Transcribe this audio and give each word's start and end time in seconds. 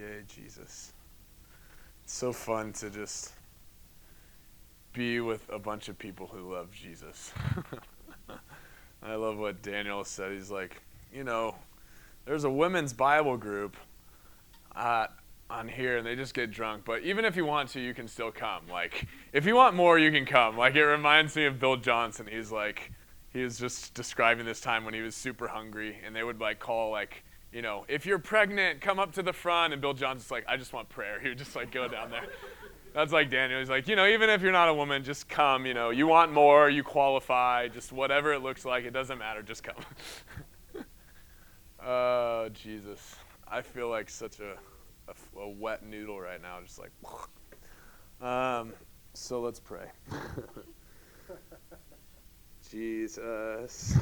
Yay, 0.00 0.22
Jesus. 0.26 0.94
It's 2.04 2.14
so 2.14 2.32
fun 2.32 2.72
to 2.74 2.88
just 2.88 3.32
be 4.94 5.20
with 5.20 5.46
a 5.50 5.58
bunch 5.58 5.90
of 5.90 5.98
people 5.98 6.26
who 6.26 6.54
love 6.54 6.70
Jesus. 6.72 7.34
I 9.02 9.14
love 9.14 9.36
what 9.36 9.60
Daniel 9.60 10.02
said. 10.04 10.32
He's 10.32 10.50
like, 10.50 10.80
you 11.12 11.22
know, 11.22 11.54
there's 12.24 12.44
a 12.44 12.50
women's 12.50 12.94
Bible 12.94 13.36
group 13.36 13.76
uh, 14.74 15.08
on 15.50 15.68
here, 15.68 15.98
and 15.98 16.06
they 16.06 16.16
just 16.16 16.32
get 16.32 16.50
drunk. 16.50 16.86
But 16.86 17.02
even 17.02 17.26
if 17.26 17.36
you 17.36 17.44
want 17.44 17.68
to, 17.70 17.80
you 17.80 17.92
can 17.92 18.08
still 18.08 18.32
come. 18.32 18.62
Like, 18.70 19.06
if 19.34 19.44
you 19.44 19.54
want 19.54 19.76
more, 19.76 19.98
you 19.98 20.10
can 20.10 20.24
come. 20.24 20.56
Like, 20.56 20.76
it 20.76 20.84
reminds 20.84 21.36
me 21.36 21.44
of 21.44 21.60
Bill 21.60 21.76
Johnson. 21.76 22.26
He's 22.30 22.50
like, 22.50 22.90
he 23.34 23.42
was 23.42 23.58
just 23.58 23.92
describing 23.92 24.46
this 24.46 24.62
time 24.62 24.86
when 24.86 24.94
he 24.94 25.02
was 25.02 25.14
super 25.14 25.48
hungry, 25.48 25.98
and 26.06 26.16
they 26.16 26.22
would 26.22 26.40
like 26.40 26.58
call 26.58 26.90
like, 26.90 27.22
you 27.52 27.62
know, 27.62 27.84
if 27.88 28.06
you're 28.06 28.18
pregnant, 28.18 28.80
come 28.80 28.98
up 28.98 29.12
to 29.12 29.22
the 29.22 29.32
front. 29.32 29.72
And 29.72 29.82
Bill 29.82 29.94
Johnson's 29.94 30.30
like, 30.30 30.44
I 30.48 30.56
just 30.56 30.72
want 30.72 30.88
prayer. 30.88 31.18
He 31.22 31.28
would 31.28 31.38
just 31.38 31.56
like 31.56 31.72
go 31.72 31.88
down 31.88 32.10
there. 32.10 32.26
That's 32.94 33.12
like 33.12 33.30
Daniel. 33.30 33.60
He's 33.60 33.70
like, 33.70 33.86
you 33.88 33.96
know, 33.96 34.06
even 34.06 34.30
if 34.30 34.42
you're 34.42 34.52
not 34.52 34.68
a 34.68 34.74
woman, 34.74 35.04
just 35.04 35.28
come. 35.28 35.66
You 35.66 35.74
know, 35.74 35.90
you 35.90 36.06
want 36.06 36.32
more, 36.32 36.68
you 36.68 36.82
qualify, 36.82 37.68
just 37.68 37.92
whatever 37.92 38.32
it 38.32 38.42
looks 38.42 38.64
like, 38.64 38.84
it 38.84 38.92
doesn't 38.92 39.18
matter, 39.18 39.42
just 39.42 39.62
come. 39.62 39.76
oh, 41.84 42.48
Jesus. 42.50 43.16
I 43.46 43.62
feel 43.62 43.88
like 43.88 44.10
such 44.10 44.40
a, 44.40 44.56
a, 45.08 45.40
a, 45.40 45.48
wet 45.48 45.84
noodle 45.84 46.20
right 46.20 46.40
now, 46.40 46.58
just 46.62 46.78
like. 46.78 46.92
Um, 48.20 48.74
so 49.14 49.40
let's 49.40 49.60
pray. 49.60 49.86
Jesus, 52.70 53.96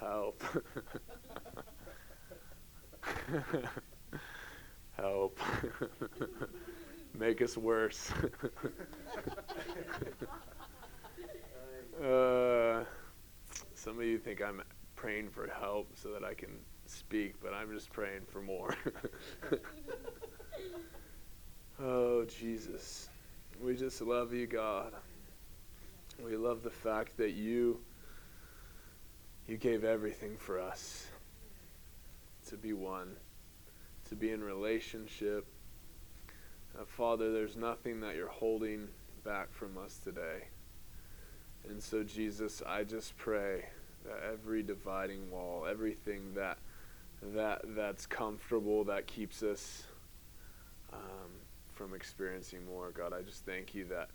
help. 0.00 0.42
help 4.96 5.38
make 7.18 7.42
us 7.42 7.56
worse. 7.56 8.12
uh, 12.02 12.84
some 13.74 13.98
of 13.98 14.04
you 14.04 14.18
think 14.18 14.42
I'm 14.42 14.62
praying 14.94 15.30
for 15.30 15.48
help 15.48 15.90
so 15.96 16.12
that 16.12 16.24
I 16.24 16.34
can 16.34 16.58
speak, 16.86 17.34
but 17.42 17.52
I'm 17.52 17.72
just 17.72 17.92
praying 17.92 18.22
for 18.26 18.42
more. 18.42 18.76
oh, 21.82 22.24
Jesus. 22.24 23.08
We 23.60 23.76
just 23.76 24.00
love 24.00 24.32
you, 24.32 24.46
God. 24.46 24.92
We 26.22 26.36
love 26.36 26.62
the 26.62 26.70
fact 26.70 27.16
that 27.18 27.32
you 27.32 27.80
you 29.46 29.56
gave 29.56 29.84
everything 29.84 30.36
for 30.38 30.58
us 30.58 31.06
to 32.46 32.56
be 32.56 32.72
one, 32.72 33.16
to 34.08 34.14
be 34.14 34.30
in 34.30 34.42
relationship, 34.42 35.46
uh, 36.78 36.84
Father, 36.84 37.32
there's 37.32 37.56
nothing 37.56 38.00
that 38.00 38.16
you're 38.16 38.28
holding 38.28 38.88
back 39.24 39.52
from 39.52 39.78
us 39.78 39.98
today. 40.02 40.48
And 41.68 41.82
so, 41.82 42.02
Jesus, 42.02 42.62
I 42.66 42.84
just 42.84 43.16
pray 43.16 43.64
that 44.04 44.20
every 44.32 44.62
dividing 44.62 45.30
wall, 45.30 45.66
everything 45.68 46.34
that 46.34 46.58
that 47.34 47.62
that's 47.74 48.06
comfortable, 48.06 48.84
that 48.84 49.06
keeps 49.06 49.42
us 49.42 49.84
um, 50.92 51.30
from 51.72 51.94
experiencing 51.94 52.64
more, 52.66 52.90
God, 52.90 53.12
I 53.12 53.22
just 53.22 53.44
thank 53.46 53.74
you 53.74 53.86
that 53.86 54.10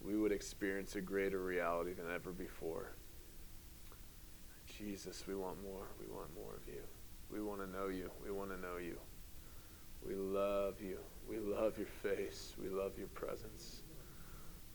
we 0.00 0.16
would 0.16 0.32
experience 0.32 0.94
a 0.94 1.00
greater 1.00 1.40
reality 1.40 1.94
than 1.94 2.06
ever 2.14 2.30
before. 2.30 2.92
Jesus, 4.78 5.24
we 5.26 5.34
want 5.34 5.62
more. 5.62 5.86
We 5.98 6.12
want 6.14 6.34
more 6.34 6.54
of 6.54 6.66
you. 6.66 6.82
We 7.30 7.40
want 7.42 7.60
to 7.60 7.66
know 7.66 7.88
you. 7.88 8.10
We 8.24 8.30
want 8.30 8.50
to 8.50 8.56
know 8.56 8.76
you. 8.78 8.98
We 10.06 10.14
love 10.14 10.80
you. 10.80 10.98
We 11.28 11.38
love 11.38 11.78
your 11.78 11.86
face. 11.88 12.54
We 12.60 12.68
love 12.68 12.98
your 12.98 13.08
presence. 13.08 13.82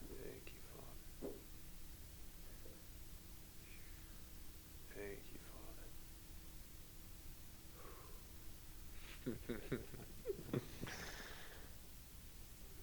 Thank 0.08 0.52
you, 0.54 0.60
Father. 0.74 1.34
Thank 4.94 5.22
you, 5.32 5.40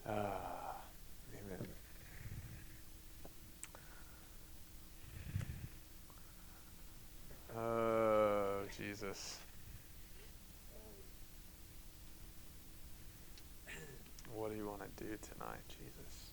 Father. 0.06 0.08
ah. 0.08 0.76
Oh, 7.56 8.62
Jesus. 9.10 9.40
What 14.32 14.52
do 14.52 14.56
you 14.56 14.68
want 14.68 14.82
to 14.82 15.04
do 15.04 15.18
tonight, 15.22 15.62
Jesus? 15.68 16.30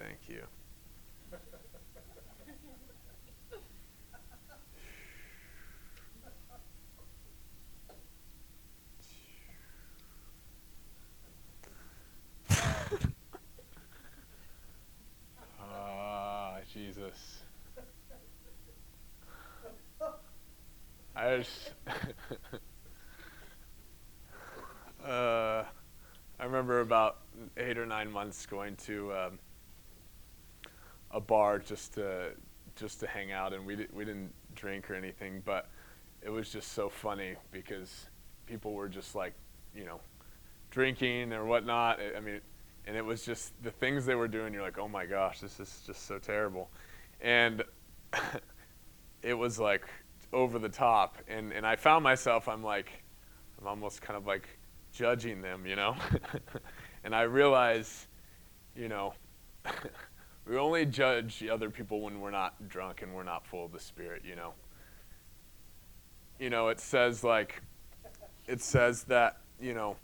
thank 0.00 0.28
you. 0.28 0.42
Ah, 15.62 16.58
Jesus. 16.72 17.40
I 21.30 21.44
uh, 25.08 25.64
I 26.40 26.44
remember 26.44 26.80
about 26.80 27.18
eight 27.56 27.78
or 27.78 27.86
nine 27.86 28.10
months 28.10 28.46
going 28.46 28.74
to 28.76 29.12
um, 29.12 29.38
a 31.12 31.20
bar 31.20 31.60
just 31.60 31.94
to 31.94 32.32
just 32.74 32.98
to 33.00 33.06
hang 33.06 33.30
out, 33.30 33.52
and 33.52 33.64
we 33.64 33.76
di- 33.76 33.86
we 33.92 34.04
didn't 34.04 34.32
drink 34.56 34.90
or 34.90 34.94
anything, 34.94 35.40
but 35.44 35.68
it 36.20 36.30
was 36.30 36.50
just 36.50 36.72
so 36.72 36.88
funny 36.88 37.36
because 37.52 38.06
people 38.46 38.72
were 38.72 38.88
just 38.88 39.14
like, 39.14 39.34
you 39.74 39.84
know, 39.84 40.00
drinking 40.70 41.32
or 41.32 41.44
whatnot. 41.44 42.00
I 42.16 42.18
mean, 42.18 42.40
and 42.86 42.96
it 42.96 43.04
was 43.04 43.24
just 43.24 43.52
the 43.62 43.70
things 43.70 44.04
they 44.04 44.16
were 44.16 44.28
doing. 44.28 44.52
You're 44.52 44.62
like, 44.62 44.78
oh 44.78 44.88
my 44.88 45.06
gosh, 45.06 45.38
this 45.38 45.60
is 45.60 45.82
just 45.86 46.06
so 46.08 46.18
terrible, 46.18 46.70
and 47.20 47.62
it 49.22 49.34
was 49.34 49.60
like 49.60 49.84
over 50.32 50.58
the 50.58 50.68
top. 50.68 51.18
And 51.28 51.52
and 51.52 51.66
I 51.66 51.76
found 51.76 52.04
myself, 52.04 52.48
I'm 52.48 52.62
like, 52.62 52.90
I'm 53.60 53.66
almost 53.66 54.02
kind 54.02 54.16
of 54.16 54.26
like 54.26 54.48
judging 54.92 55.42
them, 55.42 55.66
you 55.66 55.76
know, 55.76 55.96
and 57.04 57.14
I 57.14 57.22
realize, 57.22 58.06
you 58.74 58.88
know. 58.88 59.14
We 60.50 60.56
only 60.56 60.84
judge 60.84 61.44
other 61.46 61.70
people 61.70 62.00
when 62.00 62.18
we're 62.18 62.32
not 62.32 62.68
drunk 62.68 63.02
and 63.02 63.14
we're 63.14 63.22
not 63.22 63.46
full 63.46 63.64
of 63.64 63.70
the 63.70 63.78
Spirit, 63.78 64.22
you 64.24 64.34
know. 64.34 64.52
You 66.40 66.50
know, 66.50 66.70
it 66.70 66.80
says 66.80 67.22
like, 67.22 67.62
it 68.48 68.60
says 68.60 69.04
that, 69.04 69.38
you 69.60 69.74
know, 69.74 69.96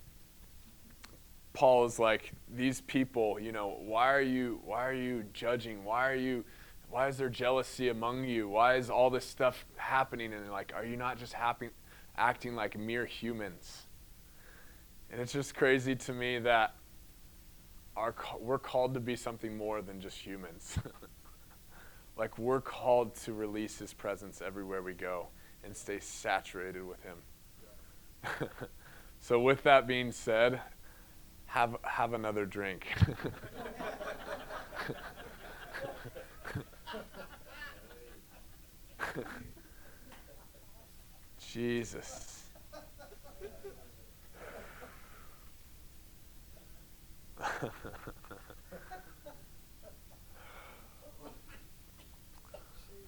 Paul 1.52 1.84
is 1.84 1.98
like, 1.98 2.30
these 2.54 2.82
people, 2.82 3.40
you 3.40 3.50
know, 3.50 3.78
why 3.80 4.12
are 4.12 4.20
you, 4.20 4.60
why 4.64 4.86
are 4.86 4.94
you 4.94 5.24
judging? 5.32 5.82
Why 5.82 6.08
are 6.08 6.14
you, 6.14 6.44
why 6.90 7.08
is 7.08 7.16
there 7.16 7.28
jealousy 7.28 7.88
among 7.88 8.24
you? 8.24 8.48
Why 8.48 8.76
is 8.76 8.90
all 8.90 9.10
this 9.10 9.24
stuff 9.24 9.64
happening? 9.76 10.32
And 10.32 10.50
like, 10.50 10.72
are 10.74 10.84
you 10.84 10.96
not 10.96 11.18
just 11.18 11.32
happy, 11.32 11.70
acting 12.16 12.54
like 12.54 12.78
mere 12.78 13.04
humans? 13.04 13.86
And 15.10 15.20
it's 15.20 15.32
just 15.32 15.54
crazy 15.54 15.94
to 15.94 16.12
me 16.12 16.38
that 16.40 16.74
are 17.96 18.14
we're 18.40 18.58
called 18.58 18.94
to 18.94 19.00
be 19.00 19.16
something 19.16 19.56
more 19.56 19.82
than 19.82 20.00
just 20.00 20.18
humans. 20.18 20.78
like 22.16 22.38
we're 22.38 22.60
called 22.60 23.14
to 23.14 23.32
release 23.32 23.78
his 23.78 23.92
presence 23.92 24.42
everywhere 24.42 24.82
we 24.82 24.92
go 24.92 25.28
and 25.64 25.76
stay 25.76 25.98
saturated 25.98 26.84
with 26.86 27.02
him. 27.02 27.16
so 29.20 29.40
with 29.40 29.62
that 29.62 29.86
being 29.86 30.12
said, 30.12 30.60
have 31.46 31.76
have 31.82 32.12
another 32.12 32.44
drink. 32.46 32.86
Jesus. 41.52 42.42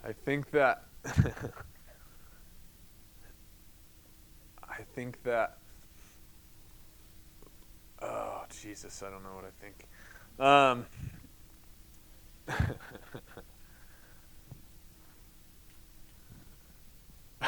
I 0.04 0.12
think 0.24 0.50
that 0.52 0.84
I 1.04 1.10
think 4.94 5.22
that 5.24 5.58
oh 8.00 8.44
Jesus, 8.62 9.02
I 9.02 9.10
don't 9.10 9.22
know 9.22 9.34
what 9.34 9.44
I 9.44 9.50
think. 9.60 9.86
Um, 10.38 10.86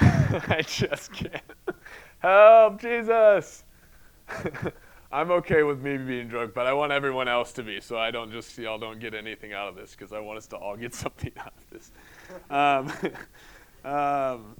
I 0.00 0.62
just 0.62 1.12
can't. 1.12 1.42
Help, 2.20 2.80
Jesus! 2.80 3.64
I'm 5.12 5.30
okay 5.30 5.62
with 5.62 5.80
me 5.80 5.96
being 5.96 6.28
drunk, 6.28 6.52
but 6.54 6.66
I 6.66 6.72
want 6.74 6.92
everyone 6.92 7.28
else 7.28 7.52
to 7.54 7.62
be, 7.62 7.80
so 7.80 7.98
I 7.98 8.10
don't 8.10 8.30
just 8.30 8.58
y'all 8.58 8.78
don't 8.78 9.00
get 9.00 9.14
anything 9.14 9.54
out 9.54 9.68
of 9.68 9.74
this 9.74 9.92
because 9.92 10.12
I 10.12 10.20
want 10.20 10.36
us 10.38 10.46
to 10.48 10.56
all 10.56 10.76
get 10.76 10.94
something 11.04 11.32
out 11.38 11.54
of 11.56 11.70
this. 11.70 11.92
Um, 12.50 12.92
um, 13.90 14.56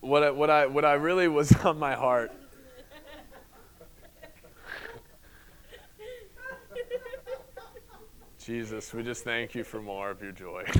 what 0.00 0.22
I, 0.22 0.30
what 0.30 0.50
I 0.50 0.66
what 0.66 0.84
I 0.84 0.92
really 0.94 1.28
was 1.28 1.54
on 1.64 1.78
my 1.78 1.94
heart. 1.94 2.32
Jesus, 8.38 8.94
we 8.94 9.02
just 9.02 9.24
thank 9.24 9.54
you 9.54 9.64
for 9.64 9.82
more 9.82 10.10
of 10.10 10.22
your 10.22 10.32
joy. 10.32 10.64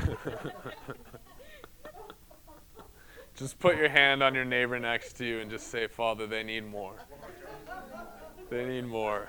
Just 3.37 3.59
put 3.61 3.77
your 3.77 3.89
hand 3.89 4.21
on 4.21 4.35
your 4.35 4.45
neighbor 4.45 4.81
next 4.81 5.13
to 5.19 5.25
you 5.25 5.39
and 5.39 5.49
just 5.49 5.69
say, 5.69 5.87
Father, 5.87 6.27
they 6.27 6.43
need 6.43 6.67
more. 6.67 6.97
They 8.51 8.65
need 8.65 8.85
more. 8.85 9.29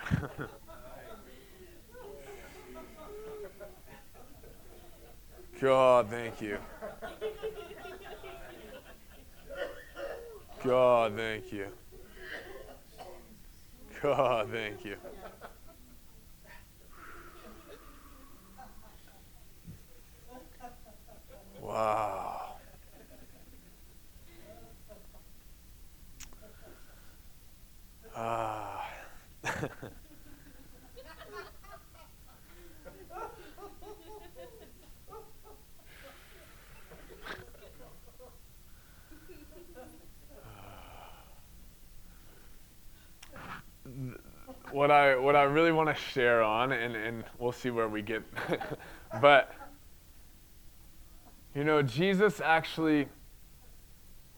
God, 5.62 6.10
thank 6.10 6.42
you. 6.42 6.58
God, 10.64 11.16
thank 11.16 11.54
you. 11.54 11.68
God, 14.02 14.50
thank 14.52 14.84
you. 14.84 14.98
Wow. 21.62 22.56
Ah. 28.16 28.90
what 44.72 44.92
I 44.92 45.16
what 45.16 45.36
I 45.36 45.44
really 45.44 45.72
want 45.72 45.90
to 45.90 45.96
share 45.96 46.42
on, 46.44 46.72
and, 46.72 46.96
and 46.96 47.24
we'll 47.38 47.52
see 47.52 47.70
where 47.70 47.88
we 47.88 48.02
get, 48.02 48.24
but 49.22 49.54
you 51.56 51.64
know, 51.64 51.82
Jesus 51.82 52.40
actually 52.42 53.08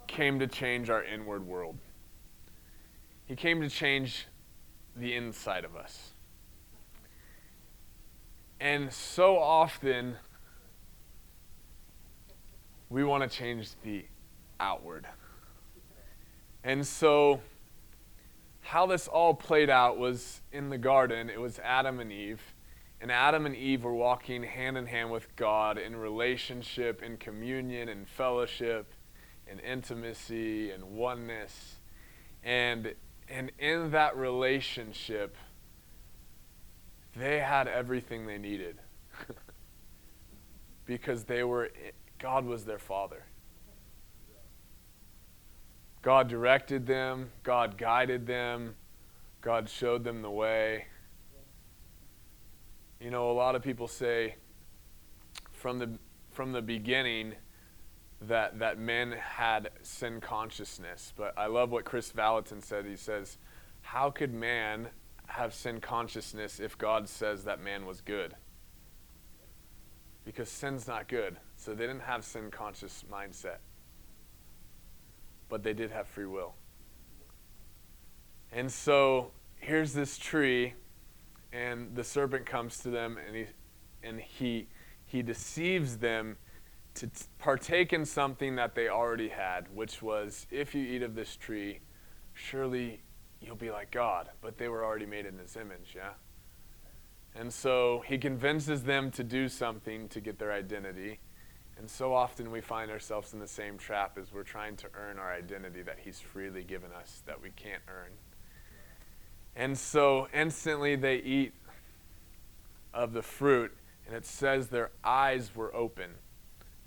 came 0.08 0.40
to 0.40 0.48
change 0.48 0.90
our 0.90 1.04
inward 1.04 1.46
world. 1.46 1.78
He 3.26 3.36
came 3.36 3.62
to 3.62 3.70
change 3.70 4.28
the 4.96 5.16
inside 5.16 5.64
of 5.66 5.76
us. 5.76 6.12
And 8.60 8.92
so 8.92 9.38
often, 9.38 10.16
we 12.90 13.04
want 13.04 13.24
to 13.24 13.30
change 13.30 13.72
the 13.84 14.06
outward. 14.60 15.08
And 16.64 16.86
so, 16.86 17.42
how 18.72 18.86
this 18.86 19.10
all 19.10 19.34
played 19.34 19.70
out 19.70 19.98
was 19.98 20.40
in 20.54 20.70
the 20.70 20.78
garden, 20.78 21.30
it 21.30 21.42
was 21.42 21.60
Adam 21.60 22.00
and 22.00 22.10
Eve. 22.10 22.42
And 23.02 23.12
Adam 23.12 23.46
and 23.46 23.54
Eve 23.54 23.84
were 23.84 23.94
walking 23.94 24.44
hand 24.44 24.78
in 24.78 24.86
hand 24.86 25.12
with 25.12 25.36
God 25.36 25.78
in 25.78 25.94
relationship, 25.94 27.04
in 27.04 27.18
communion, 27.18 27.90
in 27.90 28.06
fellowship, 28.06 28.94
in 29.46 29.60
intimacy, 29.60 30.72
in 30.72 30.96
oneness. 30.96 31.80
And 32.46 32.94
and 33.28 33.52
in 33.60 33.92
that 33.92 34.16
relationship, 34.16 35.36
they 37.14 37.40
had 37.40 37.68
everything 37.68 38.26
they 38.26 38.38
needed 38.38 38.78
because 40.86 41.26
they 41.26 41.44
were 41.44 41.72
God 42.20 42.46
was 42.46 42.64
their 42.64 42.80
father. 42.80 43.26
God 46.02 46.28
directed 46.28 46.88
them, 46.88 47.32
God 47.44 47.78
guided 47.78 48.26
them, 48.26 48.76
God 49.42 49.70
showed 49.70 50.04
them 50.04 50.22
the 50.22 50.32
way. 50.32 50.86
You 53.00 53.10
know, 53.10 53.32
a 53.32 53.34
lot 53.34 53.56
of 53.56 53.62
people 53.62 53.88
say 53.88 54.36
from 55.52 55.80
the 55.80 55.98
from 56.32 56.54
the 56.54 56.62
beginning 56.62 57.34
that, 58.22 58.60
that 58.60 58.78
men 58.80 59.12
had 59.12 59.70
sin 59.82 60.22
consciousness. 60.22 61.14
But 61.16 61.34
I 61.38 61.48
love 61.48 61.72
what 61.72 61.86
Kris 61.86 62.12
Vallotton 62.12 62.62
said. 62.62 62.86
He 62.86 62.96
says, 62.96 63.38
How 63.82 64.10
could 64.10 64.34
man 64.34 64.90
have 65.28 65.54
sin 65.54 65.82
consciousness 65.82 66.60
if 66.60 66.78
God 66.78 67.08
says 67.10 67.44
that 67.44 67.62
man 67.62 67.86
was 67.86 68.02
good? 68.02 68.36
Because 70.24 70.50
sin's 70.50 70.88
not 70.88 71.08
good. 71.08 71.38
So 71.58 71.74
they 71.74 71.88
didn't 71.88 72.04
have 72.04 72.24
sin 72.24 72.52
conscious 72.52 73.04
mindset. 73.12 73.58
But 75.52 75.64
they 75.64 75.74
did 75.74 75.92
have 75.92 76.08
free 76.08 76.26
will. 76.26 76.56
And 78.54 78.72
so 78.72 79.32
here's 79.58 79.94
this 79.94 80.18
tree, 80.18 80.74
and 81.52 81.94
the 81.94 82.06
serpent 82.06 82.46
comes 82.46 82.80
to 82.80 82.90
them 82.90 83.18
and 83.28 83.36
he 83.36 83.46
and 84.02 84.20
he 84.20 84.68
he 85.06 85.22
deceives 85.22 85.98
them 85.98 86.38
to 86.94 87.08
t- 87.08 87.26
partake 87.38 87.92
in 87.92 88.06
something 88.06 88.56
that 88.56 88.76
they 88.76 88.88
already 88.88 89.28
had, 89.28 89.68
which 89.74 90.02
was 90.02 90.48
if 90.52 90.74
you 90.74 90.84
eat 90.86 91.04
of 91.04 91.16
this 91.16 91.36
tree, 91.36 91.82
surely 92.34 93.02
you'll 93.42 93.58
be 93.58 93.72
like 93.72 93.92
God. 93.92 94.30
But 94.40 94.58
they 94.58 94.70
were 94.70 94.86
already 94.86 95.06
made 95.06 95.26
in 95.26 95.38
his 95.38 95.58
image, 95.58 95.94
yeah? 95.96 96.14
And 97.36 97.54
so 97.54 98.04
he 98.08 98.18
convinces 98.18 98.84
them 98.84 99.12
to 99.12 99.24
do 99.24 99.50
something 99.50 100.08
to 100.10 100.22
get 100.22 100.40
their 100.40 100.54
identity. 100.54 101.20
And 101.82 101.90
so 101.90 102.14
often 102.14 102.52
we 102.52 102.62
find 102.62 102.92
ourselves 102.92 103.34
in 103.34 103.40
the 103.40 103.48
same 103.48 103.76
trap 103.76 104.20
as 104.20 104.32
we're 104.32 104.44
trying 104.44 104.76
to 104.78 104.88
earn 104.94 105.18
our 105.18 105.34
identity 105.34 105.82
that 105.82 105.98
he's 106.00 106.20
freely 106.20 106.64
given 106.64 106.92
us 106.92 107.24
that 107.26 107.42
we 107.42 107.50
can't 107.56 107.82
earn. 107.88 108.12
And 109.56 109.76
so 109.76 110.28
instantly 110.32 110.96
they 110.96 111.16
eat 111.16 111.54
of 112.94 113.14
the 113.14 113.24
fruit, 113.24 113.76
and 114.06 114.16
it 114.16 114.28
says 114.28 114.68
their 114.68 114.92
eyes 115.04 115.56
were 115.56 115.76
open. 115.76 116.12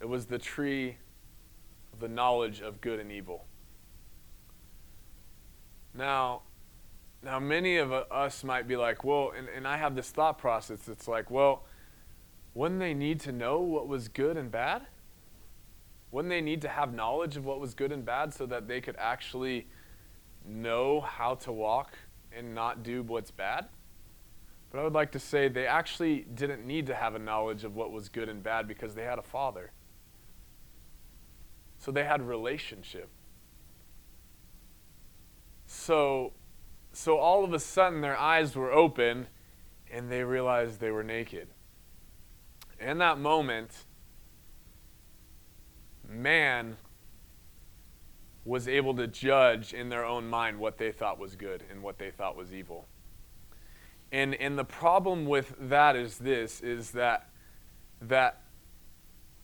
It 0.00 0.08
was 0.08 0.26
the 0.26 0.38
tree 0.38 0.98
of 1.92 1.98
the 1.98 2.06
knowledge 2.06 2.60
of 2.60 2.80
good 2.80 3.00
and 3.00 3.10
evil. 3.10 3.46
Now, 5.92 6.42
now 7.20 7.40
many 7.40 7.78
of 7.78 7.92
us 7.92 8.44
might 8.44 8.68
be 8.68 8.76
like, 8.76 9.02
well, 9.02 9.32
and, 9.36 9.48
and 9.48 9.66
I 9.66 9.76
have 9.76 9.96
this 9.96 10.10
thought 10.10 10.38
process. 10.38 10.86
It's 10.86 11.08
like, 11.08 11.32
well, 11.32 11.64
wouldn't 12.54 12.80
they 12.80 12.94
need 12.94 13.20
to 13.20 13.32
know 13.32 13.60
what 13.60 13.88
was 13.88 14.08
good 14.08 14.36
and 14.36 14.50
bad? 14.50 14.86
Wouldn't 16.10 16.30
they 16.30 16.40
need 16.40 16.62
to 16.62 16.68
have 16.68 16.94
knowledge 16.94 17.36
of 17.36 17.44
what 17.44 17.58
was 17.58 17.74
good 17.74 17.90
and 17.90 18.04
bad 18.04 18.32
so 18.32 18.46
that 18.46 18.68
they 18.68 18.80
could 18.80 18.94
actually 18.98 19.66
know 20.46 21.00
how 21.00 21.34
to 21.34 21.50
walk 21.50 21.98
and 22.32 22.54
not 22.54 22.84
do 22.84 23.02
what's 23.02 23.32
bad? 23.32 23.66
But 24.70 24.78
I 24.78 24.84
would 24.84 24.92
like 24.92 25.10
to 25.12 25.18
say 25.18 25.48
they 25.48 25.66
actually 25.66 26.26
didn't 26.34 26.64
need 26.64 26.86
to 26.86 26.94
have 26.94 27.16
a 27.16 27.18
knowledge 27.18 27.64
of 27.64 27.74
what 27.74 27.90
was 27.90 28.08
good 28.08 28.28
and 28.28 28.42
bad 28.42 28.68
because 28.68 28.94
they 28.94 29.02
had 29.02 29.18
a 29.18 29.22
father. 29.22 29.72
So 31.78 31.90
they 31.90 32.04
had 32.04 32.22
relationship. 32.22 33.08
So 35.66 36.32
so 36.92 37.18
all 37.18 37.44
of 37.44 37.52
a 37.52 37.58
sudden 37.58 38.00
their 38.00 38.16
eyes 38.16 38.54
were 38.54 38.72
open 38.72 39.26
and 39.90 40.10
they 40.10 40.22
realized 40.22 40.78
they 40.78 40.92
were 40.92 41.02
naked. 41.02 41.48
In 42.84 42.98
that 42.98 43.18
moment, 43.18 43.70
man 46.06 46.76
was 48.44 48.68
able 48.68 48.94
to 48.94 49.06
judge 49.06 49.72
in 49.72 49.88
their 49.88 50.04
own 50.04 50.28
mind 50.28 50.58
what 50.58 50.76
they 50.76 50.92
thought 50.92 51.18
was 51.18 51.34
good 51.34 51.64
and 51.70 51.82
what 51.82 51.98
they 51.98 52.10
thought 52.10 52.36
was 52.36 52.52
evil. 52.52 52.86
And, 54.12 54.34
and 54.34 54.58
the 54.58 54.64
problem 54.64 55.24
with 55.24 55.54
that 55.58 55.96
is 55.96 56.18
this 56.18 56.60
is 56.60 56.90
that 56.90 57.30
that 58.02 58.42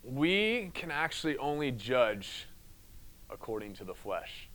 we 0.02 0.70
can 0.74 0.90
actually 0.90 1.38
only 1.38 1.70
judge 1.70 2.46
according 3.30 3.72
to 3.74 3.84
the 3.84 3.94
flesh. 3.94 4.50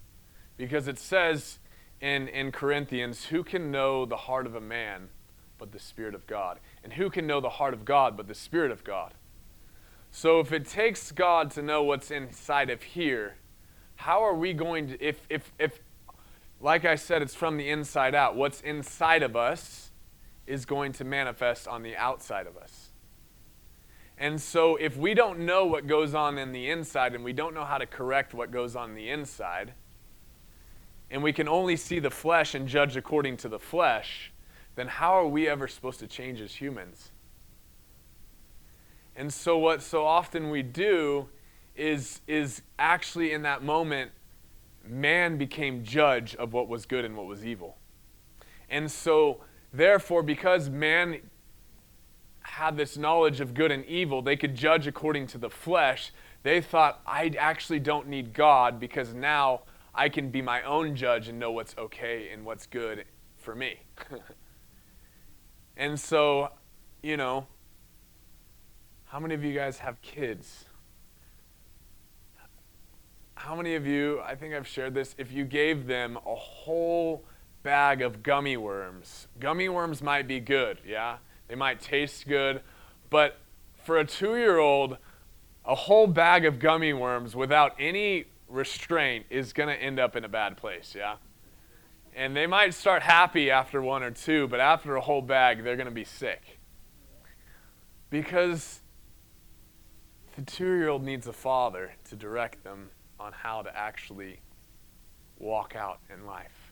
Because 0.58 0.88
it 0.88 1.00
says 1.00 1.58
in, 2.02 2.28
in 2.28 2.52
Corinthians, 2.52 3.26
who 3.26 3.44
can 3.44 3.72
know 3.72 4.06
the 4.06 4.16
heart 4.16 4.46
of 4.46 4.54
a 4.54 4.62
man 4.62 5.10
but 5.58 5.72
the 5.72 5.80
Spirit 5.80 6.14
of 6.14 6.28
God? 6.28 6.60
And 6.86 6.94
who 6.94 7.10
can 7.10 7.26
know 7.26 7.42
the 7.42 7.50
heart 7.50 7.74
of 7.74 7.84
God 7.84 8.16
but 8.16 8.28
the 8.28 8.36
Spirit 8.36 8.70
of 8.70 8.84
God? 8.84 9.16
So 10.12 10.40
if 10.40 10.52
it 10.52 10.68
takes 10.68 11.12
God 11.12 11.50
to 11.52 11.64
know 11.64 11.82
what's 11.82 12.12
inside 12.12 12.70
of 12.70 12.84
here, 12.84 13.38
how 13.96 14.24
are 14.24 14.36
we 14.36 14.54
going 14.54 14.90
to, 14.90 15.04
if, 15.04 15.20
if, 15.28 15.52
if, 15.58 15.80
like 16.62 16.86
I 16.86 16.94
said, 16.94 17.24
it's 17.24 17.34
from 17.34 17.58
the 17.58 17.72
inside 17.72 18.14
out, 18.14 18.36
what's 18.36 18.62
inside 18.62 19.24
of 19.24 19.36
us 19.36 19.90
is 20.46 20.64
going 20.64 20.92
to 20.94 21.04
manifest 21.04 21.68
on 21.68 21.82
the 21.82 21.96
outside 21.96 22.46
of 22.46 22.56
us. 22.56 22.92
And 24.16 24.40
so, 24.40 24.76
if 24.76 24.96
we 24.96 25.16
don't 25.16 25.40
know 25.40 25.66
what 25.66 25.88
goes 25.88 26.14
on 26.14 26.38
in 26.38 26.52
the 26.52 26.70
inside 26.70 27.16
and 27.16 27.24
we 27.24 27.34
don't 27.34 27.56
know 27.56 27.66
how 27.66 27.80
to 27.80 27.88
correct 27.88 28.36
what 28.36 28.52
goes 28.52 28.76
on 28.76 28.94
the 28.94 29.10
inside, 29.10 29.74
and 31.10 31.24
we 31.24 31.34
can 31.34 31.50
only 31.50 31.78
see 31.78 31.98
the 31.98 32.12
flesh 32.12 32.54
and 32.54 32.68
judge 32.68 32.96
according 32.96 33.38
to 33.38 33.50
the 33.50 33.60
flesh, 33.60 34.32
then 34.76 34.88
how 34.88 35.14
are 35.14 35.28
we 35.28 35.48
ever 35.48 35.68
supposed 35.68 36.00
to 36.00 36.08
change 36.08 36.42
as 36.42 36.56
humans? 36.56 37.12
And 39.16 39.34
so, 39.34 39.58
what 39.58 39.82
so 39.82 40.06
often 40.06 40.50
we 40.50 40.62
do 40.62 41.30
is, 41.76 42.22
is 42.28 42.62
actually 42.78 43.32
in 43.32 43.44
that 43.44 43.64
moment, 43.64 44.12
man 44.86 45.38
became 45.38 45.84
judge 45.84 46.36
of 46.36 46.54
what 46.54 46.68
was 46.68 46.86
good 46.86 47.06
and 47.06 47.16
what 47.16 47.26
was 47.26 47.46
evil. 47.46 47.78
And 48.70 48.92
so, 48.92 49.42
therefore, 49.74 50.22
because 50.22 50.70
man 50.70 51.22
had 52.42 52.78
this 52.78 52.98
knowledge 52.98 53.40
of 53.40 53.54
good 53.54 53.72
and 53.72 53.86
evil, 53.86 54.22
they 54.22 54.36
could 54.36 54.56
judge 54.56 54.86
according 54.86 55.28
to 55.28 55.38
the 55.38 55.50
flesh. 55.50 56.12
They 56.44 56.62
thought, 56.62 57.02
I 57.08 57.34
actually 57.40 57.80
don't 57.80 58.08
need 58.08 58.34
God 58.34 58.80
because 58.80 59.14
now 59.14 59.62
I 59.94 60.10
can 60.10 60.30
be 60.30 60.42
my 60.42 60.62
own 60.64 60.96
judge 60.96 61.30
and 61.30 61.40
know 61.40 61.52
what's 61.52 61.76
okay 61.78 62.30
and 62.32 62.46
what's 62.46 62.68
good 62.68 63.06
for 63.38 63.56
me. 63.56 63.80
and 65.78 66.00
so, 66.00 66.52
you 67.02 67.18
know, 67.18 67.48
how 69.06 69.20
many 69.20 69.34
of 69.36 69.44
you 69.44 69.54
guys 69.54 69.78
have 69.80 70.02
kids? 70.02 70.66
How 73.36 73.56
many 73.56 73.76
of 73.76 73.86
you, 73.86 74.22
I 74.22 74.36
think 74.36 74.54
I've 74.54 74.68
shared 74.68 74.94
this, 74.94 75.16
if 75.18 75.32
you 75.32 75.46
gave 75.46 75.88
them 75.88 76.18
a 76.26 76.36
whole 76.36 77.24
bag 77.64 78.02
of 78.02 78.24
gummy 78.24 78.58
worms, 78.58 79.28
gummy 79.40 79.70
worms 79.70 80.02
might 80.02 80.28
be 80.28 80.40
good, 80.40 80.80
yeah? 80.86 81.18
They 81.48 81.56
might 81.56 81.80
taste 81.80 82.28
good, 82.28 82.62
but 83.10 83.38
for 83.84 84.00
a 84.00 84.06
two 84.06 84.36
year 84.36 84.58
old, 84.58 84.98
a 85.66 85.76
whole 85.76 86.08
bag 86.08 86.46
of 86.46 86.60
gummy 86.60 86.94
worms 86.94 87.36
without 87.36 87.76
any 87.80 88.26
restraint 88.48 89.26
is 89.30 89.54
going 89.54 89.70
to 89.70 89.76
end 89.76 90.00
up 90.00 90.16
in 90.16 90.24
a 90.24 90.30
bad 90.30 90.58
place, 90.58 90.94
yeah? 90.98 91.16
And 92.16 92.36
they 92.36 92.48
might 92.48 92.74
start 92.74 93.04
happy 93.04 93.52
after 93.52 93.82
one 93.82 94.02
or 94.02 94.10
two, 94.10 94.48
but 94.48 94.62
after 94.62 94.96
a 94.96 95.02
whole 95.02 95.22
bag, 95.22 95.64
they're 95.64 95.76
going 95.76 95.86
to 95.86 95.92
be 95.92 96.06
sick. 96.06 96.60
Because 98.10 98.80
the 100.38 100.42
two 100.42 100.66
year 100.78 100.88
old 100.88 101.04
needs 101.04 101.28
a 101.28 101.34
father 101.34 101.94
to 102.10 102.16
direct 102.16 102.64
them 102.64 102.90
on 103.20 103.34
how 103.34 103.62
to 103.62 103.78
actually 103.78 104.40
walk 105.38 105.76
out 105.76 106.00
in 106.14 106.26
life. 106.26 106.72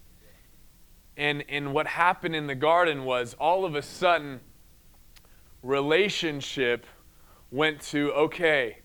And, 1.18 1.44
and 1.50 1.74
what 1.74 1.88
happened 1.88 2.36
in 2.36 2.48
the 2.48 2.56
garden 2.56 3.04
was 3.04 3.36
all 3.38 3.66
of 3.66 3.76
a 3.76 3.82
sudden, 3.82 4.40
relationship 5.62 6.86
went 7.52 7.82
to 7.82 8.12
okay, 8.14 8.80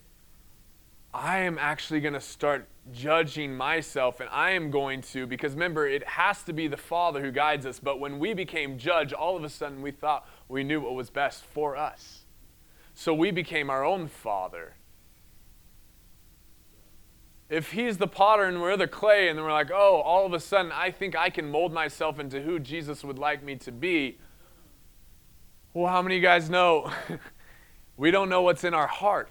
I 1.14 1.38
am 1.38 1.56
actually 1.58 2.00
going 2.00 2.14
to 2.14 2.20
start 2.20 2.68
judging 2.92 3.56
myself, 3.56 4.20
and 4.20 4.28
I 4.30 4.50
am 4.50 4.70
going 4.70 5.02
to, 5.02 5.26
because 5.26 5.52
remember, 5.52 5.86
it 5.86 6.06
has 6.06 6.42
to 6.44 6.52
be 6.52 6.68
the 6.68 6.76
Father 6.76 7.20
who 7.20 7.30
guides 7.30 7.66
us. 7.66 7.78
But 7.78 8.00
when 8.00 8.18
we 8.18 8.34
became 8.34 8.78
judge, 8.78 9.12
all 9.12 9.36
of 9.36 9.44
a 9.44 9.48
sudden 9.48 9.82
we 9.82 9.90
thought 9.90 10.28
we 10.48 10.64
knew 10.64 10.80
what 10.80 10.94
was 10.94 11.10
best 11.10 11.44
for 11.44 11.76
us. 11.76 12.24
So 12.94 13.14
we 13.14 13.30
became 13.30 13.70
our 13.70 13.84
own 13.84 14.08
Father. 14.08 14.74
If 17.48 17.72
He's 17.72 17.98
the 17.98 18.08
potter 18.08 18.44
and 18.44 18.60
we're 18.60 18.76
the 18.76 18.88
clay, 18.88 19.28
and 19.28 19.38
then 19.38 19.44
we're 19.44 19.52
like, 19.52 19.70
oh, 19.70 20.02
all 20.04 20.26
of 20.26 20.32
a 20.32 20.40
sudden 20.40 20.72
I 20.72 20.90
think 20.90 21.16
I 21.16 21.30
can 21.30 21.50
mold 21.50 21.72
myself 21.72 22.18
into 22.18 22.40
who 22.40 22.58
Jesus 22.58 23.04
would 23.04 23.18
like 23.18 23.42
me 23.42 23.56
to 23.56 23.72
be, 23.72 24.18
well, 25.74 25.92
how 25.92 26.02
many 26.02 26.16
of 26.16 26.22
you 26.22 26.28
guys 26.28 26.50
know 26.50 26.90
we 27.96 28.10
don't 28.10 28.28
know 28.28 28.42
what's 28.42 28.64
in 28.64 28.74
our 28.74 28.86
heart? 28.86 29.30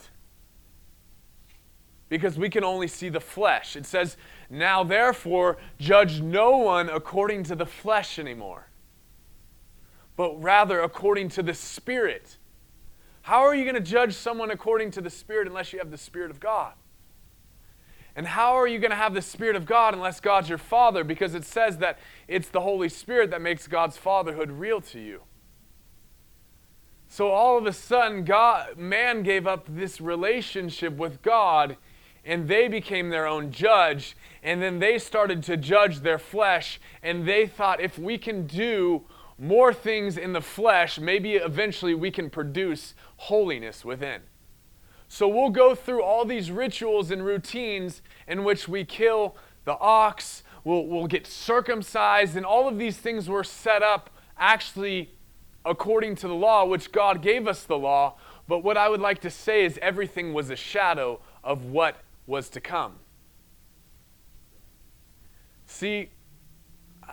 Because 2.10 2.38
we 2.38 2.50
can 2.50 2.64
only 2.64 2.88
see 2.88 3.10
the 3.10 3.20
flesh. 3.20 3.76
It 3.76 3.86
says, 3.86 4.18
Now 4.50 4.84
therefore, 4.84 5.58
judge 5.78 6.22
no 6.22 6.58
one 6.58 6.90
according 6.90 7.44
to 7.44 7.56
the 7.56 7.66
flesh 7.66 8.18
anymore, 8.18 8.68
but 10.16 10.42
rather 10.42 10.82
according 10.82 11.30
to 11.30 11.44
the 11.44 11.54
Spirit. 11.54 12.38
How 13.24 13.40
are 13.40 13.54
you 13.54 13.64
going 13.64 13.76
to 13.76 13.82
judge 13.82 14.14
someone 14.14 14.52
according 14.52 14.92
to 14.92 15.02
the 15.02 15.10
Spirit 15.10 15.48
unless 15.48 15.74
you 15.74 15.80
have 15.80 15.92
the 15.92 15.98
Spirit 15.98 16.32
of 16.32 16.40
God? 16.40 16.74
And 18.16 18.26
how 18.26 18.56
are 18.56 18.66
you 18.66 18.80
going 18.80 18.92
to 18.92 18.98
have 18.98 19.14
the 19.14 19.22
Spirit 19.22 19.56
of 19.56 19.66
God 19.66 19.94
unless 19.94 20.20
God's 20.20 20.50
your 20.50 20.58
Father? 20.58 21.04
Because 21.04 21.36
it 21.36 21.46
says 21.46 21.78
that 21.78 22.00
it's 22.28 22.50
the 22.50 22.62
Holy 22.62 22.90
Spirit 22.90 23.30
that 23.30 23.42
makes 23.42 23.68
God's 23.68 23.96
fatherhood 23.96 24.50
real 24.50 24.82
to 24.82 25.00
you. 25.00 25.22
So 27.10 27.30
all 27.30 27.58
of 27.58 27.66
a 27.66 27.74
sudden, 27.74 28.24
God, 28.24 28.78
man 28.78 29.24
gave 29.24 29.46
up 29.46 29.66
this 29.70 30.02
relationship 30.02 30.98
with 30.98 31.22
God 31.22 31.78
and 32.28 32.48
they 32.48 32.68
became 32.68 33.10
their 33.10 33.26
own 33.26 33.52
judge. 33.52 34.16
And 34.44 34.62
then 34.62 34.80
they 34.80 35.00
started 35.00 35.42
to 35.44 35.58
judge 35.58 36.02
their 36.02 36.20
flesh. 36.20 36.80
And 37.02 37.28
they 37.28 37.48
thought 37.48 37.82
if 37.82 37.98
we 37.98 38.18
can 38.18 38.46
do 38.46 39.04
more 39.40 39.74
things 39.74 40.18
in 40.18 40.34
the 40.34 40.42
flesh, 40.42 41.00
maybe 41.00 41.36
eventually 41.36 41.96
we 41.96 42.12
can 42.12 42.30
produce 42.30 42.94
holiness 43.16 43.86
within. 43.86 44.22
So 45.08 45.28
we'll 45.28 45.52
go 45.52 45.74
through 45.74 46.04
all 46.04 46.26
these 46.26 46.52
rituals 46.52 47.12
and 47.12 47.26
routines 47.26 48.02
in 48.28 48.44
which 48.44 48.68
we 48.68 48.84
kill 48.84 49.38
the 49.64 49.78
ox, 49.80 50.44
we'll, 50.64 50.86
we'll 50.86 51.08
get 51.08 51.26
circumcised, 51.26 52.36
and 52.36 52.46
all 52.46 52.68
of 52.68 52.78
these 52.78 52.98
things 52.98 53.30
were 53.30 53.44
set 53.44 53.82
up 53.82 54.10
actually 54.38 55.12
according 55.66 56.16
to 56.16 56.28
the 56.28 56.34
law, 56.34 56.66
which 56.66 56.92
God 56.92 57.22
gave 57.22 57.48
us 57.48 57.64
the 57.64 57.78
law. 57.78 58.16
But 58.48 58.60
what 58.60 58.78
I 58.78 58.90
would 58.90 59.02
like 59.02 59.20
to 59.22 59.30
say 59.30 59.66
is 59.66 59.78
everything 59.82 60.34
was 60.34 60.50
a 60.50 60.56
shadow 60.56 61.20
of 61.44 61.66
what 61.66 61.98
was 62.28 62.50
to 62.50 62.62
come. 62.62 62.98
See, 65.66 66.10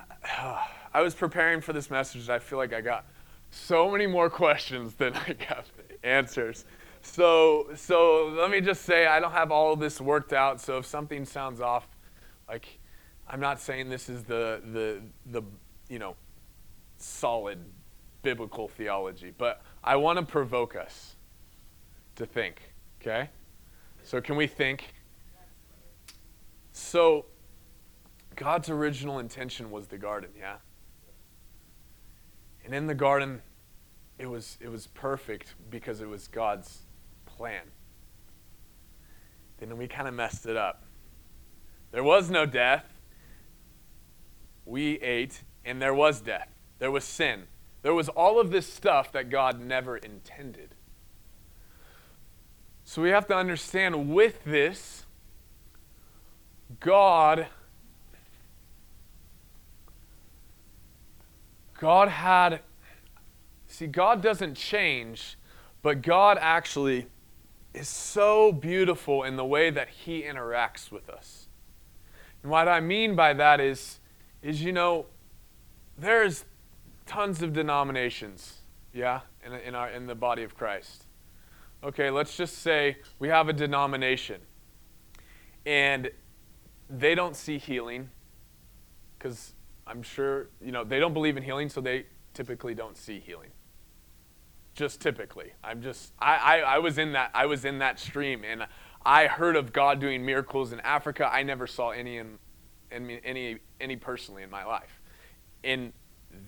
I 0.92 1.00
was 1.00 1.14
preparing 1.14 1.60
for 1.60 1.72
this 1.72 1.90
message, 1.90 2.22
and 2.22 2.30
I 2.30 2.38
feel 2.38 2.58
like 2.58 2.72
I 2.72 2.80
got 2.80 3.06
so 3.50 3.90
many 3.90 4.06
more 4.06 4.28
questions 4.42 4.94
than 4.94 5.14
I 5.14 5.32
got 5.32 5.64
answers. 6.02 6.64
So, 7.00 7.68
so 7.74 8.34
let 8.36 8.50
me 8.50 8.60
just 8.60 8.82
say, 8.82 9.06
I 9.06 9.20
don't 9.20 9.32
have 9.32 9.50
all 9.50 9.72
of 9.72 9.80
this 9.80 10.00
worked 10.00 10.32
out. 10.32 10.60
So 10.60 10.78
if 10.78 10.86
something 10.86 11.24
sounds 11.24 11.60
off, 11.60 11.86
like 12.48 12.78
I'm 13.28 13.40
not 13.40 13.60
saying 13.60 13.88
this 13.88 14.08
is 14.08 14.24
the 14.24 14.60
the 14.72 15.00
the 15.26 15.42
you 15.88 15.98
know 15.98 16.16
solid 16.96 17.58
biblical 18.22 18.68
theology, 18.68 19.32
but 19.36 19.62
I 19.82 19.96
want 19.96 20.18
to 20.18 20.24
provoke 20.24 20.76
us 20.76 21.16
to 22.16 22.26
think, 22.26 22.60
okay? 23.00 23.28
So, 24.02 24.20
can 24.20 24.36
we 24.36 24.46
think? 24.46 24.94
So, 26.76 27.26
God's 28.34 28.68
original 28.68 29.20
intention 29.20 29.70
was 29.70 29.86
the 29.86 29.96
garden, 29.96 30.30
yeah? 30.36 30.56
And 32.64 32.74
in 32.74 32.88
the 32.88 32.96
garden, 32.96 33.42
it 34.18 34.26
was, 34.26 34.58
it 34.60 34.68
was 34.68 34.88
perfect 34.88 35.54
because 35.70 36.00
it 36.00 36.08
was 36.08 36.26
God's 36.26 36.80
plan. 37.26 37.62
Then 39.58 39.76
we 39.78 39.86
kind 39.86 40.08
of 40.08 40.14
messed 40.14 40.46
it 40.46 40.56
up. 40.56 40.82
There 41.92 42.02
was 42.02 42.28
no 42.28 42.44
death. 42.44 42.84
We 44.66 45.00
ate, 45.00 45.44
and 45.64 45.80
there 45.80 45.94
was 45.94 46.20
death. 46.20 46.48
There 46.80 46.90
was 46.90 47.04
sin. 47.04 47.44
There 47.82 47.94
was 47.94 48.08
all 48.08 48.40
of 48.40 48.50
this 48.50 48.66
stuff 48.66 49.12
that 49.12 49.30
God 49.30 49.60
never 49.60 49.96
intended. 49.96 50.74
So 52.82 53.00
we 53.00 53.10
have 53.10 53.28
to 53.28 53.36
understand 53.36 54.12
with 54.12 54.42
this, 54.42 55.03
God 56.80 57.48
God 61.84 62.08
had, 62.08 62.60
see, 63.66 63.86
God 63.86 64.22
doesn't 64.22 64.54
change, 64.54 65.36
but 65.82 66.00
God 66.00 66.38
actually 66.40 67.08
is 67.74 67.88
so 67.88 68.52
beautiful 68.52 69.24
in 69.24 69.36
the 69.36 69.44
way 69.44 69.68
that 69.68 69.88
He 69.88 70.22
interacts 70.22 70.90
with 70.90 71.10
us. 71.10 71.48
And 72.42 72.50
what 72.50 72.68
I 72.68 72.80
mean 72.80 73.14
by 73.14 73.34
that 73.34 73.60
is, 73.60 74.00
is 74.40 74.62
you 74.62 74.72
know, 74.72 75.06
there's 75.98 76.44
tons 77.06 77.42
of 77.42 77.52
denominations, 77.52 78.60
yeah, 78.92 79.20
in, 79.44 79.52
in, 79.52 79.74
our, 79.74 79.90
in 79.90 80.06
the 80.06 80.14
body 80.14 80.42
of 80.42 80.56
Christ. 80.56 81.04
Okay, 81.82 82.08
let's 82.08 82.34
just 82.34 82.58
say 82.58 82.96
we 83.18 83.28
have 83.28 83.48
a 83.48 83.52
denomination 83.52 84.40
and 85.66 86.10
they 86.90 87.14
don't 87.14 87.36
see 87.36 87.58
healing 87.58 88.10
because 89.18 89.54
I'm 89.86 90.02
sure, 90.02 90.48
you 90.60 90.72
know, 90.72 90.84
they 90.84 90.98
don't 90.98 91.14
believe 91.14 91.36
in 91.36 91.42
healing, 91.42 91.68
so 91.68 91.80
they 91.80 92.06
typically 92.34 92.74
don't 92.74 92.96
see 92.96 93.20
healing. 93.20 93.50
Just 94.74 95.00
typically. 95.00 95.52
I'm 95.62 95.82
just, 95.82 96.12
I, 96.18 96.36
I, 96.36 96.58
I 96.58 96.78
was 96.78 96.98
in 96.98 97.12
that, 97.12 97.30
I 97.32 97.46
was 97.46 97.64
in 97.64 97.78
that 97.78 97.98
stream 97.98 98.42
and 98.44 98.66
I 99.04 99.26
heard 99.26 99.56
of 99.56 99.72
God 99.72 100.00
doing 100.00 100.24
miracles 100.24 100.72
in 100.72 100.80
Africa. 100.80 101.30
I 101.32 101.42
never 101.42 101.66
saw 101.66 101.90
any 101.90 102.18
in, 102.18 102.38
in 102.90 103.10
any, 103.10 103.58
any 103.80 103.96
personally 103.96 104.42
in 104.42 104.50
my 104.50 104.64
life. 104.64 105.00
In 105.62 105.92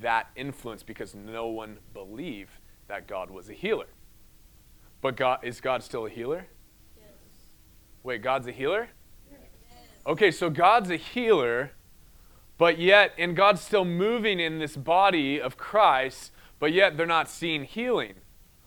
that 0.00 0.28
influence 0.36 0.82
because 0.82 1.14
no 1.14 1.46
one 1.46 1.78
believed 1.94 2.50
that 2.88 3.06
God 3.06 3.30
was 3.30 3.48
a 3.48 3.52
healer. 3.52 3.86
But 5.00 5.16
God 5.16 5.40
is 5.42 5.60
God 5.60 5.82
still 5.82 6.06
a 6.06 6.10
healer? 6.10 6.46
Yes. 6.96 7.06
Wait, 8.02 8.22
God's 8.22 8.48
a 8.48 8.52
healer? 8.52 8.88
Okay, 10.06 10.30
so 10.30 10.50
God's 10.50 10.90
a 10.90 10.96
healer, 10.96 11.72
but 12.58 12.78
yet 12.78 13.12
and 13.18 13.36
God's 13.36 13.60
still 13.60 13.84
moving 13.84 14.38
in 14.38 14.58
this 14.58 14.76
body 14.76 15.40
of 15.40 15.56
Christ, 15.56 16.32
but 16.58 16.72
yet 16.72 16.96
they're 16.96 17.06
not 17.06 17.28
seeing 17.28 17.64
healing. 17.64 18.14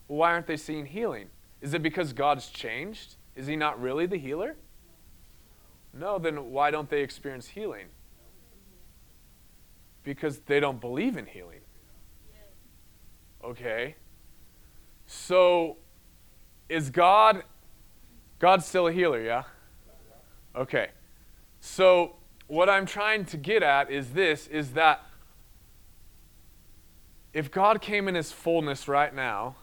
why 0.07 0.31
aren't 0.31 0.47
they 0.47 0.57
seeing 0.57 0.85
healing? 0.85 1.29
Is 1.61 1.73
it 1.73 1.81
because 1.81 2.13
God's 2.13 2.47
changed? 2.49 3.15
Is 3.35 3.47
he 3.47 3.55
not 3.55 3.79
really 3.81 4.05
the 4.05 4.17
healer? 4.17 4.55
No, 5.93 6.19
then 6.19 6.51
why 6.51 6.71
don't 6.71 6.89
they 6.89 7.01
experience 7.01 7.47
healing? 7.47 7.87
because 10.09 10.39
they 10.39 10.59
don't 10.59 10.81
believe 10.81 11.17
in 11.17 11.25
healing. 11.25 11.59
Okay? 13.43 13.95
So 15.05 15.77
is 16.67 16.89
God 16.89 17.43
God's 18.39 18.65
still 18.65 18.87
a 18.87 18.91
healer, 18.91 19.21
yeah? 19.21 19.43
Okay. 20.55 20.87
So 21.59 22.15
what 22.47 22.69
I'm 22.69 22.85
trying 22.85 23.25
to 23.25 23.37
get 23.37 23.63
at 23.63 23.91
is 23.91 24.11
this 24.11 24.47
is 24.47 24.73
that 24.73 25.03
if 27.33 27.51
God 27.51 27.81
came 27.81 28.07
in 28.07 28.15
his 28.15 28.31
fullness 28.31 28.87
right 28.87 29.13
now, 29.13 29.55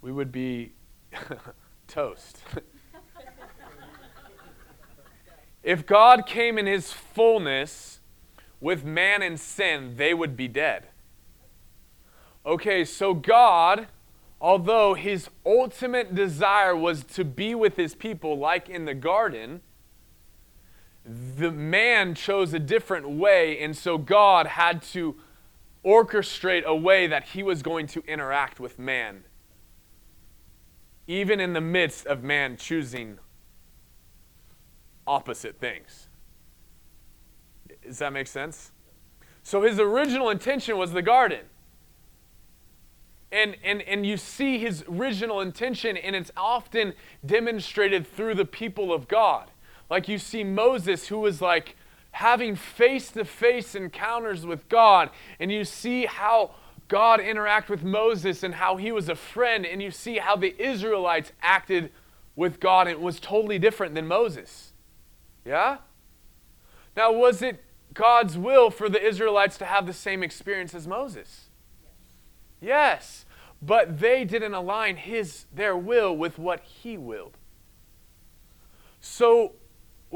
we 0.00 0.10
would 0.10 0.32
be 0.32 0.72
toast. 1.86 2.38
if 5.62 5.86
God 5.86 6.26
came 6.26 6.58
in 6.58 6.66
his 6.66 6.92
fullness, 6.92 7.96
with 8.60 8.84
man 8.84 9.22
and 9.22 9.38
sin, 9.38 9.94
they 9.96 10.14
would 10.14 10.36
be 10.36 10.48
dead. 10.48 10.88
Okay, 12.44 12.84
so 12.84 13.12
God, 13.12 13.88
although 14.40 14.94
his 14.94 15.28
ultimate 15.44 16.14
desire 16.14 16.74
was 16.74 17.04
to 17.04 17.24
be 17.24 17.54
with 17.54 17.76
his 17.76 17.94
people, 17.94 18.38
like 18.38 18.68
in 18.68 18.84
the 18.84 18.94
garden, 18.94 19.60
the 21.06 21.52
man 21.52 22.14
chose 22.14 22.52
a 22.52 22.58
different 22.58 23.08
way, 23.08 23.58
and 23.62 23.76
so 23.76 23.96
God 23.96 24.46
had 24.46 24.82
to 24.82 25.16
orchestrate 25.84 26.64
a 26.64 26.74
way 26.74 27.06
that 27.06 27.28
he 27.28 27.42
was 27.42 27.62
going 27.62 27.86
to 27.86 28.02
interact 28.08 28.58
with 28.58 28.78
man, 28.78 29.24
even 31.06 31.38
in 31.38 31.52
the 31.52 31.60
midst 31.60 32.06
of 32.06 32.24
man 32.24 32.56
choosing 32.56 33.18
opposite 35.06 35.60
things. 35.60 36.08
Does 37.84 37.98
that 37.98 38.12
make 38.12 38.26
sense? 38.26 38.72
So 39.44 39.62
his 39.62 39.78
original 39.78 40.30
intention 40.30 40.76
was 40.76 40.90
the 40.90 41.02
garden. 41.02 41.44
And, 43.30 43.56
and, 43.62 43.82
and 43.82 44.04
you 44.04 44.16
see 44.16 44.58
his 44.58 44.82
original 44.88 45.40
intention, 45.40 45.96
and 45.96 46.16
it's 46.16 46.32
often 46.36 46.94
demonstrated 47.24 48.06
through 48.06 48.34
the 48.34 48.44
people 48.44 48.92
of 48.92 49.06
God. 49.06 49.50
Like 49.88 50.08
you 50.08 50.18
see 50.18 50.44
Moses, 50.44 51.08
who 51.08 51.18
was 51.18 51.40
like 51.40 51.76
having 52.12 52.56
face 52.56 53.10
to 53.12 53.24
face 53.24 53.74
encounters 53.74 54.46
with 54.46 54.68
God, 54.68 55.10
and 55.38 55.52
you 55.52 55.64
see 55.64 56.06
how 56.06 56.52
God 56.88 57.20
interacted 57.20 57.68
with 57.68 57.84
Moses 57.84 58.42
and 58.42 58.54
how 58.54 58.76
he 58.76 58.92
was 58.92 59.08
a 59.08 59.14
friend, 59.14 59.66
and 59.66 59.82
you 59.82 59.90
see 59.90 60.18
how 60.18 60.36
the 60.36 60.54
Israelites 60.58 61.32
acted 61.42 61.90
with 62.34 62.60
God, 62.60 62.86
and 62.86 62.96
it 62.96 63.00
was 63.00 63.18
totally 63.18 63.58
different 63.58 63.94
than 63.94 64.06
Moses. 64.06 64.72
Yeah? 65.44 65.78
Now, 66.96 67.12
was 67.12 67.42
it 67.42 67.62
God's 67.92 68.38
will 68.38 68.70
for 68.70 68.88
the 68.88 69.02
Israelites 69.04 69.58
to 69.58 69.64
have 69.64 69.86
the 69.86 69.92
same 69.92 70.22
experience 70.22 70.74
as 70.74 70.86
Moses? 70.86 71.48
Yes. 72.60 73.24
But 73.60 74.00
they 74.00 74.24
didn't 74.24 74.54
align 74.54 74.96
his 74.96 75.46
their 75.52 75.76
will 75.76 76.16
with 76.16 76.38
what 76.38 76.60
he 76.60 76.96
willed. 76.96 77.36
So 79.00 79.52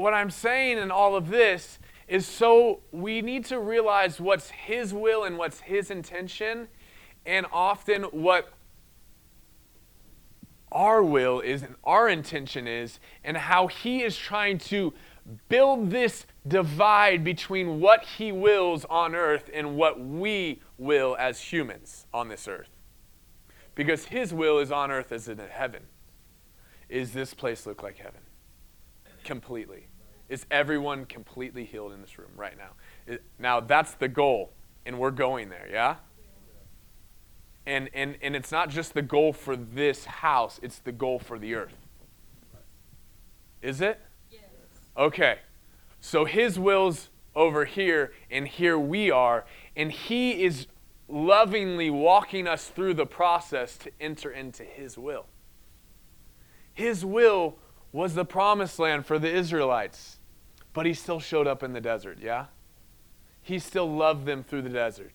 what 0.01 0.13
I'm 0.13 0.29
saying 0.29 0.77
in 0.77 0.91
all 0.91 1.15
of 1.15 1.29
this 1.29 1.79
is 2.07 2.25
so 2.25 2.81
we 2.91 3.21
need 3.21 3.45
to 3.45 3.59
realize 3.59 4.19
what's 4.19 4.49
his 4.49 4.93
will 4.93 5.23
and 5.23 5.37
what's 5.37 5.61
his 5.61 5.89
intention 5.89 6.67
and 7.25 7.45
often 7.53 8.03
what 8.03 8.51
our 10.71 11.03
will 11.03 11.39
is 11.39 11.63
and 11.63 11.75
our 11.83 12.09
intention 12.09 12.67
is 12.67 12.99
and 13.23 13.37
how 13.37 13.67
he 13.67 14.01
is 14.01 14.17
trying 14.17 14.57
to 14.57 14.93
build 15.49 15.91
this 15.91 16.25
divide 16.47 17.23
between 17.23 17.79
what 17.79 18.03
he 18.03 18.31
wills 18.31 18.85
on 18.85 19.13
earth 19.13 19.49
and 19.53 19.75
what 19.75 19.99
we 19.99 20.61
will 20.77 21.15
as 21.19 21.39
humans 21.39 22.05
on 22.13 22.27
this 22.27 22.47
earth. 22.47 22.69
Because 23.75 24.05
his 24.05 24.33
will 24.33 24.59
is 24.59 24.71
on 24.71 24.91
earth 24.91 25.11
as 25.11 25.27
in 25.27 25.37
heaven. 25.37 25.83
Is 26.89 27.13
this 27.13 27.33
place 27.33 27.65
look 27.65 27.83
like 27.83 27.97
heaven? 27.97 28.21
Completely. 29.23 29.87
Is 30.31 30.45
everyone 30.49 31.03
completely 31.03 31.65
healed 31.65 31.91
in 31.91 31.99
this 31.99 32.17
room 32.17 32.31
right 32.37 32.55
now? 32.57 33.17
Now, 33.37 33.59
that's 33.59 33.95
the 33.95 34.07
goal, 34.07 34.53
and 34.85 34.97
we're 34.97 35.11
going 35.11 35.49
there, 35.49 35.67
yeah? 35.69 35.97
And, 37.65 37.89
and, 37.93 38.15
and 38.21 38.33
it's 38.33 38.49
not 38.49 38.69
just 38.69 38.93
the 38.93 39.01
goal 39.01 39.33
for 39.33 39.57
this 39.57 40.05
house, 40.05 40.57
it's 40.63 40.79
the 40.79 40.93
goal 40.93 41.19
for 41.19 41.37
the 41.37 41.53
earth. 41.55 41.75
Is 43.61 43.81
it? 43.81 43.99
Yes. 44.31 44.43
Okay. 44.95 45.39
So 45.99 46.23
his 46.23 46.57
will's 46.57 47.09
over 47.35 47.65
here, 47.65 48.13
and 48.31 48.47
here 48.47 48.79
we 48.79 49.11
are, 49.11 49.43
and 49.75 49.91
he 49.91 50.43
is 50.45 50.65
lovingly 51.09 51.89
walking 51.89 52.47
us 52.47 52.69
through 52.69 52.93
the 52.93 53.05
process 53.05 53.77
to 53.79 53.91
enter 53.99 54.31
into 54.31 54.63
his 54.63 54.97
will. 54.97 55.25
His 56.73 57.03
will 57.03 57.57
was 57.91 58.15
the 58.15 58.23
promised 58.23 58.79
land 58.79 59.05
for 59.05 59.19
the 59.19 59.29
Israelites, 59.29 60.19
but 60.73 60.85
he 60.85 60.93
still 60.93 61.19
showed 61.19 61.47
up 61.47 61.63
in 61.63 61.73
the 61.73 61.81
desert, 61.81 62.19
yeah? 62.21 62.45
He 63.41 63.59
still 63.59 63.91
loved 63.91 64.25
them 64.25 64.43
through 64.43 64.61
the 64.63 64.69
desert. 64.69 65.11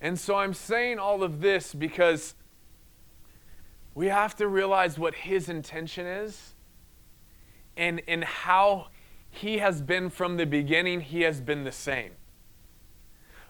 And 0.00 0.18
so 0.18 0.36
I'm 0.36 0.54
saying 0.54 0.98
all 0.98 1.22
of 1.22 1.40
this 1.40 1.74
because 1.74 2.34
we 3.94 4.06
have 4.08 4.36
to 4.36 4.46
realize 4.46 4.98
what 4.98 5.14
his 5.14 5.48
intention 5.48 6.06
is 6.06 6.54
and, 7.76 8.02
and 8.06 8.22
how 8.24 8.88
he 9.30 9.58
has 9.58 9.82
been 9.82 10.10
from 10.10 10.36
the 10.36 10.46
beginning, 10.46 11.00
he 11.00 11.22
has 11.22 11.40
been 11.40 11.64
the 11.64 11.72
same. 11.72 12.12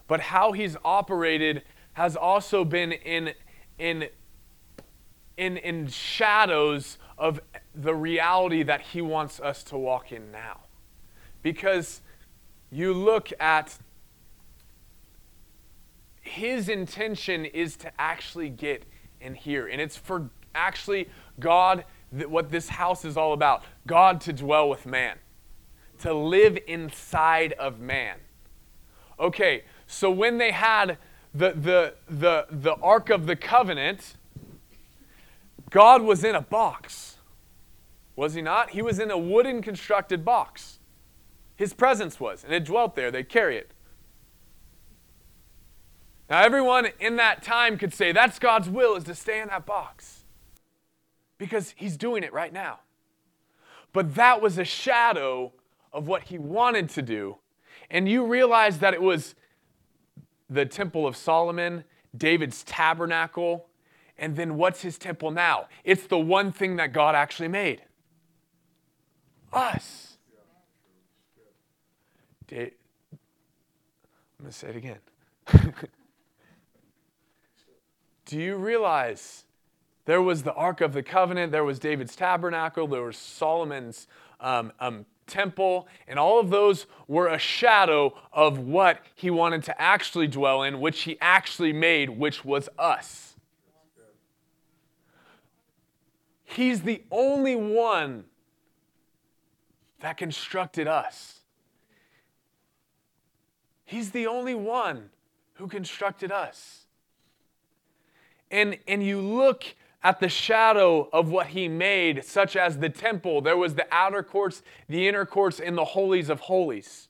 But 0.06 0.20
how 0.20 0.52
he's 0.52 0.76
operated 0.84 1.62
has 1.94 2.16
also 2.16 2.64
been 2.64 2.92
in, 2.92 3.32
in, 3.78 4.08
in, 5.36 5.56
in 5.58 5.88
shadows 5.88 6.98
of 7.18 7.40
the 7.74 7.94
reality 7.94 8.62
that 8.62 8.80
he 8.80 9.02
wants 9.02 9.40
us 9.40 9.62
to 9.64 9.76
walk 9.76 10.12
in 10.12 10.30
now. 10.30 10.60
Because 11.42 12.00
you 12.70 12.92
look 12.92 13.32
at 13.40 13.78
his 16.20 16.68
intention 16.68 17.44
is 17.44 17.76
to 17.76 17.90
actually 17.98 18.50
get 18.50 18.84
in 19.20 19.34
here. 19.34 19.66
And 19.66 19.80
it's 19.80 19.96
for 19.96 20.28
actually 20.54 21.08
God, 21.40 21.84
what 22.10 22.50
this 22.50 22.68
house 22.68 23.04
is 23.04 23.16
all 23.16 23.32
about 23.32 23.62
God 23.86 24.20
to 24.22 24.32
dwell 24.32 24.68
with 24.68 24.86
man 24.86 25.18
to 26.00 26.14
live 26.14 26.58
inside 26.66 27.52
of 27.54 27.80
man. 27.80 28.16
Okay, 29.18 29.64
so 29.86 30.10
when 30.10 30.38
they 30.38 30.52
had 30.52 30.98
the, 31.34 31.52
the, 31.52 31.94
the, 32.08 32.46
the 32.50 32.74
Ark 32.76 33.10
of 33.10 33.26
the 33.26 33.36
Covenant, 33.36 34.14
God 35.70 36.02
was 36.02 36.24
in 36.24 36.34
a 36.34 36.40
box. 36.40 37.16
Was 38.16 38.34
he 38.34 38.42
not? 38.42 38.70
He 38.70 38.82
was 38.82 38.98
in 38.98 39.10
a 39.10 39.18
wooden 39.18 39.60
constructed 39.60 40.24
box. 40.24 40.77
His 41.58 41.74
presence 41.74 42.20
was, 42.20 42.44
and 42.44 42.54
it 42.54 42.64
dwelt 42.64 42.94
there. 42.94 43.10
They'd 43.10 43.28
carry 43.28 43.56
it. 43.56 43.72
Now, 46.30 46.40
everyone 46.40 46.86
in 47.00 47.16
that 47.16 47.42
time 47.42 47.76
could 47.76 47.92
say 47.92 48.12
that's 48.12 48.38
God's 48.38 48.68
will 48.68 48.94
is 48.94 49.02
to 49.04 49.14
stay 49.14 49.40
in 49.40 49.48
that 49.48 49.66
box 49.66 50.20
because 51.36 51.74
He's 51.76 51.96
doing 51.96 52.22
it 52.22 52.32
right 52.32 52.52
now. 52.52 52.78
But 53.92 54.14
that 54.14 54.40
was 54.40 54.56
a 54.56 54.64
shadow 54.64 55.52
of 55.92 56.06
what 56.06 56.24
He 56.24 56.38
wanted 56.38 56.90
to 56.90 57.02
do. 57.02 57.38
And 57.90 58.08
you 58.08 58.24
realize 58.24 58.78
that 58.78 58.94
it 58.94 59.02
was 59.02 59.34
the 60.48 60.64
Temple 60.64 61.08
of 61.08 61.16
Solomon, 61.16 61.82
David's 62.16 62.62
tabernacle, 62.62 63.66
and 64.16 64.36
then 64.36 64.54
what's 64.56 64.82
His 64.82 64.96
temple 64.96 65.32
now? 65.32 65.66
It's 65.82 66.06
the 66.06 66.18
one 66.18 66.52
thing 66.52 66.76
that 66.76 66.92
God 66.92 67.16
actually 67.16 67.48
made 67.48 67.82
us. 69.52 70.07
I'm 72.52 72.70
going 74.40 74.52
to 74.52 74.52
say 74.52 74.68
it 74.68 74.76
again. 74.76 74.98
Do 78.26 78.38
you 78.38 78.56
realize 78.56 79.44
there 80.04 80.22
was 80.22 80.42
the 80.42 80.52
Ark 80.54 80.80
of 80.80 80.92
the 80.92 81.02
Covenant, 81.02 81.52
there 81.52 81.64
was 81.64 81.78
David's 81.78 82.14
tabernacle, 82.16 82.86
there 82.86 83.02
was 83.02 83.16
Solomon's 83.16 84.06
um, 84.40 84.72
um, 84.80 85.06
temple, 85.26 85.88
and 86.06 86.18
all 86.18 86.40
of 86.40 86.50
those 86.50 86.86
were 87.06 87.28
a 87.28 87.38
shadow 87.38 88.14
of 88.32 88.58
what 88.58 89.00
he 89.14 89.30
wanted 89.30 89.62
to 89.64 89.80
actually 89.80 90.26
dwell 90.26 90.62
in, 90.62 90.80
which 90.80 91.02
he 91.02 91.18
actually 91.20 91.72
made, 91.72 92.10
which 92.10 92.44
was 92.44 92.68
us. 92.78 93.34
He's 96.44 96.82
the 96.82 97.02
only 97.10 97.56
one 97.56 98.24
that 100.00 100.16
constructed 100.16 100.86
us. 100.86 101.37
He's 103.88 104.10
the 104.10 104.26
only 104.26 104.54
one 104.54 105.08
who 105.54 105.66
constructed 105.66 106.30
us. 106.30 106.84
And, 108.50 108.76
and 108.86 109.02
you 109.02 109.18
look 109.18 109.64
at 110.02 110.20
the 110.20 110.28
shadow 110.28 111.08
of 111.10 111.30
what 111.30 111.46
he 111.46 111.68
made, 111.68 112.22
such 112.22 112.54
as 112.54 112.80
the 112.80 112.90
temple. 112.90 113.40
There 113.40 113.56
was 113.56 113.76
the 113.76 113.86
outer 113.90 114.22
courts, 114.22 114.62
the 114.90 115.08
inner 115.08 115.24
courts, 115.24 115.58
and 115.58 115.76
the 115.76 115.86
holies 115.86 116.28
of 116.28 116.40
holies. 116.40 117.08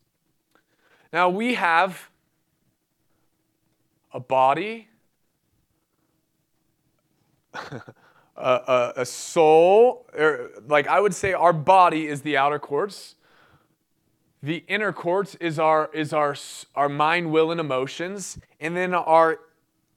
Now 1.13 1.29
we 1.29 1.55
have 1.55 2.11
a 4.15 4.21
body, 4.21 4.87
a, 7.55 7.83
a, 8.37 8.93
a, 8.99 9.05
soul, 9.05 10.07
or 10.17 10.51
like 10.69 10.87
I 10.87 11.01
would 11.01 11.13
say, 11.13 11.33
our 11.33 11.53
body 11.53 12.07
is 12.07 12.23
the 12.23 12.37
outer 12.37 12.61
courts. 12.61 13.17
The 14.43 14.65
inner 14.69 14.93
courts 14.93 15.35
is 15.37 15.59
our 15.59 15.91
is 15.93 16.13
our 16.13 16.37
our 16.75 16.89
mind, 16.89 17.33
will, 17.33 17.51
and 17.51 17.61
emotions, 17.61 18.39
and 18.61 18.77
then 18.77 18.95
our 18.95 19.41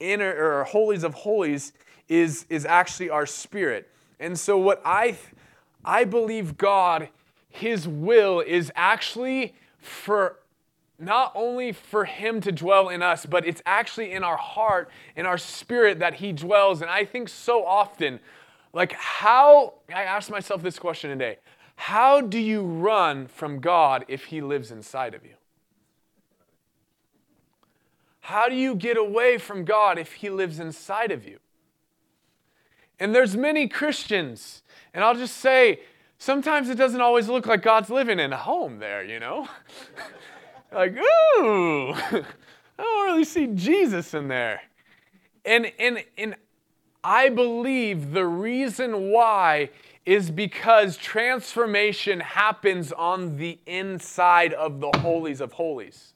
inner 0.00 0.32
or 0.32 0.64
holies 0.64 1.04
of 1.04 1.14
holies 1.14 1.72
is 2.08 2.46
is 2.48 2.66
actually 2.66 3.10
our 3.10 3.26
spirit. 3.26 3.88
And 4.18 4.38
so 4.38 4.58
what 4.58 4.82
I 4.84 5.16
I 5.84 6.04
believe 6.04 6.56
God 6.56 7.08
his 7.52 7.86
will 7.86 8.40
is 8.40 8.72
actually 8.74 9.54
for 9.78 10.38
not 10.98 11.32
only 11.34 11.72
for 11.72 12.04
him 12.04 12.40
to 12.40 12.50
dwell 12.52 12.88
in 12.88 13.02
us, 13.02 13.26
but 13.26 13.46
it's 13.46 13.60
actually 13.66 14.12
in 14.12 14.24
our 14.24 14.36
heart, 14.36 14.90
in 15.16 15.26
our 15.26 15.38
spirit 15.38 15.98
that 15.98 16.14
he 16.14 16.32
dwells. 16.32 16.80
And 16.80 16.90
I 16.90 17.04
think 17.04 17.28
so 17.28 17.64
often, 17.66 18.20
like 18.72 18.92
how 18.92 19.74
I 19.94 20.04
ask 20.04 20.30
myself 20.30 20.62
this 20.62 20.78
question 20.78 21.10
today 21.10 21.38
how 21.86 22.20
do 22.20 22.38
you 22.38 22.62
run 22.62 23.26
from 23.26 23.58
God 23.58 24.04
if 24.06 24.26
He 24.26 24.40
lives 24.40 24.70
inside 24.70 25.14
of 25.14 25.24
you? 25.24 25.34
How 28.20 28.48
do 28.48 28.54
you 28.54 28.76
get 28.76 28.96
away 28.96 29.36
from 29.36 29.64
God 29.64 29.98
if 29.98 30.12
He 30.12 30.30
lives 30.30 30.60
inside 30.60 31.10
of 31.10 31.26
you? 31.26 31.40
And 33.00 33.12
there's 33.12 33.36
many 33.36 33.66
Christians, 33.66 34.62
and 34.94 35.02
I'll 35.02 35.16
just 35.16 35.38
say, 35.38 35.80
sometimes 36.18 36.68
it 36.68 36.76
doesn't 36.76 37.00
always 37.00 37.28
look 37.28 37.46
like 37.46 37.62
God's 37.62 37.90
living 37.90 38.20
in 38.20 38.32
a 38.32 38.36
home 38.36 38.78
there, 38.78 39.02
you 39.02 39.18
know? 39.18 39.48
like, 40.72 40.96
ooh, 40.96 41.94
I 41.94 42.22
don't 42.78 43.06
really 43.06 43.24
see 43.24 43.48
Jesus 43.48 44.14
in 44.14 44.28
there. 44.28 44.62
And, 45.44 45.72
and, 45.80 46.04
and 46.16 46.36
I 47.02 47.28
believe 47.28 48.12
the 48.12 48.24
reason 48.24 49.10
why 49.10 49.70
is 50.04 50.30
because 50.30 50.96
transformation 50.96 52.20
happens 52.20 52.92
on 52.92 53.36
the 53.36 53.58
inside 53.66 54.52
of 54.52 54.80
the 54.80 54.90
holies 54.98 55.40
of 55.40 55.52
holies. 55.52 56.14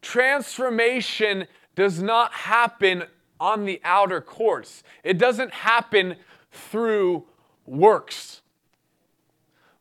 Transformation 0.00 1.46
does 1.74 2.00
not 2.00 2.32
happen 2.32 3.04
on 3.40 3.64
the 3.64 3.80
outer 3.84 4.20
courts, 4.20 4.82
it 5.04 5.18
doesn't 5.18 5.52
happen 5.52 6.16
through 6.50 7.24
works. 7.66 8.42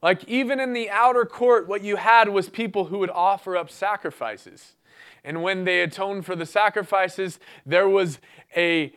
Like, 0.02 0.24
even 0.26 0.60
in 0.60 0.74
the 0.74 0.91
outer 0.91 1.26
court, 1.26 1.67
what 1.67 1.82
you 1.82 1.96
had 1.96 2.30
was 2.30 2.50
people 2.50 2.86
who 2.86 3.00
would 3.00 3.10
offer 3.10 3.58
up 3.58 3.72
sacrifices. 3.72 4.76
And 5.24 5.41
when 5.41 5.65
they 5.65 5.82
atoned 5.82 6.26
for 6.26 6.36
the 6.36 6.46
sacrifices, 6.46 7.39
there 7.65 7.89
was 7.89 8.20
a 8.56 8.93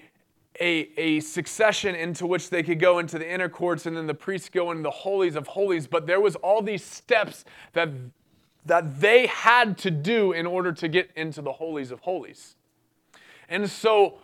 a, 0.60 0.90
a 0.98 1.20
succession 1.20 1.94
into 1.94 2.26
which 2.26 2.50
they 2.50 2.62
could 2.62 2.78
go 2.78 2.98
into 2.98 3.18
the 3.18 3.28
inner 3.28 3.48
courts 3.48 3.86
and 3.86 3.96
then 3.96 4.06
the 4.06 4.14
priests 4.14 4.50
go 4.50 4.70
into 4.70 4.82
the 4.82 4.90
holies 4.90 5.34
of 5.34 5.46
holies. 5.46 5.86
But 5.86 6.06
there 6.06 6.20
was 6.20 6.36
all 6.36 6.62
these 6.62 6.84
steps 6.84 7.44
that 7.72 7.88
that 8.66 9.00
they 9.00 9.26
had 9.26 9.78
to 9.78 9.90
do 9.90 10.32
in 10.32 10.46
order 10.46 10.70
to 10.70 10.86
get 10.86 11.10
into 11.16 11.40
the 11.40 11.52
holies 11.52 11.90
of 11.90 12.00
holies. 12.00 12.56
And 13.48 13.68
so 13.70 14.18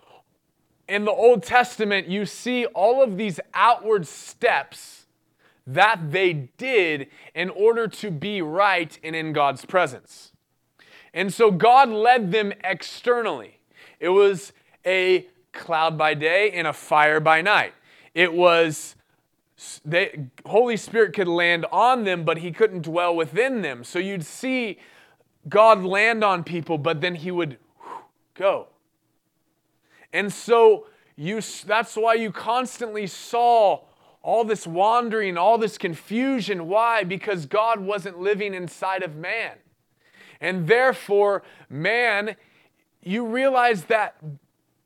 in 0.89 1.05
the 1.05 1.11
old 1.11 1.43
testament 1.43 2.07
you 2.07 2.27
see 2.27 2.67
all 2.67 3.03
of 3.03 3.17
these 3.17 3.41
outward 3.55 4.07
steps 4.07 5.07
that 5.67 6.13
they 6.13 6.33
did 6.59 7.09
in 7.35 7.51
order 7.51 7.89
to 7.89 8.11
be 8.11 8.41
right 8.43 8.99
and 9.03 9.17
in 9.17 9.33
god's 9.33 9.65
presence. 9.65 10.33
And 11.15 11.33
so 11.33 11.51
god 11.51 11.89
led 11.89 12.31
them 12.31 12.53
externally. 12.63 13.59
It 13.99 14.11
was 14.11 14.53
a 14.85 15.27
cloud 15.57 15.99
by 15.99 16.15
day 16.15 16.51
and 16.53 16.67
a 16.67 16.73
fire 16.73 17.21
by 17.21 17.43
night. 17.43 17.75
It 18.15 18.33
was 18.33 18.95
the 19.85 20.29
Holy 20.45 20.77
Spirit 20.77 21.15
could 21.15 21.29
land 21.29 21.67
on 21.73 22.05
them, 22.05 22.25
but 22.25 22.39
he 22.39 22.53
couldn't 22.53 22.83
dwell 22.83 23.17
within 23.17 23.63
them. 23.63 23.85
So 23.85 23.99
you'd 23.99 24.25
see 24.25 24.79
God 25.49 25.83
land 25.83 26.23
on 26.23 26.45
people, 26.45 26.79
but 26.79 27.01
then 27.01 27.15
he 27.15 27.31
would 27.31 27.59
go. 28.35 28.69
And 30.13 30.33
so 30.33 30.87
you 31.17 31.41
that's 31.41 31.97
why 31.97 32.15
you 32.15 32.31
constantly 32.31 33.07
saw 33.07 33.81
all 34.23 34.45
this 34.45 34.67
wandering, 34.67 35.39
all 35.39 35.57
this 35.57 35.79
confusion. 35.79 36.69
Why? 36.69 37.05
Because 37.05 37.47
God 37.47 37.81
wasn't 37.81 38.19
living 38.19 38.55
inside 38.55 39.03
of 39.03 39.17
man. 39.17 39.53
And 40.41 40.67
therefore, 40.67 41.43
man, 41.71 42.37
you 43.03 43.25
realize 43.25 43.85
that 43.85 44.17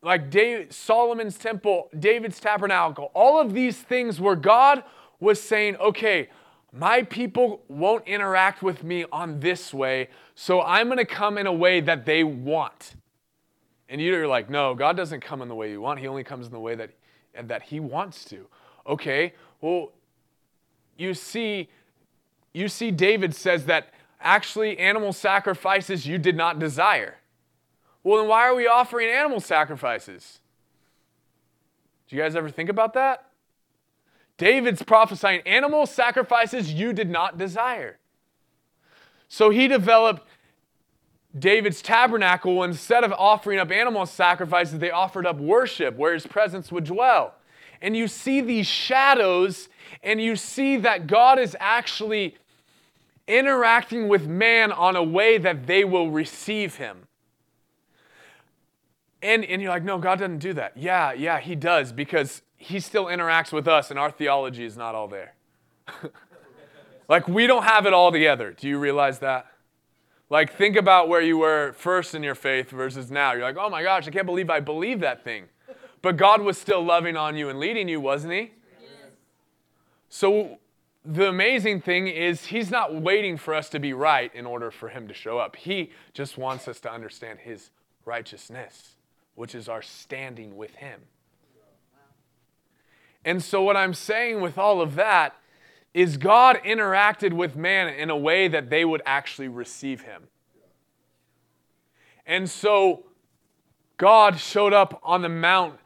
like 0.03 0.31
David, 0.31 0.73
Solomon's 0.73 1.37
temple, 1.37 1.91
David's 1.99 2.41
tabernacle, 2.41 3.11
all 3.15 3.41
of 3.41 3.53
these 3.53 3.77
things 3.79 4.21
where 4.21 4.37
God 4.37 4.83
was 5.19 5.41
saying, 5.41 5.77
okay, 5.77 6.29
my 6.73 7.03
people 7.03 7.63
won't 7.69 8.07
interact 8.07 8.63
with 8.63 8.83
me 8.83 9.05
on 9.13 9.41
this 9.41 9.75
way, 9.75 10.09
so 10.35 10.63
I'm 10.63 10.87
going 10.87 10.99
to 10.99 11.05
come 11.05 11.37
in 11.37 11.47
a 11.47 11.53
way 11.53 11.81
that 11.81 12.07
they 12.07 12.25
want. 12.25 12.95
And 13.89 14.01
you're 14.01 14.29
like, 14.29 14.49
no, 14.49 14.75
God 14.75 14.97
doesn't 14.97 15.21
come 15.21 15.43
in 15.43 15.49
the 15.49 15.55
way 15.55 15.71
you 15.71 15.81
want. 15.81 15.99
He 15.99 16.07
only 16.07 16.23
comes 16.23 16.47
in 16.47 16.53
the 16.53 16.61
way 16.61 16.77
that, 16.77 16.91
that 17.43 17.63
He 17.63 17.81
wants 17.81 18.25
to. 18.27 18.47
Okay, 18.87 19.35
well, 19.61 19.91
you 20.97 21.13
see, 21.13 21.69
you 22.55 22.69
see, 22.69 22.91
David 22.91 23.35
says 23.35 23.67
that 23.67 23.93
actually 24.21 24.79
animal 24.79 25.13
sacrifices 25.13 26.07
you 26.07 26.19
did 26.19 26.37
not 26.37 26.59
desire. 26.59 27.17
Well, 28.03 28.19
then 28.19 28.29
why 28.29 28.47
are 28.47 28.55
we 28.55 28.67
offering 28.67 29.09
animal 29.09 29.41
sacrifices? 29.41 30.41
Do 32.09 32.17
you 32.17 32.23
guys 32.23 32.35
ever 32.35 32.49
think 32.49 32.71
about 32.71 32.95
that? 32.95 33.27
David's 34.37 34.83
prophesying 34.83 35.43
animal 35.47 35.87
sacrifices 35.87 36.73
you 36.73 36.93
did 36.93 37.11
not 37.11 37.37
desire. 37.37 37.99
So 39.29 39.51
he 39.51 39.69
developed 39.69 40.27
David's 41.39 41.83
tabernacle. 41.83 42.63
Instead 42.63 43.05
of 43.05 43.13
offering 43.13 43.59
up 43.59 43.71
animal 43.71 44.07
sacrifices, 44.07 44.79
they 44.79 44.91
offered 44.91 45.27
up 45.27 45.37
worship 45.37 45.97
where 45.97 46.15
his 46.15 46.27
presence 46.27 46.73
would 46.73 46.85
dwell. 46.85 47.35
And 47.83 47.97
you 47.97 48.09
see 48.09 48.41
these 48.41 48.67
shadows, 48.67 49.69
and 50.03 50.21
you 50.21 50.37
see 50.37 50.79
that 50.79 51.07
God 51.07 51.39
is 51.39 51.57
actually 51.61 52.37
interacting 53.29 54.09
with 54.09 54.27
man 54.27 54.73
on 54.73 54.97
a 54.97 55.03
way 55.03 55.39
that 55.39 55.67
they 55.67 55.85
will 55.85 56.11
receive 56.11 56.77
him. 56.77 57.07
And, 59.23 59.45
and 59.45 59.61
you're 59.61 59.71
like, 59.71 59.85
no, 59.85 59.99
God 59.99 60.19
doesn't 60.19 60.39
do 60.39 60.53
that. 60.55 60.77
Yeah, 60.77 61.13
yeah, 61.13 61.41
He 61.41 61.55
does 61.55 61.93
because 61.93 62.43
He 62.57 62.81
still 62.81 63.07
interacts 63.07 63.53
with 63.53 63.69
us 63.69 63.91
and 63.91 63.99
our 63.99 64.11
theology 64.11 64.65
is 64.65 64.77
not 64.77 64.95
all 64.95 65.09
there. 65.09 65.35
like, 67.09 67.29
we 67.29 67.47
don't 67.47 67.65
have 67.65 67.87
it 67.87 67.93
all 67.93 68.11
together. 68.11 68.53
Do 68.53 68.69
you 68.69 68.79
realize 68.79 69.19
that? 69.19 69.47
Like, 70.31 70.55
think 70.55 70.77
about 70.77 71.09
where 71.09 71.21
you 71.21 71.39
were 71.39 71.75
first 71.77 72.15
in 72.15 72.23
your 72.23 72.37
faith 72.37 72.71
versus 72.71 73.11
now. 73.11 73.33
You're 73.33 73.43
like, 73.43 73.57
oh 73.59 73.69
my 73.69 73.83
gosh, 73.83 74.07
I 74.07 74.11
can't 74.11 74.27
believe 74.27 74.49
I 74.49 74.61
believe 74.61 75.01
that 75.01 75.25
thing. 75.25 75.47
But 76.03 76.17
God 76.17 76.41
was 76.41 76.57
still 76.57 76.83
loving 76.83 77.17
on 77.17 77.37
you 77.37 77.49
and 77.49 77.59
leading 77.59 77.89
you, 77.89 78.01
wasn't 78.01 78.33
He? 78.33 78.53
Yes. 78.81 79.11
So, 80.09 80.59
the 81.05 81.29
amazing 81.29 81.81
thing 81.81 82.07
is, 82.07 82.47
He's 82.47 82.71
not 82.71 82.95
waiting 82.95 83.37
for 83.37 83.55
us 83.55 83.69
to 83.71 83.79
be 83.79 83.93
right 83.93 84.35
in 84.35 84.47
order 84.47 84.71
for 84.71 84.89
Him 84.89 85.09
to 85.09 85.15
show 85.15 85.39
up. 85.39 85.57
He 85.57 85.91
just 86.15 86.39
wants 86.39 86.69
us 86.69 86.81
to 86.81 86.93
understand 86.93 87.41
His 87.41 87.71
righteousness, 88.05 88.97
which 89.41 89.55
is 89.55 89.71
our 89.71 89.81
standing 89.81 90.55
with 90.55 90.75
Him. 90.75 91.01
And 93.25 93.43
so, 93.43 93.63
what 93.63 93.75
I'm 93.75 93.95
saying 93.95 94.43
with 94.43 94.59
all 94.59 94.83
of 94.83 94.97
that 94.97 95.35
is 95.95 96.19
God 96.19 96.59
interacted 96.63 97.33
with 97.33 97.57
man 97.57 97.89
in 97.89 98.11
a 98.11 98.17
way 98.17 98.49
that 98.49 98.69
they 98.69 98.85
would 98.85 99.01
actually 99.07 99.49
receive 99.49 100.03
him. 100.03 100.25
And 102.27 102.51
so 102.51 103.07
God 103.97 104.39
showed 104.39 104.75
up 104.75 105.01
on 105.03 105.23
the 105.23 105.31
mount. 105.31 105.79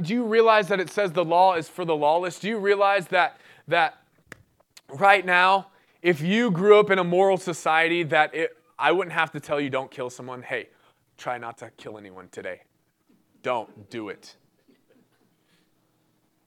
Do 0.00 0.14
you 0.14 0.24
realize 0.24 0.68
that 0.68 0.78
it 0.78 0.88
says 0.88 1.10
the 1.10 1.24
law 1.24 1.56
is 1.56 1.68
for 1.68 1.84
the 1.84 1.96
lawless? 1.96 2.38
Do 2.38 2.48
you 2.48 2.58
realize 2.58 3.08
that 3.08 3.40
that 3.66 3.98
right 4.88 5.26
now, 5.26 5.66
if 6.00 6.20
you 6.20 6.52
grew 6.52 6.78
up 6.78 6.90
in 6.90 7.00
a 7.00 7.04
moral 7.04 7.38
society, 7.38 8.04
that 8.04 8.32
it, 8.36 8.56
I 8.78 8.92
wouldn't 8.92 9.14
have 9.14 9.32
to 9.32 9.40
tell 9.40 9.60
you 9.60 9.68
don't 9.68 9.90
kill 9.90 10.10
someone. 10.10 10.42
Hey, 10.42 10.68
try 11.18 11.38
not 11.38 11.58
to 11.58 11.70
kill 11.76 11.98
anyone 11.98 12.28
today. 12.30 12.62
Don't 13.42 13.90
do 13.90 14.08
it. 14.08 14.36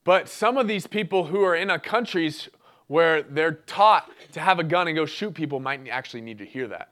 But 0.04 0.28
some 0.28 0.58
of 0.58 0.68
these 0.68 0.86
people 0.86 1.26
who 1.26 1.44
are 1.44 1.56
in 1.56 1.70
a 1.70 1.80
countries 1.80 2.50
where 2.88 3.24
they're 3.24 3.54
taught 3.54 4.10
to 4.34 4.40
have 4.40 4.60
a 4.60 4.64
gun 4.64 4.88
and 4.88 4.96
go 4.96 5.06
shoot 5.06 5.34
people 5.34 5.60
might 5.60 5.88
actually 5.88 6.22
need 6.22 6.38
to 6.40 6.46
hear 6.46 6.68
that. 6.68 6.90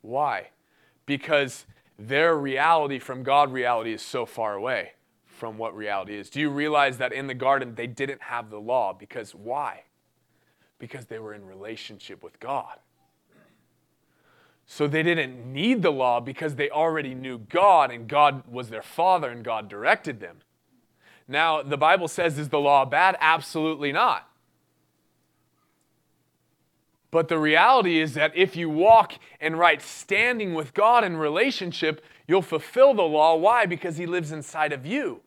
Why? 0.00 0.48
Because 1.06 1.66
their 1.98 2.36
reality 2.36 2.98
from 2.98 3.22
God 3.22 3.52
reality 3.52 3.92
is 3.92 4.02
so 4.02 4.26
far 4.26 4.54
away 4.54 4.92
from 5.24 5.56
what 5.58 5.76
reality 5.76 6.16
is. 6.16 6.30
Do 6.30 6.40
you 6.40 6.50
realize 6.50 6.98
that 6.98 7.12
in 7.12 7.26
the 7.26 7.34
garden 7.34 7.74
they 7.74 7.86
didn't 7.86 8.22
have 8.22 8.50
the 8.50 8.58
law? 8.58 8.92
Because 8.92 9.34
why? 9.34 9.84
Because 10.78 11.06
they 11.06 11.18
were 11.18 11.34
in 11.34 11.44
relationship 11.44 12.22
with 12.24 12.38
God. 12.40 12.78
So 14.66 14.86
they 14.86 15.02
didn't 15.02 15.52
need 15.52 15.82
the 15.82 15.90
law 15.90 16.20
because 16.20 16.54
they 16.54 16.70
already 16.70 17.14
knew 17.14 17.38
God 17.38 17.90
and 17.90 18.08
God 18.08 18.44
was 18.48 18.70
their 18.70 18.82
father 18.82 19.28
and 19.28 19.44
God 19.44 19.68
directed 19.68 20.20
them. 20.20 20.38
Now, 21.28 21.62
the 21.62 21.76
Bible 21.76 22.08
says, 22.08 22.38
is 22.38 22.48
the 22.48 22.58
law 22.58 22.84
bad? 22.84 23.16
Absolutely 23.20 23.92
not. 23.92 24.28
But 27.10 27.28
the 27.28 27.38
reality 27.38 28.00
is 28.00 28.14
that 28.14 28.32
if 28.34 28.56
you 28.56 28.70
walk 28.70 29.12
in 29.40 29.56
right 29.56 29.82
standing 29.82 30.54
with 30.54 30.72
God 30.72 31.04
in 31.04 31.16
relationship, 31.16 32.02
you'll 32.26 32.40
fulfill 32.40 32.94
the 32.94 33.02
law. 33.02 33.36
Why? 33.36 33.66
Because 33.66 33.98
He 33.98 34.06
lives 34.06 34.32
inside 34.32 34.72
of 34.72 34.86
you. 34.86 35.20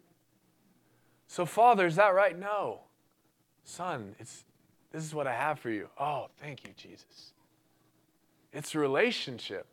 So, 1.27 1.45
Father, 1.45 1.85
is 1.85 1.95
that 1.97 2.15
right? 2.15 2.37
No. 2.37 2.81
Son, 3.63 4.15
it's, 4.19 4.45
this 4.91 5.03
is 5.03 5.13
what 5.13 5.27
I 5.27 5.33
have 5.33 5.59
for 5.59 5.69
you. 5.69 5.89
Oh, 5.99 6.27
thank 6.39 6.65
you, 6.67 6.73
Jesus. 6.75 7.33
It's 8.55 8.73
a 8.73 8.79
relationship. 8.79 9.67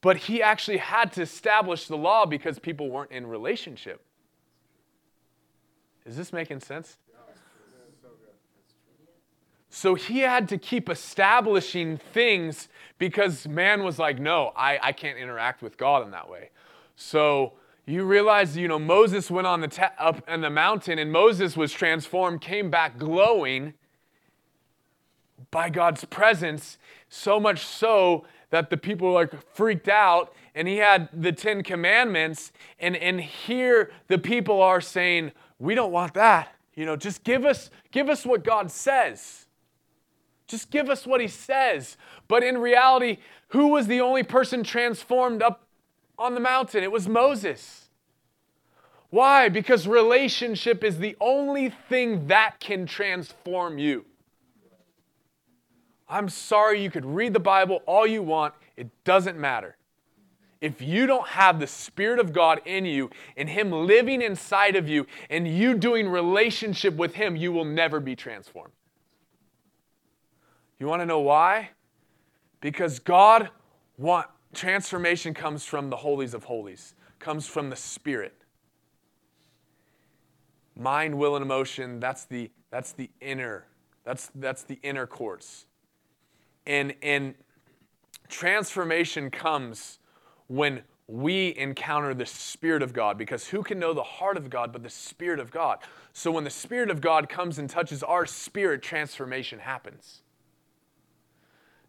But 0.00 0.16
He 0.18 0.42
actually 0.42 0.78
had 0.78 1.12
to 1.12 1.22
establish 1.22 1.86
the 1.86 1.96
law 1.96 2.26
because 2.26 2.58
people 2.58 2.90
weren't 2.90 3.10
in 3.10 3.26
relationship. 3.26 4.02
Is 6.04 6.16
this 6.16 6.32
making 6.32 6.60
sense? 6.60 6.98
So 9.76 9.94
he 9.94 10.20
had 10.20 10.48
to 10.48 10.56
keep 10.56 10.88
establishing 10.88 11.98
things 11.98 12.68
because 12.96 13.46
man 13.46 13.84
was 13.84 13.98
like, 13.98 14.18
no, 14.18 14.50
I, 14.56 14.78
I 14.82 14.92
can't 14.92 15.18
interact 15.18 15.60
with 15.60 15.76
God 15.76 16.02
in 16.02 16.12
that 16.12 16.30
way. 16.30 16.48
So 16.94 17.52
you 17.84 18.04
realize, 18.04 18.56
you 18.56 18.68
know, 18.68 18.78
Moses 18.78 19.30
went 19.30 19.46
on 19.46 19.60
the 19.60 19.68
ta- 19.68 19.92
up 19.98 20.26
in 20.30 20.40
the 20.40 20.48
mountain 20.48 20.98
and 20.98 21.12
Moses 21.12 21.58
was 21.58 21.72
transformed, 21.72 22.40
came 22.40 22.70
back 22.70 22.96
glowing 22.96 23.74
by 25.50 25.68
God's 25.68 26.06
presence, 26.06 26.78
so 27.16 27.40
much 27.40 27.64
so 27.64 28.24
that 28.50 28.70
the 28.70 28.76
people 28.76 29.08
were 29.08 29.14
like 29.14 29.54
freaked 29.54 29.88
out 29.88 30.32
and 30.54 30.68
he 30.68 30.76
had 30.76 31.08
the 31.12 31.32
10 31.32 31.62
commandments 31.62 32.52
and 32.78 32.96
and 32.96 33.20
here 33.20 33.90
the 34.08 34.18
people 34.18 34.62
are 34.62 34.80
saying, 34.80 35.32
"We 35.58 35.74
don't 35.74 35.92
want 35.92 36.14
that." 36.14 36.54
You 36.74 36.84
know, 36.84 36.96
just 36.96 37.24
give 37.24 37.44
us 37.44 37.70
give 37.90 38.08
us 38.08 38.24
what 38.24 38.44
God 38.44 38.70
says. 38.70 39.46
Just 40.46 40.70
give 40.70 40.88
us 40.88 41.06
what 41.06 41.20
he 41.20 41.28
says. 41.28 41.96
But 42.28 42.44
in 42.44 42.58
reality, 42.58 43.18
who 43.48 43.68
was 43.68 43.86
the 43.86 44.00
only 44.00 44.22
person 44.22 44.62
transformed 44.62 45.42
up 45.42 45.66
on 46.18 46.34
the 46.34 46.40
mountain? 46.40 46.84
It 46.84 46.92
was 46.92 47.08
Moses. 47.08 47.88
Why? 49.10 49.48
Because 49.48 49.86
relationship 49.86 50.84
is 50.84 50.98
the 50.98 51.16
only 51.20 51.70
thing 51.70 52.26
that 52.26 52.60
can 52.60 52.86
transform 52.86 53.78
you. 53.78 54.04
I'm 56.08 56.28
sorry, 56.28 56.82
you 56.82 56.90
could 56.90 57.04
read 57.04 57.32
the 57.32 57.40
Bible 57.40 57.82
all 57.86 58.06
you 58.06 58.22
want, 58.22 58.54
it 58.76 58.88
doesn't 59.04 59.38
matter. 59.38 59.76
If 60.60 60.80
you 60.80 61.06
don't 61.06 61.26
have 61.28 61.60
the 61.60 61.66
Spirit 61.66 62.18
of 62.18 62.32
God 62.32 62.60
in 62.64 62.84
you 62.86 63.10
and 63.36 63.48
Him 63.48 63.70
living 63.70 64.22
inside 64.22 64.76
of 64.76 64.88
you 64.88 65.06
and 65.28 65.46
you 65.46 65.74
doing 65.74 66.08
relationship 66.08 66.94
with 66.96 67.14
Him, 67.14 67.36
you 67.36 67.52
will 67.52 67.64
never 67.64 68.00
be 68.00 68.16
transformed. 68.16 68.72
You 70.78 70.86
want 70.86 71.02
to 71.02 71.06
know 71.06 71.20
why? 71.20 71.70
Because 72.60 72.98
God 72.98 73.50
want 73.98 74.26
transformation 74.54 75.34
comes 75.34 75.64
from 75.64 75.90
the 75.90 75.96
holies 75.96 76.34
of 76.34 76.44
holies, 76.44 76.94
comes 77.18 77.46
from 77.46 77.70
the 77.70 77.76
spirit. 77.76 78.34
Mind, 80.78 81.16
will, 81.16 81.36
and 81.36 81.42
emotion, 81.42 82.00
that's 82.00 82.24
the 82.24 82.50
that's 82.70 82.92
the 82.92 83.10
inner. 83.20 83.66
That's 84.04 84.30
that's 84.34 84.62
the 84.62 84.78
inner 84.82 85.06
courts. 85.06 85.66
And 86.66 86.94
and 87.02 87.34
transformation 88.28 89.30
comes 89.30 89.98
when 90.48 90.82
we 91.08 91.56
encounter 91.56 92.14
the 92.14 92.26
Spirit 92.26 92.82
of 92.82 92.92
God 92.92 93.16
because 93.16 93.48
who 93.48 93.62
can 93.62 93.78
know 93.78 93.94
the 93.94 94.02
heart 94.02 94.36
of 94.36 94.50
God 94.50 94.72
but 94.72 94.82
the 94.82 94.90
Spirit 94.90 95.38
of 95.38 95.50
God? 95.50 95.78
So 96.12 96.30
when 96.30 96.44
the 96.44 96.50
Spirit 96.50 96.90
of 96.90 97.00
God 97.00 97.28
comes 97.28 97.58
and 97.58 97.70
touches 97.70 98.02
our 98.02 98.26
spirit, 98.26 98.82
transformation 98.82 99.60
happens. 99.60 100.22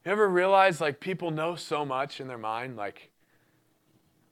You 0.05 0.11
ever 0.11 0.29
realize 0.29 0.79
like 0.79 0.99
people 0.99 1.31
know 1.31 1.55
so 1.55 1.83
much 1.83 2.21
in 2.21 2.27
their 2.27 2.37
mind, 2.37 2.77
like, 2.77 3.09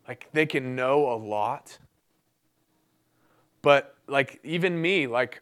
like 0.07 0.29
they 0.33 0.45
can 0.45 0.75
know 0.75 1.11
a 1.11 1.17
lot? 1.17 1.79
But 3.61 3.95
like 4.07 4.39
even 4.43 4.79
me, 4.79 5.07
like 5.07 5.41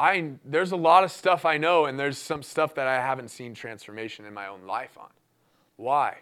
I 0.00 0.32
there's 0.44 0.72
a 0.72 0.76
lot 0.76 1.04
of 1.04 1.10
stuff 1.12 1.44
I 1.44 1.58
know 1.58 1.84
and 1.84 1.98
there's 1.98 2.16
some 2.16 2.42
stuff 2.42 2.74
that 2.76 2.86
I 2.86 2.94
haven't 2.96 3.28
seen 3.28 3.54
transformation 3.54 4.24
in 4.24 4.32
my 4.32 4.46
own 4.48 4.66
life 4.66 4.96
on. 4.96 5.10
Why? 5.76 6.18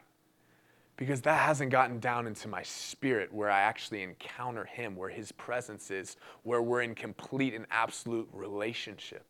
Because 0.96 1.20
that 1.22 1.40
hasn't 1.40 1.70
gotten 1.70 2.00
down 2.00 2.26
into 2.26 2.48
my 2.48 2.62
spirit 2.64 3.32
where 3.32 3.50
I 3.50 3.60
actually 3.60 4.02
encounter 4.02 4.64
him, 4.64 4.96
where 4.96 5.08
his 5.08 5.30
presence 5.30 5.92
is, 5.92 6.16
where 6.42 6.60
we're 6.60 6.82
in 6.82 6.96
complete 6.96 7.54
and 7.54 7.66
absolute 7.70 8.28
relationship. 8.32 9.24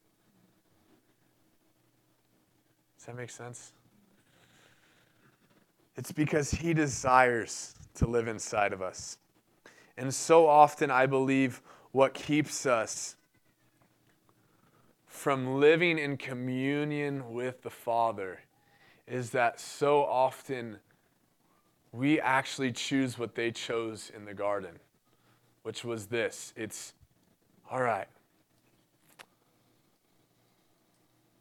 Does 2.96 3.06
that 3.06 3.16
make 3.16 3.30
sense? 3.30 3.72
It's 5.98 6.12
because 6.12 6.52
He 6.52 6.72
desires 6.72 7.74
to 7.94 8.06
live 8.06 8.28
inside 8.28 8.72
of 8.72 8.80
us. 8.80 9.18
And 9.96 10.14
so 10.14 10.46
often, 10.46 10.92
I 10.92 11.06
believe 11.06 11.60
what 11.90 12.14
keeps 12.14 12.66
us 12.66 13.16
from 15.18 15.58
living 15.58 15.98
in 15.98 16.16
communion 16.16 17.32
with 17.32 17.62
the 17.62 17.70
Father 17.70 18.38
is 19.08 19.30
that 19.30 19.58
so 19.58 20.04
often 20.04 20.78
we 21.90 22.20
actually 22.20 22.70
choose 22.70 23.18
what 23.18 23.34
they 23.34 23.50
chose 23.50 24.12
in 24.14 24.26
the 24.26 24.32
garden, 24.32 24.78
which 25.64 25.84
was 25.84 26.06
this 26.06 26.52
it's, 26.56 26.94
all 27.68 27.82
right, 27.82 28.06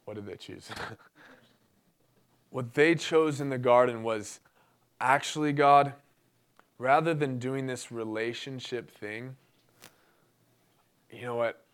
what 0.06 0.16
did 0.16 0.26
they 0.26 0.38
choose? 0.38 0.70
what 2.50 2.74
they 2.74 2.96
chose 2.96 3.40
in 3.40 3.50
the 3.52 3.60
garden 3.60 4.02
was 4.02 4.40
actually, 5.00 5.54
God, 5.54 5.94
rather 6.80 7.13
than 7.13 7.38
doing 7.38 7.68
this 7.68 7.92
relationship 7.92 8.90
thing, 8.90 9.36
you 11.12 11.22
know 11.22 11.36
what? 11.36 11.66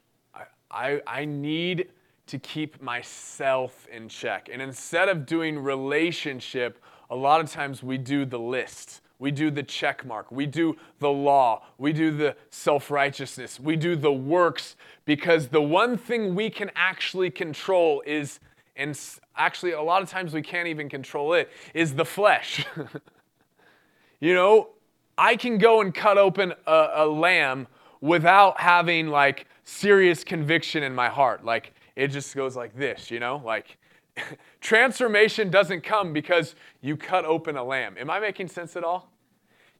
I, 0.74 1.02
I, 1.06 1.26
need 1.26 1.90
to 2.28 2.40
keep 2.40 2.82
myself 2.82 3.88
in 3.92 4.10
check. 4.10 4.50
And 4.52 4.62
instead 4.62 5.08
of 5.08 5.26
doing 5.26 5.60
relationship, 5.60 6.82
a 7.10 7.16
lot 7.16 7.42
of 7.42 7.52
times 7.52 7.84
we 7.84 7.98
do 7.98 8.26
the 8.26 8.40
list. 8.40 9.02
We 9.20 9.32
do 9.32 9.52
the 9.52 9.64
check 9.64 10.06
mark. 10.06 10.32
We 10.32 10.46
do 10.46 10.76
the 11.00 11.10
law. 11.10 11.64
We 11.78 11.94
do 11.94 12.12
the 12.12 12.36
self 12.50 12.90
righteousness. 12.90 13.60
We 13.60 13.76
do 13.76 13.96
the 13.96 14.12
works 14.12 14.76
because 15.06 15.48
the 15.48 15.62
one 15.62 15.98
thing 15.98 16.36
we 16.36 16.50
can 16.50 16.72
actually 16.76 17.30
control 17.30 18.04
is, 18.06 18.40
and 18.76 19.00
actually 19.38 19.74
a 19.74 19.82
lot 19.82 20.02
of 20.02 20.10
times 20.10 20.34
we 20.34 20.42
can't 20.42 20.68
even 20.68 20.90
control 20.90 21.34
it, 21.34 21.50
is 21.74 21.94
the 21.94 22.06
flesh. 22.06 22.66
you 24.20 24.34
know, 24.34 24.70
I 25.18 25.36
can 25.36 25.58
go 25.58 25.82
and 25.82 25.94
cut 25.94 26.18
open 26.18 26.54
a, 26.66 26.90
a 26.96 27.06
lamb 27.06 27.68
without 28.02 28.60
having 28.60 29.08
like 29.08 29.48
serious 29.64 30.24
conviction 30.24 30.84
in 30.84 30.94
my 30.94 31.10
heart. 31.10 31.44
Like 31.44 31.74
it 31.96 32.08
just 32.08 32.36
goes 32.36 32.56
like 32.56 32.76
this, 32.76 33.12
you 33.12 33.20
know? 33.20 33.42
Like 33.44 33.78
transformation 34.62 35.50
doesn't 35.50 35.82
come 35.82 36.14
because 36.14 36.56
you 36.82 36.98
cut 36.98 37.26
open 37.26 37.58
a 37.58 37.64
lamb. 37.64 37.96
Am 38.00 38.10
I 38.10 38.20
making 38.20 38.48
sense 38.48 38.76
at 38.76 38.84
all? 38.84 39.10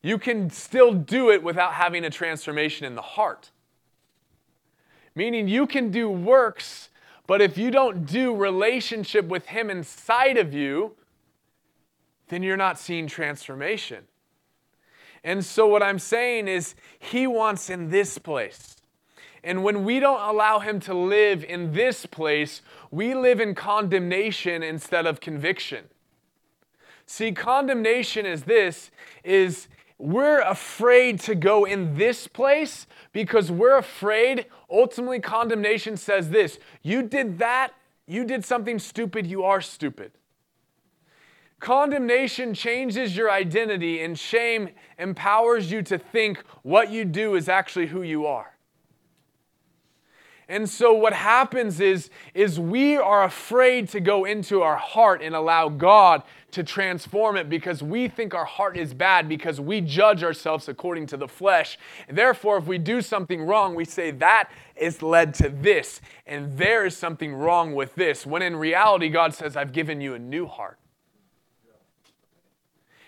You 0.02 0.18
can 0.18 0.50
still 0.50 0.94
do 0.94 1.32
it 1.32 1.42
without 1.42 1.74
having 1.74 2.04
a 2.04 2.10
transformation 2.10 2.86
in 2.86 2.96
the 2.96 3.02
heart. 3.02 3.52
Meaning 5.16 5.48
you 5.48 5.66
can 5.66 5.92
do 5.92 6.10
works, 6.10 6.90
but 7.26 7.42
if 7.42 7.58
you 7.58 7.72
don't 7.72 8.06
do 8.06 8.36
relationship 8.36 9.26
with 9.26 9.46
Him 9.46 9.70
inside 9.70 10.38
of 10.38 10.54
you, 10.54 10.96
then 12.28 12.44
you're 12.44 12.58
not 12.58 12.80
seeing 12.80 13.08
transformation. 13.08 14.04
And 15.24 15.46
so, 15.46 15.68
what 15.68 15.82
I'm 15.82 16.00
saying 16.00 16.50
is, 16.50 16.76
He 17.00 17.28
wants 17.28 17.70
in 17.70 17.90
this 17.90 18.18
place. 18.18 18.73
And 19.44 19.64
when 19.64 19.84
we 19.84 20.00
don't 20.00 20.22
allow 20.22 20.60
Him 20.60 20.80
to 20.82 20.94
live 20.94 21.44
in 21.44 21.74
this 21.74 22.06
place, 22.06 22.62
we 22.92 23.14
live 23.14 23.40
in 23.40 23.56
condemnation 23.56 24.64
instead 24.64 25.06
of 25.06 25.20
conviction. 25.20 25.86
See, 27.06 27.32
condemnation 27.32 28.26
is 28.26 28.44
this 28.44 28.90
is 29.24 29.68
we're 29.98 30.42
afraid 30.42 31.20
to 31.22 31.36
go 31.36 31.66
in 31.66 31.96
this 31.96 32.28
place 32.28 32.88
because 33.12 33.52
we're 33.52 33.78
afraid. 33.78 34.46
Ultimately, 34.70 35.20
condemnation 35.20 35.98
says 35.98 36.30
this 36.30 36.60
you 36.82 37.04
did 37.04 37.40
that, 37.40 37.74
you 38.08 38.26
did 38.26 38.46
something 38.46 38.80
stupid, 38.80 39.28
you 39.28 39.44
are 39.44 39.62
stupid. 39.62 40.12
Condemnation 41.60 42.54
changes 42.54 43.16
your 43.16 43.32
identity, 43.32 44.02
and 44.02 44.20
shame 44.20 44.70
empowers 45.00 45.72
you 45.72 45.82
to 45.84 45.98
think 45.98 46.40
what 46.64 46.92
you 46.92 47.06
do 47.06 47.36
is 47.36 47.48
actually 47.48 47.88
who 47.88 48.02
you 48.02 48.26
are. 48.26 48.53
And 50.54 50.70
so 50.70 50.94
what 50.94 51.14
happens 51.14 51.80
is, 51.80 52.12
is 52.36 52.60
we 52.60 52.96
are 52.96 53.24
afraid 53.24 53.90
to 53.90 54.00
go 54.00 54.26
into 54.26 54.62
our 54.62 54.76
heart 54.76 55.24
and 55.24 55.34
allow 55.34 55.68
God 55.68 56.22
to 56.52 56.62
transform 56.62 57.38
it 57.38 57.50
because 57.50 57.82
we 57.82 58.08
think 58.08 58.36
our 58.36 58.46
heart 58.46 58.78
is 58.78 58.94
bad 58.94 59.28
because 59.28 59.60
we 59.60 59.82
judge 59.82 60.24
ourselves 60.24 60.70
according 60.70 61.08
to 61.08 61.18
the 61.18 61.28
flesh. 61.28 61.80
And 62.08 62.16
therefore, 62.16 62.60
if 62.60 62.68
we 62.68 62.78
do 62.78 63.02
something 63.02 63.42
wrong, 63.42 63.74
we 63.74 63.84
say 63.84 64.12
that 64.12 64.52
is 64.76 65.02
led 65.02 65.34
to 65.36 65.50
this, 65.50 66.02
and 66.28 66.56
there 66.56 66.86
is 66.86 66.96
something 66.96 67.34
wrong 67.34 67.74
with 67.74 67.96
this. 67.96 68.24
When 68.24 68.44
in 68.44 68.56
reality, 68.56 69.10
God 69.10 69.34
says, 69.34 69.58
I've 69.58 69.74
given 69.74 70.02
you 70.02 70.14
a 70.14 70.20
new 70.20 70.46
heart. 70.46 70.78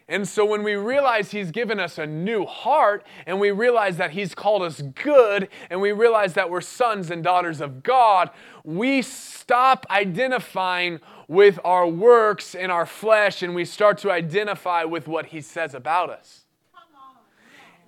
And 0.08 0.28
so 0.28 0.46
when 0.46 0.62
we 0.62 0.76
realize 0.76 1.32
He's 1.32 1.50
given 1.50 1.80
us 1.80 1.98
a 1.98 2.06
new 2.06 2.46
heart, 2.46 3.04
and 3.26 3.40
we 3.40 3.50
realize 3.50 3.98
that 3.98 4.12
He's 4.12 4.36
called 4.36 4.62
us 4.62 4.82
good, 4.82 5.50
and 5.70 5.82
we 5.82 5.92
realize 5.92 6.34
that 6.36 6.50
we're 6.50 6.62
sons 6.62 7.10
and 7.10 7.24
daughters 7.24 7.60
of 7.60 7.82
God, 7.82 8.30
we 8.64 9.02
stop 9.02 9.88
identifying 9.90 11.00
with 11.28 11.60
our 11.64 11.88
works 11.88 12.54
and 12.54 12.72
our 12.72 12.86
flesh, 12.86 13.42
and 13.42 13.56
we 13.56 13.66
start 13.66 13.98
to 14.00 14.12
identify 14.12 14.84
with 14.84 15.08
what 15.08 15.28
He 15.28 15.42
says 15.42 15.74
about 15.74 16.12
us. 16.12 16.46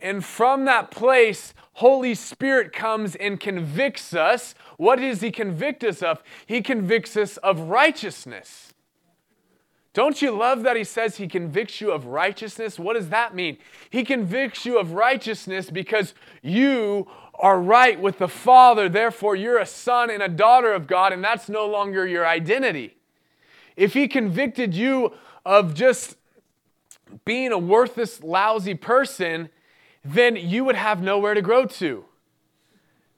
And 0.01 0.25
from 0.25 0.65
that 0.65 0.89
place, 0.89 1.53
Holy 1.73 2.15
Spirit 2.15 2.73
comes 2.73 3.15
and 3.15 3.39
convicts 3.39 4.15
us. 4.15 4.55
What 4.77 4.97
does 4.97 5.21
He 5.21 5.29
convict 5.29 5.83
us 5.83 6.01
of? 6.01 6.23
He 6.47 6.61
convicts 6.61 7.15
us 7.15 7.37
of 7.37 7.59
righteousness. 7.59 8.73
Don't 9.97 10.21
you 10.21 10.29
love 10.29 10.61
that 10.61 10.75
he 10.75 10.83
says 10.83 11.17
he 11.17 11.27
convicts 11.27 11.81
you 11.81 11.91
of 11.91 12.05
righteousness? 12.05 12.77
What 12.77 12.93
does 12.93 13.09
that 13.09 13.33
mean? 13.33 13.57
He 13.89 14.05
convicts 14.05 14.63
you 14.63 14.77
of 14.77 14.91
righteousness 14.91 15.71
because 15.71 16.13
you 16.43 17.07
are 17.33 17.59
right 17.59 17.99
with 17.99 18.19
the 18.19 18.27
Father. 18.27 18.89
Therefore, 18.89 19.35
you're 19.35 19.57
a 19.57 19.65
son 19.65 20.11
and 20.11 20.21
a 20.21 20.27
daughter 20.29 20.71
of 20.71 20.85
God, 20.85 21.13
and 21.13 21.23
that's 21.23 21.49
no 21.49 21.65
longer 21.65 22.05
your 22.05 22.27
identity. 22.27 22.95
If 23.75 23.95
he 23.95 24.07
convicted 24.07 24.75
you 24.75 25.13
of 25.43 25.73
just 25.73 26.15
being 27.25 27.51
a 27.51 27.57
worthless, 27.57 28.21
lousy 28.21 28.75
person, 28.75 29.49
then 30.05 30.35
you 30.35 30.63
would 30.63 30.75
have 30.75 31.01
nowhere 31.01 31.33
to 31.33 31.41
grow 31.41 31.65
to. 31.65 32.05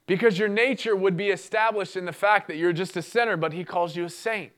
Because 0.06 0.38
your 0.38 0.48
nature 0.48 0.96
would 0.96 1.18
be 1.18 1.28
established 1.28 1.94
in 1.94 2.06
the 2.06 2.12
fact 2.14 2.48
that 2.48 2.56
you're 2.56 2.72
just 2.72 2.96
a 2.96 3.02
sinner, 3.02 3.36
but 3.36 3.52
he 3.52 3.64
calls 3.64 3.96
you 3.96 4.06
a 4.06 4.08
saint. 4.08 4.52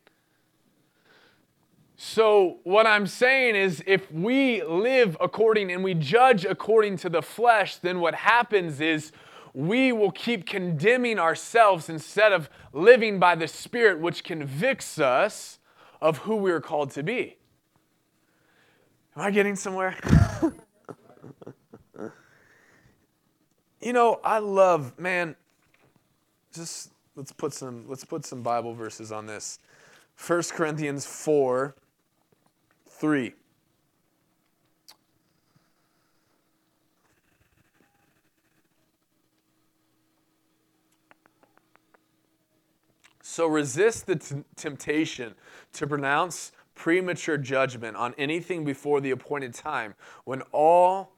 So, 1.96 2.58
what 2.64 2.86
I'm 2.86 3.06
saying 3.06 3.54
is, 3.54 3.82
if 3.86 4.10
we 4.10 4.62
live 4.64 5.16
according 5.20 5.70
and 5.70 5.84
we 5.84 5.94
judge 5.94 6.44
according 6.44 6.96
to 6.98 7.08
the 7.08 7.22
flesh, 7.22 7.76
then 7.76 8.00
what 8.00 8.14
happens 8.14 8.80
is 8.80 9.12
we 9.54 9.92
will 9.92 10.10
keep 10.10 10.46
condemning 10.46 11.18
ourselves 11.18 11.88
instead 11.88 12.32
of 12.32 12.48
living 12.72 13.18
by 13.18 13.34
the 13.34 13.46
Spirit, 13.46 14.00
which 14.00 14.24
convicts 14.24 14.98
us 14.98 15.58
of 16.00 16.18
who 16.18 16.36
we 16.36 16.50
are 16.50 16.60
called 16.60 16.90
to 16.92 17.02
be. 17.02 17.36
Am 19.14 19.22
I 19.22 19.30
getting 19.30 19.54
somewhere? 19.56 19.96
you 23.80 23.92
know, 23.92 24.20
I 24.24 24.38
love, 24.38 24.98
man, 24.98 25.36
just 26.54 26.90
let's 27.14 27.32
put 27.32 27.52
some 27.52 27.84
let's 27.88 28.04
put 28.04 28.24
some 28.24 28.42
Bible 28.42 28.74
verses 28.74 29.12
on 29.12 29.26
this. 29.26 29.58
1 30.26 30.42
Corinthians 30.54 31.04
4 31.04 31.74
3. 33.02 33.34
So 43.20 43.48
resist 43.48 44.06
the 44.06 44.14
t- 44.14 44.44
temptation 44.54 45.34
to 45.72 45.86
pronounce 45.88 46.52
premature 46.76 47.36
judgment 47.36 47.96
on 47.96 48.14
anything 48.18 48.64
before 48.64 49.00
the 49.00 49.10
appointed 49.10 49.52
time 49.52 49.96
when 50.22 50.42
all 50.52 51.10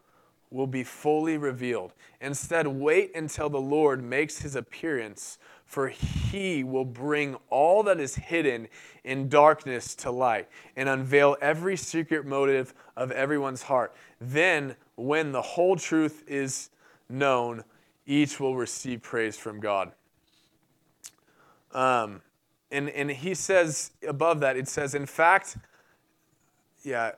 will 0.51 0.67
be 0.67 0.85
fully 0.85 1.37
revealed. 1.37 1.93
Instead, 2.19 2.67
wait 2.67 3.15
until 3.15 3.51
the 3.51 3.61
Lord 3.61 4.03
makes 4.03 4.39
his 4.39 4.57
appearance 4.57 5.37
for 5.75 5.89
he 5.89 6.63
will 6.63 6.85
bring 6.85 7.35
all 7.51 7.83
that 7.83 7.99
is 7.99 8.15
hidden 8.15 8.69
in 9.03 9.29
darkness 9.29 9.97
to 9.97 10.09
light 10.09 10.49
and 10.77 10.89
unveil 10.89 11.37
every 11.41 11.77
secret 11.77 12.25
motive 12.25 12.73
of 12.97 13.11
everyone's 13.11 13.63
heart. 13.63 13.93
Then, 14.21 14.77
when 14.95 15.33
the 15.33 15.43
whole 15.43 15.75
truth 15.75 16.23
is 16.29 16.71
known, 17.09 17.65
each 18.07 18.39
will 18.39 18.55
receive 18.55 19.03
praise 19.03 19.37
from 19.37 19.59
God. 19.59 19.91
Um, 21.73 22.23
and, 22.71 22.89
and 22.91 23.11
he 23.11 23.35
says 23.35 23.91
above 24.07 24.39
that, 24.41 24.57
it 24.57 24.69
says, 24.69 24.95
in 24.95 25.07
fact, 25.07 25.57
yeah, 26.85 27.15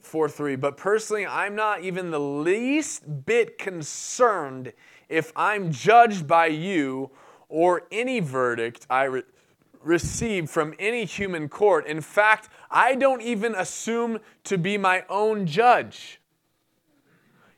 4 0.00 0.30
3, 0.30 0.56
but 0.56 0.78
personally, 0.78 1.26
I'm 1.26 1.54
not 1.54 1.82
even 1.82 2.10
the 2.10 2.18
least 2.18 3.26
bit 3.26 3.58
concerned 3.58 4.72
if 5.10 5.34
I'm 5.36 5.70
judged 5.70 6.26
by 6.26 6.46
you 6.46 7.10
or 7.54 7.86
any 7.92 8.18
verdict 8.18 8.84
I 8.90 9.04
re- 9.04 9.22
receive 9.80 10.50
from 10.50 10.74
any 10.76 11.04
human 11.04 11.48
court. 11.48 11.86
In 11.86 12.00
fact, 12.00 12.48
I 12.68 12.96
don't 12.96 13.22
even 13.22 13.54
assume 13.54 14.18
to 14.42 14.58
be 14.58 14.76
my 14.76 15.04
own 15.08 15.46
judge. 15.46 16.20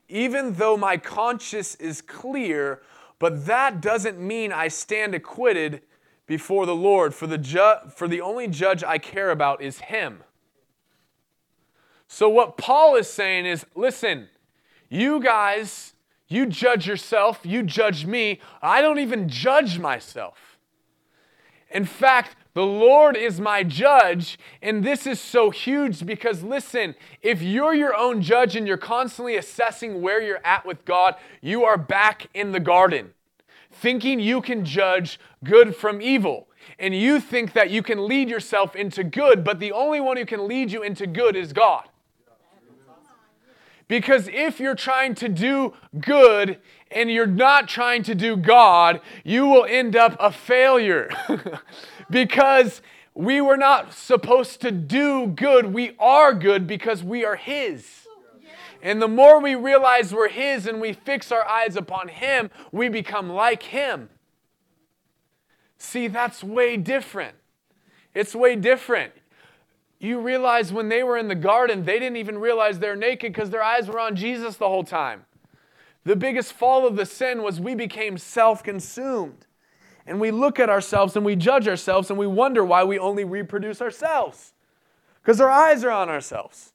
Even 0.07 0.53
though 0.53 0.77
my 0.77 0.97
conscience 0.97 1.73
is 1.75 2.03
clear, 2.03 2.83
but 3.17 3.47
that 3.47 3.81
doesn't 3.81 4.19
mean 4.19 4.51
I 4.51 4.67
stand 4.67 5.15
acquitted 5.15 5.81
before 6.27 6.67
the 6.67 6.75
Lord, 6.75 7.15
for 7.15 7.25
the, 7.25 7.39
ju- 7.39 7.89
for 7.89 8.07
the 8.07 8.21
only 8.21 8.47
judge 8.47 8.83
I 8.83 8.99
care 8.99 9.31
about 9.31 9.63
is 9.63 9.79
Him. 9.79 10.21
So, 12.07 12.29
what 12.29 12.55
Paul 12.55 12.95
is 12.95 13.09
saying 13.09 13.47
is 13.47 13.65
listen, 13.73 14.27
you 14.89 15.19
guys 15.19 15.93
you 16.27 16.45
judge 16.45 16.87
yourself, 16.87 17.41
you 17.43 17.63
judge 17.63 18.05
me. 18.05 18.39
I 18.61 18.81
don't 18.81 18.99
even 18.99 19.29
judge 19.29 19.79
myself. 19.79 20.57
In 21.71 21.85
fact, 21.85 22.35
the 22.53 22.65
Lord 22.65 23.15
is 23.15 23.39
my 23.39 23.63
judge, 23.63 24.39
and 24.61 24.83
this 24.83 25.05
is 25.05 25.19
so 25.19 25.51
huge 25.51 26.05
because 26.05 26.41
listen, 26.41 26.95
if 27.21 27.41
you're 27.41 27.75
your 27.75 27.95
own 27.95 28.21
judge 28.21 28.55
and 28.55 28.67
you're 28.67 28.77
constantly 28.77 29.35
assessing 29.35 30.01
where 30.01 30.21
you're 30.21 30.43
at 30.43 30.65
with 30.65 30.83
God, 30.85 31.15
you 31.41 31.65
are 31.65 31.77
back 31.77 32.27
in 32.33 32.51
the 32.51 32.59
garden, 32.59 33.13
thinking 33.71 34.19
you 34.19 34.41
can 34.41 34.65
judge 34.65 35.19
good 35.43 35.75
from 35.75 36.01
evil. 36.01 36.47
And 36.79 36.95
you 36.95 37.19
think 37.19 37.53
that 37.53 37.69
you 37.69 37.83
can 37.83 38.07
lead 38.07 38.29
yourself 38.29 38.75
into 38.75 39.03
good, 39.03 39.43
but 39.43 39.59
the 39.59 39.71
only 39.71 40.01
one 40.01 40.17
who 40.17 40.25
can 40.25 40.47
lead 40.47 40.71
you 40.71 40.83
into 40.83 41.07
good 41.07 41.35
is 41.35 41.53
God. 41.53 41.87
Because 43.87 44.27
if 44.27 44.59
you're 44.59 44.75
trying 44.75 45.15
to 45.15 45.29
do 45.29 45.73
good 45.99 46.59
and 46.91 47.09
you're 47.09 47.25
not 47.25 47.67
trying 47.67 48.03
to 48.03 48.15
do 48.15 48.35
God, 48.35 49.01
you 49.23 49.47
will 49.47 49.65
end 49.65 49.95
up 49.95 50.17
a 50.19 50.31
failure. 50.31 51.09
because 52.09 52.81
We 53.17 53.41
were 53.41 53.57
not 53.57 53.93
supposed 53.93 54.61
to 54.61 54.69
do 54.69 55.25
good. 55.25 55.73
We 55.73 55.95
are 55.97 56.35
good 56.35 56.67
because 56.67 57.03
we 57.03 57.25
are 57.25 57.35
His. 57.35 58.07
And 58.83 59.01
the 59.01 59.07
more 59.07 59.41
we 59.41 59.55
realize 59.55 60.13
we're 60.13 60.29
His 60.29 60.67
and 60.67 60.79
we 60.79 60.93
fix 60.93 61.31
our 61.31 61.43
eyes 61.47 61.75
upon 61.75 62.09
Him, 62.09 62.51
we 62.71 62.89
become 62.89 63.31
like 63.31 63.63
Him. 63.63 64.09
See, 65.79 66.07
that's 66.07 66.43
way 66.43 66.77
different. 66.77 67.35
It's 68.13 68.35
way 68.35 68.55
different. 68.55 69.13
You 69.99 70.19
realize 70.19 70.71
when 70.71 70.89
they 70.89 71.03
were 71.03 71.17
in 71.17 71.27
the 71.27 71.35
garden, 71.35 71.83
they 71.83 71.99
didn't 71.99 72.17
even 72.17 72.37
realize 72.37 72.79
they're 72.79 72.95
naked 72.95 73.33
because 73.33 73.49
their 73.49 73.63
eyes 73.63 73.87
were 73.87 73.99
on 73.99 74.15
Jesus 74.15 74.57
the 74.57 74.67
whole 74.67 74.83
time. 74.83 75.25
The 76.03 76.15
biggest 76.15 76.53
fall 76.53 76.87
of 76.87 76.95
the 76.95 77.05
sin 77.05 77.41
was 77.41 77.59
we 77.59 77.75
became 77.75 78.17
self 78.17 78.63
consumed. 78.63 79.45
And 80.05 80.21
we 80.21 80.31
look 80.31 80.59
at 80.59 80.69
ourselves 80.69 81.15
and 81.17 81.25
we 81.25 81.35
judge 81.35 81.67
ourselves 81.67 82.09
and 82.09 82.17
we 82.17 82.27
wonder 82.27 82.63
why 82.63 82.83
we 82.83 82.97
only 82.97 83.25
reproduce 83.25 83.81
ourselves. 83.81 84.53
Because 85.21 85.41
our 85.41 85.49
eyes 85.49 85.83
are 85.83 85.91
on 85.91 86.07
ourselves. 86.07 86.71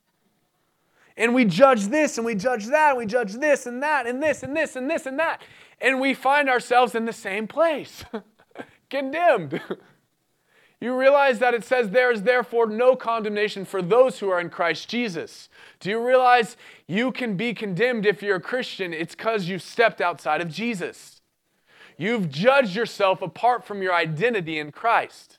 And 1.17 1.35
we 1.35 1.45
judge 1.45 1.87
this 1.87 2.19
and 2.19 2.27
we 2.27 2.35
judge 2.35 2.67
that 2.67 2.91
and 2.91 2.99
we 2.99 3.07
judge 3.07 3.35
this 3.35 3.67
and 3.67 3.83
that 3.83 4.07
and 4.07 4.23
this 4.23 4.43
and 4.43 4.55
this 4.55 4.77
and 4.77 4.91
this 4.91 5.07
and 5.07 5.19
that. 5.19 5.41
And 5.81 6.01
we 6.01 6.13
find 6.13 6.51
ourselves 6.51 6.95
in 6.95 7.07
the 7.07 7.13
same 7.13 7.47
place, 7.47 8.05
condemned. 8.91 9.61
You 10.83 10.99
realize 10.99 11.39
that 11.39 11.55
it 11.55 11.63
says 11.63 11.91
there 11.91 12.11
is 12.11 12.23
therefore 12.23 12.67
no 12.67 12.97
condemnation 12.97 13.65
for 13.65 13.81
those 13.81 14.19
who 14.19 14.31
are 14.31 14.41
in 14.41 14.51
Christ 14.51 14.89
Jesus. 14.89 15.49
Do 15.79 15.89
you 15.89 16.05
realize 16.05 16.57
you 16.89 17.13
can 17.13 17.37
be 17.37 17.55
condemned 17.55 18.05
if 18.05 18.21
you're 18.21 18.39
a 18.39 18.41
Christian? 18.41 18.93
It's 18.93 19.15
because 19.15 19.49
you 19.49 19.61
stepped 19.61 20.01
outside 20.01 20.41
of 20.41 20.49
Jesus. 20.49 21.21
You've 21.97 22.29
judged 22.33 22.75
yourself 22.75 23.23
apart 23.23 23.65
from 23.65 23.81
your 23.81 23.95
identity 23.95 24.59
in 24.59 24.73
Christ. 24.73 25.39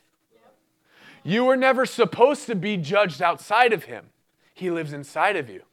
You 1.25 1.43
were 1.43 1.57
never 1.57 1.85
supposed 1.85 2.45
to 2.45 2.55
be 2.55 2.77
judged 2.77 3.21
outside 3.21 3.73
of 3.73 3.83
Him, 3.83 4.11
He 4.53 4.71
lives 4.71 4.93
inside 4.93 5.35
of 5.35 5.49
you. 5.49 5.63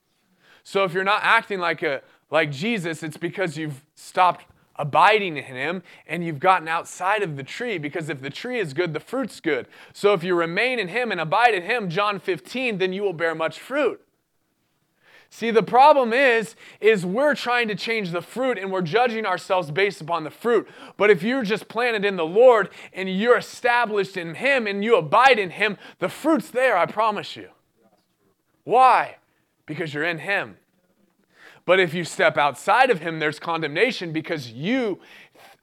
So 0.65 0.83
if 0.83 0.93
you're 0.93 1.05
not 1.05 1.21
acting 1.23 1.61
like, 1.61 1.85
a, 1.85 2.03
like 2.29 2.51
Jesus, 2.51 3.05
it's 3.05 3.17
because 3.17 3.57
you've 3.57 3.85
stopped 3.95 4.47
abiding 4.81 5.37
in 5.37 5.45
Him 5.45 5.83
and 6.07 6.25
you've 6.25 6.41
gotten 6.41 6.67
outside 6.67 7.23
of 7.23 7.37
the 7.37 7.43
tree 7.43 7.79
because 7.79 8.09
if 8.09 8.21
the 8.21 8.31
tree 8.31 8.59
is 8.59 8.73
good, 8.73 8.95
the 8.95 9.01
fruit's 9.01 9.39
good. 9.41 9.69
So 9.93 10.15
if 10.15 10.25
you 10.25 10.35
remain 10.35 10.79
in 10.79 10.89
Him 10.89 11.13
and 11.13 11.21
abide 11.21 11.55
in 11.55 11.63
Him, 11.63 11.91
John 11.91 12.19
15, 12.19 12.79
then 12.79 12.93
you 12.93 13.03
will 13.03 13.13
bear 13.13 13.35
much 13.35 13.61
fruit. 13.61 14.01
See, 15.33 15.53
the 15.53 15.63
problem 15.63 16.13
is, 16.13 16.57
is 16.81 17.07
we're 17.07 17.37
trying 17.37 17.69
to 17.69 17.77
change 17.77 18.11
the 18.11 18.23
fruit 18.23 18.59
and 18.59 18.73
we're 18.73 18.83
judging 18.83 19.25
ourselves 19.25 19.71
based 19.71 20.01
upon 20.01 20.25
the 20.25 20.31
fruit. 20.31 20.67
But 20.97 21.09
if 21.11 21.23
you're 21.23 21.45
just 21.45 21.69
planted 21.69 22.05
in 22.05 22.17
the 22.17 22.27
Lord 22.27 22.71
and 22.93 23.09
you're 23.09 23.39
established 23.39 24.17
in 24.17 24.35
Him 24.35 24.67
and 24.67 24.83
you 24.83 24.97
abide 24.97 25.39
in 25.39 25.51
Him, 25.51 25.79
the 26.01 26.09
fruit's 26.09 26.51
there, 26.51 26.77
I 26.77 26.87
promise 26.87 27.37
you. 27.37 27.51
Why? 28.65 29.19
Because 29.67 29.95
you're 29.95 30.05
in 30.05 30.19
Him. 30.19 30.57
But 31.65 31.79
if 31.81 31.95
you 31.95 32.05
step 32.05 32.37
outside 32.37 32.91
of 32.91 33.01
Him, 33.01 33.19
there's 33.19 33.39
condemnation 33.39 34.13
because 34.13 34.51
you 34.51 35.01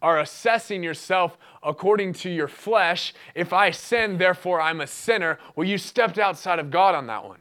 are 0.01 0.19
assessing 0.19 0.83
yourself 0.83 1.37
according 1.63 2.13
to 2.13 2.29
your 2.29 2.47
flesh. 2.47 3.13
If 3.35 3.51
I 3.51 3.71
sin, 3.71 4.17
therefore 4.17 4.61
I'm 4.61 4.79
a 4.79 4.87
sinner. 4.87 5.39
Well, 5.55 5.67
you 5.67 5.77
stepped 5.77 6.17
outside 6.17 6.59
of 6.59 6.69
God 6.69 6.95
on 6.95 7.07
that 7.07 7.25
one. 7.25 7.39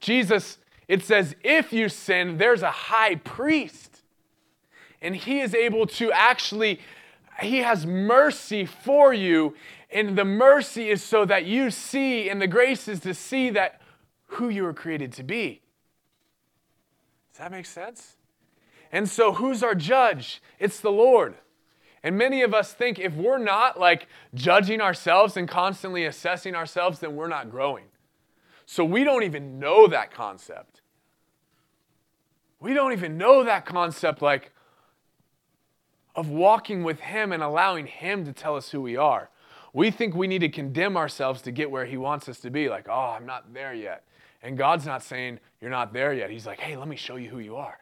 Jesus, 0.00 0.58
it 0.88 1.02
says, 1.02 1.36
if 1.42 1.72
you 1.72 1.88
sin, 1.88 2.38
there's 2.38 2.62
a 2.62 2.70
high 2.70 3.16
priest. 3.16 4.02
And 5.00 5.14
he 5.14 5.40
is 5.40 5.54
able 5.54 5.86
to 5.86 6.10
actually, 6.12 6.80
he 7.40 7.58
has 7.58 7.86
mercy 7.86 8.64
for 8.64 9.14
you. 9.14 9.54
And 9.90 10.18
the 10.18 10.24
mercy 10.24 10.90
is 10.90 11.02
so 11.02 11.24
that 11.24 11.46
you 11.46 11.70
see, 11.70 12.28
and 12.28 12.42
the 12.42 12.46
grace 12.46 12.88
is 12.88 13.00
to 13.00 13.14
see 13.14 13.50
that 13.50 13.80
who 14.26 14.48
you 14.48 14.64
were 14.64 14.74
created 14.74 15.12
to 15.14 15.22
be. 15.22 15.62
Does 17.38 17.44
that 17.44 17.52
make 17.52 17.66
sense? 17.66 18.16
And 18.90 19.08
so, 19.08 19.32
who's 19.32 19.62
our 19.62 19.76
judge? 19.76 20.42
It's 20.58 20.80
the 20.80 20.90
Lord. 20.90 21.36
And 22.02 22.18
many 22.18 22.42
of 22.42 22.52
us 22.52 22.72
think 22.72 22.98
if 22.98 23.14
we're 23.14 23.38
not 23.38 23.78
like 23.78 24.08
judging 24.34 24.80
ourselves 24.80 25.36
and 25.36 25.48
constantly 25.48 26.04
assessing 26.04 26.56
ourselves, 26.56 26.98
then 26.98 27.14
we're 27.14 27.28
not 27.28 27.48
growing. 27.48 27.84
So, 28.66 28.84
we 28.84 29.04
don't 29.04 29.22
even 29.22 29.60
know 29.60 29.86
that 29.86 30.10
concept. 30.10 30.80
We 32.58 32.74
don't 32.74 32.90
even 32.90 33.16
know 33.16 33.44
that 33.44 33.64
concept, 33.64 34.20
like, 34.20 34.50
of 36.16 36.28
walking 36.28 36.82
with 36.82 36.98
Him 36.98 37.30
and 37.30 37.40
allowing 37.40 37.86
Him 37.86 38.24
to 38.24 38.32
tell 38.32 38.56
us 38.56 38.70
who 38.70 38.82
we 38.82 38.96
are. 38.96 39.30
We 39.72 39.92
think 39.92 40.16
we 40.16 40.26
need 40.26 40.40
to 40.40 40.48
condemn 40.48 40.96
ourselves 40.96 41.40
to 41.42 41.52
get 41.52 41.70
where 41.70 41.86
He 41.86 41.98
wants 41.98 42.28
us 42.28 42.40
to 42.40 42.50
be, 42.50 42.68
like, 42.68 42.88
oh, 42.88 43.14
I'm 43.16 43.26
not 43.26 43.54
there 43.54 43.74
yet. 43.74 44.02
And 44.42 44.56
God's 44.56 44.86
not 44.86 45.02
saying, 45.02 45.40
You're 45.60 45.70
not 45.70 45.92
there 45.92 46.12
yet. 46.12 46.30
He's 46.30 46.46
like, 46.46 46.60
Hey, 46.60 46.76
let 46.76 46.88
me 46.88 46.96
show 46.96 47.16
you 47.16 47.28
who 47.28 47.38
you 47.38 47.56
are. 47.56 47.78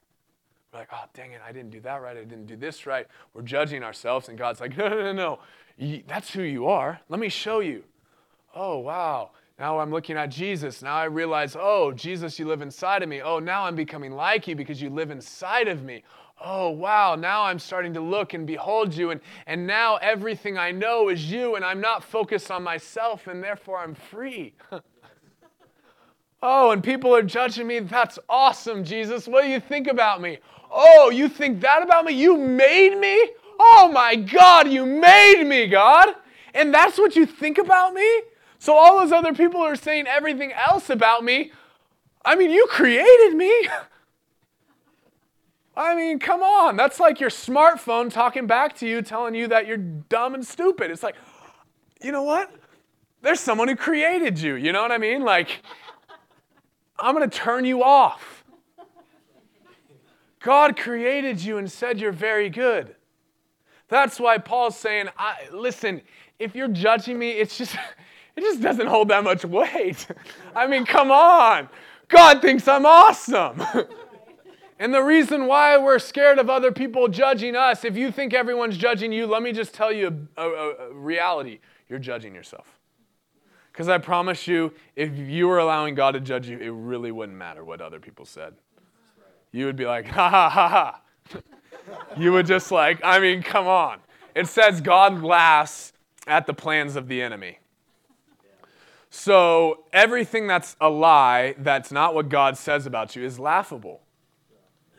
We're 0.72 0.80
like, 0.80 0.88
Oh, 0.92 1.04
dang 1.14 1.32
it, 1.32 1.40
I 1.46 1.52
didn't 1.52 1.70
do 1.70 1.80
that 1.80 2.02
right. 2.02 2.16
I 2.16 2.24
didn't 2.24 2.46
do 2.46 2.56
this 2.56 2.86
right. 2.86 3.06
We're 3.34 3.42
judging 3.42 3.82
ourselves. 3.82 4.28
And 4.28 4.38
God's 4.38 4.60
like, 4.60 4.76
No, 4.78 4.88
no, 4.88 5.12
no, 5.12 5.12
no. 5.12 6.02
That's 6.06 6.30
who 6.32 6.42
you 6.42 6.66
are. 6.66 7.00
Let 7.08 7.20
me 7.20 7.28
show 7.28 7.60
you. 7.60 7.84
Oh, 8.54 8.78
wow. 8.78 9.30
Now 9.58 9.78
I'm 9.78 9.90
looking 9.90 10.16
at 10.16 10.30
Jesus. 10.30 10.82
Now 10.82 10.96
I 10.96 11.04
realize, 11.04 11.56
oh, 11.58 11.92
Jesus, 11.92 12.38
you 12.38 12.46
live 12.46 12.62
inside 12.62 13.02
of 13.02 13.08
me. 13.08 13.22
Oh, 13.22 13.38
now 13.38 13.64
I'm 13.64 13.74
becoming 13.74 14.12
like 14.12 14.46
you 14.48 14.54
because 14.54 14.80
you 14.80 14.90
live 14.90 15.10
inside 15.10 15.68
of 15.68 15.82
me. 15.82 16.02
Oh, 16.42 16.70
wow. 16.70 17.14
Now 17.14 17.44
I'm 17.44 17.58
starting 17.58 17.94
to 17.94 18.00
look 18.00 18.34
and 18.34 18.46
behold 18.46 18.94
you. 18.94 19.10
And, 19.10 19.20
and 19.46 19.66
now 19.66 19.96
everything 19.96 20.58
I 20.58 20.72
know 20.72 21.08
is 21.08 21.30
you, 21.30 21.56
and 21.56 21.64
I'm 21.64 21.80
not 21.80 22.04
focused 22.04 22.50
on 22.50 22.62
myself, 22.62 23.26
and 23.26 23.42
therefore 23.42 23.78
I'm 23.78 23.94
free. 23.94 24.52
Oh, 26.48 26.70
and 26.70 26.80
people 26.80 27.12
are 27.12 27.24
judging 27.24 27.66
me. 27.66 27.80
That's 27.80 28.20
awesome, 28.28 28.84
Jesus. 28.84 29.26
What 29.26 29.42
do 29.42 29.48
you 29.48 29.58
think 29.58 29.88
about 29.88 30.20
me? 30.20 30.38
Oh, 30.70 31.10
you 31.10 31.28
think 31.28 31.60
that 31.62 31.82
about 31.82 32.04
me? 32.04 32.12
You 32.12 32.36
made 32.36 32.96
me? 32.96 33.30
Oh 33.58 33.90
my 33.92 34.14
God, 34.14 34.68
you 34.68 34.86
made 34.86 35.42
me, 35.42 35.66
God. 35.66 36.10
And 36.54 36.72
that's 36.72 36.98
what 36.98 37.16
you 37.16 37.26
think 37.26 37.58
about 37.58 37.94
me? 37.94 38.08
So 38.60 38.76
all 38.76 39.00
those 39.00 39.10
other 39.10 39.34
people 39.34 39.60
are 39.60 39.74
saying 39.74 40.06
everything 40.06 40.52
else 40.52 40.88
about 40.88 41.24
me. 41.24 41.50
I 42.24 42.36
mean, 42.36 42.50
you 42.50 42.68
created 42.70 43.34
me. 43.34 43.68
I 45.76 45.96
mean, 45.96 46.20
come 46.20 46.44
on. 46.44 46.76
That's 46.76 47.00
like 47.00 47.18
your 47.18 47.30
smartphone 47.30 48.08
talking 48.08 48.46
back 48.46 48.76
to 48.76 48.86
you, 48.86 49.02
telling 49.02 49.34
you 49.34 49.48
that 49.48 49.66
you're 49.66 49.78
dumb 49.78 50.34
and 50.34 50.46
stupid. 50.46 50.92
It's 50.92 51.02
like, 51.02 51.16
you 52.00 52.12
know 52.12 52.22
what? 52.22 52.52
There's 53.22 53.40
someone 53.40 53.66
who 53.66 53.74
created 53.74 54.38
you. 54.38 54.54
You 54.54 54.70
know 54.70 54.82
what 54.82 54.92
I 54.92 54.98
mean? 54.98 55.22
Like, 55.22 55.60
I'm 56.98 57.14
going 57.14 57.28
to 57.28 57.36
turn 57.38 57.64
you 57.64 57.82
off. 57.82 58.44
God 60.40 60.76
created 60.76 61.42
you 61.42 61.58
and 61.58 61.70
said 61.70 61.98
you're 61.98 62.12
very 62.12 62.48
good. 62.48 62.94
That's 63.88 64.18
why 64.18 64.38
Paul's 64.38 64.76
saying, 64.76 65.08
listen, 65.52 66.02
if 66.38 66.54
you're 66.54 66.68
judging 66.68 67.18
me, 67.18 67.32
it's 67.32 67.58
just 67.58 67.74
it 68.36 68.40
just 68.42 68.60
doesn't 68.60 68.86
hold 68.86 69.08
that 69.08 69.24
much 69.24 69.44
weight. 69.44 70.06
I 70.56 70.66
mean, 70.66 70.84
come 70.84 71.10
on. 71.10 71.68
God 72.08 72.40
thinks 72.40 72.68
I'm 72.68 72.86
awesome. 72.86 73.62
and 74.78 74.94
the 74.94 75.02
reason 75.02 75.46
why 75.46 75.76
we're 75.78 75.98
scared 75.98 76.38
of 76.38 76.48
other 76.48 76.70
people 76.70 77.08
judging 77.08 77.56
us, 77.56 77.84
if 77.84 77.96
you 77.96 78.12
think 78.12 78.32
everyone's 78.32 78.76
judging 78.76 79.12
you, 79.12 79.26
let 79.26 79.42
me 79.42 79.52
just 79.52 79.74
tell 79.74 79.92
you 79.92 80.28
a, 80.36 80.42
a, 80.42 80.70
a 80.90 80.94
reality. 80.94 81.58
You're 81.88 81.98
judging 81.98 82.34
yourself. 82.34 82.75
Because 83.76 83.90
I 83.90 83.98
promise 83.98 84.48
you, 84.48 84.72
if 84.96 85.18
you 85.18 85.48
were 85.48 85.58
allowing 85.58 85.94
God 85.94 86.12
to 86.12 86.20
judge 86.20 86.48
you, 86.48 86.58
it 86.58 86.70
really 86.70 87.12
wouldn't 87.12 87.36
matter 87.36 87.62
what 87.62 87.82
other 87.82 88.00
people 88.00 88.24
said. 88.24 88.54
You 89.52 89.66
would 89.66 89.76
be 89.76 89.84
like, 89.84 90.06
ha 90.06 90.30
ha 90.30 90.48
ha 90.48 90.66
ha. 90.66 91.40
you 92.16 92.32
would 92.32 92.46
just 92.46 92.72
like, 92.72 92.98
I 93.04 93.18
mean, 93.18 93.42
come 93.42 93.66
on. 93.66 93.98
It 94.34 94.46
says 94.46 94.80
God 94.80 95.22
laughs 95.22 95.92
at 96.26 96.46
the 96.46 96.54
plans 96.54 96.96
of 96.96 97.06
the 97.06 97.20
enemy. 97.20 97.58
So 99.10 99.84
everything 99.92 100.46
that's 100.46 100.74
a 100.80 100.88
lie, 100.88 101.54
that's 101.58 101.92
not 101.92 102.14
what 102.14 102.30
God 102.30 102.56
says 102.56 102.86
about 102.86 103.14
you, 103.14 103.24
is 103.24 103.38
laughable. 103.38 104.00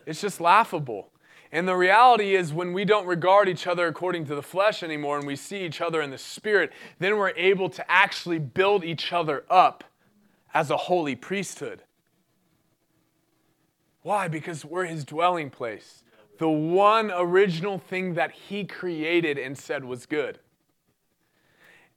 It's 0.06 0.22
just 0.22 0.40
laughable. 0.40 1.10
And 1.52 1.68
the 1.68 1.76
reality 1.76 2.36
is, 2.36 2.54
when 2.54 2.74
we 2.74 2.84
don't 2.84 3.06
regard 3.06 3.48
each 3.48 3.68
other 3.68 3.88
according 3.88 4.26
to 4.26 4.36
the 4.36 4.42
flesh 4.42 4.84
anymore 4.84 5.18
and 5.18 5.26
we 5.26 5.36
see 5.36 5.64
each 5.64 5.80
other 5.80 6.02
in 6.02 6.10
the 6.10 6.18
spirit, 6.18 6.74
then 7.00 7.18
we're 7.18 7.34
able 7.38 7.70
to 7.70 7.92
actually 7.92 8.40
build 8.40 8.84
each 8.84 9.14
other 9.14 9.46
up 9.50 9.84
as 10.54 10.70
a 10.70 10.78
holy 10.78 11.16
priesthood. 11.16 11.84
Why? 14.02 14.28
Because 14.28 14.66
we're 14.66 14.86
his 14.86 15.06
dwelling 15.06 15.50
place. 15.50 16.04
The 16.38 16.50
one 16.50 17.12
original 17.12 17.78
thing 17.80 18.14
that 18.14 18.32
he 18.32 18.64
created 18.64 19.38
and 19.38 19.58
said 19.58 19.84
was 19.84 20.06
good. 20.06 20.40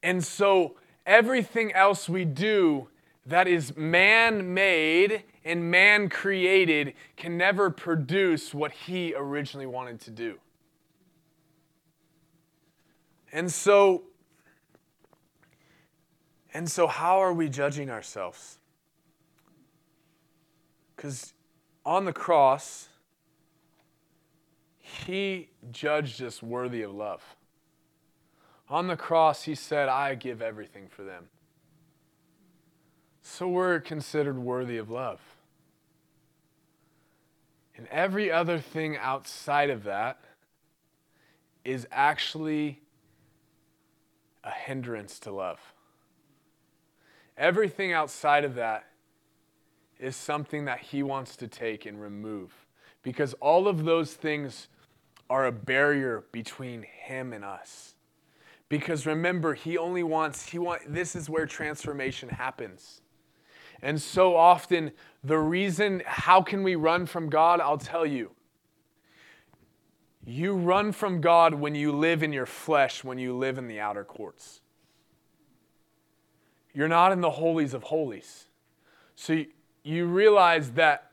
And 0.01 0.23
so 0.23 0.75
everything 1.05 1.73
else 1.73 2.09
we 2.09 2.25
do 2.25 2.87
that 3.25 3.47
is 3.47 3.77
man 3.77 4.53
made 4.53 5.23
and 5.43 5.71
man 5.71 6.09
created 6.09 6.93
can 7.17 7.37
never 7.37 7.69
produce 7.69 8.53
what 8.53 8.71
he 8.71 9.13
originally 9.15 9.65
wanted 9.65 9.99
to 10.01 10.11
do. 10.11 10.39
And 13.31 13.51
so 13.51 14.03
And 16.53 16.69
so, 16.69 16.87
how 16.87 17.19
are 17.19 17.33
we 17.33 17.49
judging 17.49 17.89
ourselves? 17.89 18.57
Because 20.95 21.33
on 21.85 22.05
the 22.05 22.13
cross, 22.13 22.89
he 24.77 25.49
judged 25.71 26.21
us 26.21 26.43
worthy 26.43 26.81
of 26.81 26.93
love. 26.93 27.23
On 28.69 28.87
the 28.87 28.97
cross, 28.97 29.43
he 29.43 29.55
said, 29.55 29.89
I 29.89 30.15
give 30.15 30.41
everything 30.41 30.87
for 30.87 31.03
them. 31.03 31.25
So 33.21 33.47
we're 33.47 33.79
considered 33.79 34.37
worthy 34.37 34.77
of 34.77 34.89
love. 34.89 35.19
And 37.81 37.89
every 37.89 38.31
other 38.31 38.59
thing 38.59 38.95
outside 38.95 39.71
of 39.71 39.85
that 39.85 40.19
is 41.65 41.87
actually 41.91 42.79
a 44.43 44.51
hindrance 44.51 45.17
to 45.21 45.31
love. 45.31 45.59
Everything 47.35 47.91
outside 47.91 48.45
of 48.45 48.53
that 48.53 48.85
is 49.97 50.15
something 50.15 50.65
that 50.65 50.79
he 50.79 51.01
wants 51.01 51.35
to 51.37 51.47
take 51.47 51.87
and 51.87 51.99
remove 51.99 52.53
because 53.01 53.33
all 53.39 53.67
of 53.67 53.83
those 53.83 54.13
things 54.13 54.67
are 55.27 55.47
a 55.47 55.51
barrier 55.51 56.25
between 56.31 56.83
him 56.83 57.33
and 57.33 57.43
us. 57.43 57.95
Because 58.69 59.07
remember, 59.07 59.55
he 59.55 59.79
only 59.79 60.03
wants, 60.03 60.47
he 60.49 60.59
want, 60.59 60.83
this 60.87 61.15
is 61.15 61.31
where 61.31 61.47
transformation 61.47 62.29
happens. 62.29 63.01
And 63.81 64.01
so 64.01 64.35
often, 64.35 64.91
the 65.23 65.37
reason, 65.37 66.03
how 66.05 66.41
can 66.41 66.63
we 66.63 66.75
run 66.75 67.05
from 67.05 67.29
God? 67.29 67.59
I'll 67.59 67.77
tell 67.77 68.05
you. 68.05 68.31
You 70.25 70.53
run 70.53 70.91
from 70.91 71.19
God 71.19 71.55
when 71.55 71.73
you 71.73 71.91
live 71.91 72.21
in 72.21 72.31
your 72.31 72.45
flesh, 72.45 73.03
when 73.03 73.17
you 73.17 73.35
live 73.35 73.57
in 73.57 73.67
the 73.67 73.79
outer 73.79 74.03
courts. 74.03 74.61
You're 76.73 76.87
not 76.87 77.11
in 77.11 77.21
the 77.21 77.31
holies 77.31 77.73
of 77.73 77.83
holies. 77.83 78.45
So 79.15 79.43
you, 79.83 80.05
realize 80.05 80.71
that, 80.71 81.11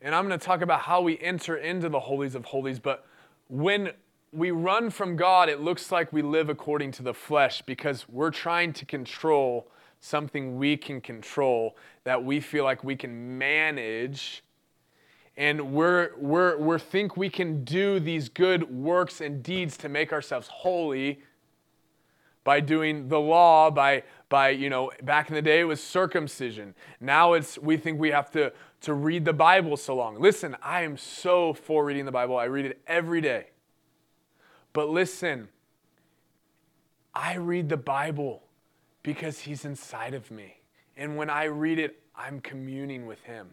and 0.00 0.14
I'm 0.14 0.26
going 0.26 0.38
to 0.38 0.44
talk 0.44 0.62
about 0.62 0.80
how 0.80 1.02
we 1.02 1.18
enter 1.18 1.56
into 1.56 1.88
the 1.88 2.00
holies 2.00 2.34
of 2.34 2.46
holies, 2.46 2.78
but 2.78 3.06
when 3.48 3.92
we 4.32 4.50
run 4.50 4.90
from 4.90 5.16
God, 5.16 5.48
it 5.48 5.60
looks 5.60 5.92
like 5.92 6.12
we 6.12 6.22
live 6.22 6.48
according 6.48 6.92
to 6.92 7.02
the 7.02 7.14
flesh 7.14 7.62
because 7.62 8.08
we're 8.08 8.30
trying 8.30 8.72
to 8.74 8.84
control 8.84 9.70
something 10.00 10.56
we 10.56 10.76
can 10.76 11.00
control 11.00 11.76
that 12.04 12.22
we 12.22 12.40
feel 12.40 12.64
like 12.64 12.84
we 12.84 12.96
can 12.96 13.38
manage. 13.38 14.42
And 15.36 15.72
we're, 15.72 16.10
we're, 16.16 16.56
we 16.56 16.78
think 16.78 17.16
we 17.16 17.30
can 17.30 17.64
do 17.64 18.00
these 18.00 18.28
good 18.28 18.70
works 18.70 19.20
and 19.20 19.42
deeds 19.42 19.76
to 19.78 19.88
make 19.88 20.12
ourselves 20.12 20.48
holy 20.48 21.20
by 22.48 22.60
doing 22.60 23.08
the 23.08 23.20
law 23.20 23.70
by 23.70 24.02
by 24.30 24.48
you 24.48 24.70
know 24.70 24.90
back 25.02 25.28
in 25.28 25.34
the 25.34 25.42
day 25.42 25.60
it 25.60 25.64
was 25.64 25.82
circumcision. 25.82 26.74
Now 26.98 27.34
it's 27.34 27.58
we 27.58 27.76
think 27.76 28.00
we 28.00 28.10
have 28.10 28.30
to 28.30 28.54
to 28.80 28.94
read 28.94 29.26
the 29.26 29.34
bible 29.34 29.76
so 29.76 29.94
long. 29.94 30.18
Listen 30.18 30.56
i 30.62 30.80
am 30.80 30.96
so 30.96 31.52
for 31.52 31.84
reading 31.84 32.06
the 32.06 32.10
bible. 32.10 32.38
I 32.38 32.44
read 32.44 32.64
it 32.64 32.80
every 32.86 33.20
day. 33.20 33.50
But 34.72 34.88
listen 34.88 35.48
i 37.14 37.34
read 37.34 37.68
the 37.68 37.76
bible 37.76 38.47
because 39.08 39.38
he's 39.38 39.64
inside 39.64 40.12
of 40.12 40.30
me 40.30 40.60
and 40.94 41.16
when 41.16 41.30
i 41.30 41.44
read 41.44 41.78
it 41.78 42.02
i'm 42.14 42.38
communing 42.42 43.06
with 43.06 43.22
him 43.22 43.48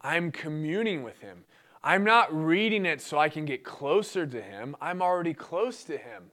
i'm 0.00 0.32
communing 0.32 1.02
with 1.02 1.18
him 1.18 1.44
i'm 1.84 2.02
not 2.02 2.34
reading 2.34 2.86
it 2.86 2.98
so 2.98 3.18
i 3.18 3.28
can 3.28 3.44
get 3.44 3.62
closer 3.62 4.26
to 4.26 4.40
him 4.40 4.74
i'm 4.80 5.02
already 5.02 5.34
close 5.34 5.84
to 5.84 5.98
him 5.98 6.30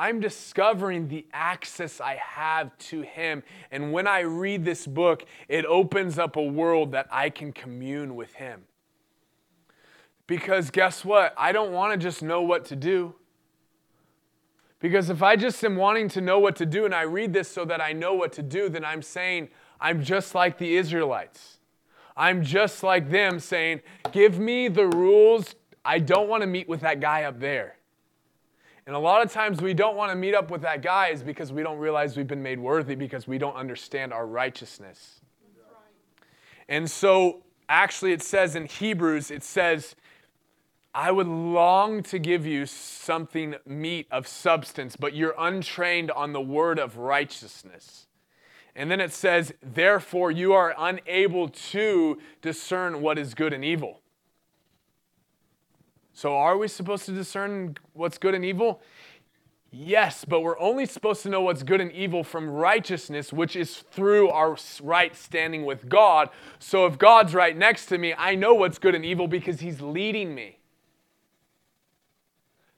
I'm 0.00 0.18
discovering 0.20 1.08
the 1.08 1.26
access 1.32 2.00
I 2.00 2.20
have 2.22 2.78
to 2.90 3.00
Him. 3.00 3.42
And 3.72 3.92
when 3.92 4.06
I 4.06 4.20
read 4.20 4.64
this 4.64 4.86
book, 4.86 5.24
it 5.48 5.64
opens 5.64 6.20
up 6.20 6.36
a 6.36 6.42
world 6.42 6.92
that 6.92 7.08
I 7.10 7.30
can 7.30 7.50
commune 7.50 8.14
with 8.14 8.32
Him. 8.34 8.62
Because 10.28 10.70
guess 10.70 11.04
what? 11.04 11.34
I 11.36 11.50
don't 11.50 11.72
want 11.72 11.94
to 11.94 11.98
just 11.98 12.22
know 12.22 12.42
what 12.42 12.64
to 12.66 12.76
do. 12.76 13.16
Because 14.80 15.10
if 15.10 15.22
I 15.22 15.36
just 15.36 15.62
am 15.64 15.76
wanting 15.76 16.08
to 16.10 16.20
know 16.20 16.38
what 16.38 16.54
to 16.56 16.66
do 16.66 16.84
and 16.84 16.94
I 16.94 17.02
read 17.02 17.32
this 17.32 17.48
so 17.48 17.64
that 17.64 17.80
I 17.80 17.92
know 17.92 18.14
what 18.14 18.32
to 18.34 18.42
do, 18.42 18.68
then 18.68 18.84
I'm 18.84 19.02
saying 19.02 19.48
I'm 19.80 20.02
just 20.02 20.34
like 20.34 20.58
the 20.58 20.76
Israelites. 20.76 21.58
I'm 22.16 22.42
just 22.42 22.82
like 22.82 23.10
them 23.10 23.40
saying, 23.40 23.80
Give 24.12 24.38
me 24.38 24.68
the 24.68 24.86
rules. 24.86 25.54
I 25.84 25.98
don't 25.98 26.28
want 26.28 26.42
to 26.42 26.46
meet 26.46 26.68
with 26.68 26.80
that 26.80 27.00
guy 27.00 27.24
up 27.24 27.40
there. 27.40 27.76
And 28.86 28.96
a 28.96 28.98
lot 28.98 29.22
of 29.22 29.30
times 29.30 29.60
we 29.60 29.74
don't 29.74 29.96
want 29.96 30.12
to 30.12 30.16
meet 30.16 30.34
up 30.34 30.50
with 30.50 30.62
that 30.62 30.80
guy 30.80 31.08
is 31.08 31.22
because 31.22 31.52
we 31.52 31.62
don't 31.62 31.78
realize 31.78 32.16
we've 32.16 32.26
been 32.26 32.42
made 32.42 32.58
worthy 32.58 32.94
because 32.94 33.28
we 33.28 33.36
don't 33.36 33.54
understand 33.54 34.14
our 34.14 34.26
righteousness. 34.26 35.20
And 36.70 36.90
so 36.90 37.42
actually 37.68 38.12
it 38.12 38.22
says 38.22 38.56
in 38.56 38.64
Hebrews, 38.64 39.30
it 39.30 39.42
says, 39.42 39.94
I 40.94 41.10
would 41.12 41.26
long 41.26 42.02
to 42.04 42.18
give 42.18 42.46
you 42.46 42.66
something 42.66 43.56
meat 43.66 44.06
of 44.10 44.26
substance, 44.26 44.96
but 44.96 45.14
you're 45.14 45.34
untrained 45.38 46.10
on 46.10 46.32
the 46.32 46.40
word 46.40 46.78
of 46.78 46.96
righteousness. 46.96 48.06
And 48.74 48.90
then 48.90 49.00
it 49.00 49.12
says, 49.12 49.52
therefore 49.62 50.30
you 50.30 50.52
are 50.52 50.74
unable 50.78 51.48
to 51.48 52.18
discern 52.40 53.00
what 53.00 53.18
is 53.18 53.34
good 53.34 53.52
and 53.52 53.64
evil. 53.64 54.00
So, 56.18 56.36
are 56.36 56.56
we 56.56 56.66
supposed 56.66 57.04
to 57.06 57.12
discern 57.12 57.76
what's 57.92 58.18
good 58.18 58.34
and 58.34 58.44
evil? 58.44 58.82
Yes, 59.70 60.24
but 60.24 60.40
we're 60.40 60.58
only 60.58 60.84
supposed 60.86 61.22
to 61.22 61.28
know 61.28 61.42
what's 61.42 61.62
good 61.62 61.80
and 61.80 61.92
evil 61.92 62.24
from 62.24 62.50
righteousness, 62.50 63.32
which 63.32 63.54
is 63.54 63.84
through 63.92 64.28
our 64.30 64.56
right 64.82 65.14
standing 65.14 65.64
with 65.64 65.88
God. 65.88 66.30
So, 66.58 66.86
if 66.86 66.98
God's 66.98 67.34
right 67.34 67.56
next 67.56 67.86
to 67.86 67.98
me, 67.98 68.14
I 68.18 68.34
know 68.34 68.54
what's 68.54 68.78
good 68.78 68.96
and 68.96 69.04
evil 69.04 69.28
because 69.28 69.60
He's 69.60 69.80
leading 69.80 70.34
me. 70.34 70.57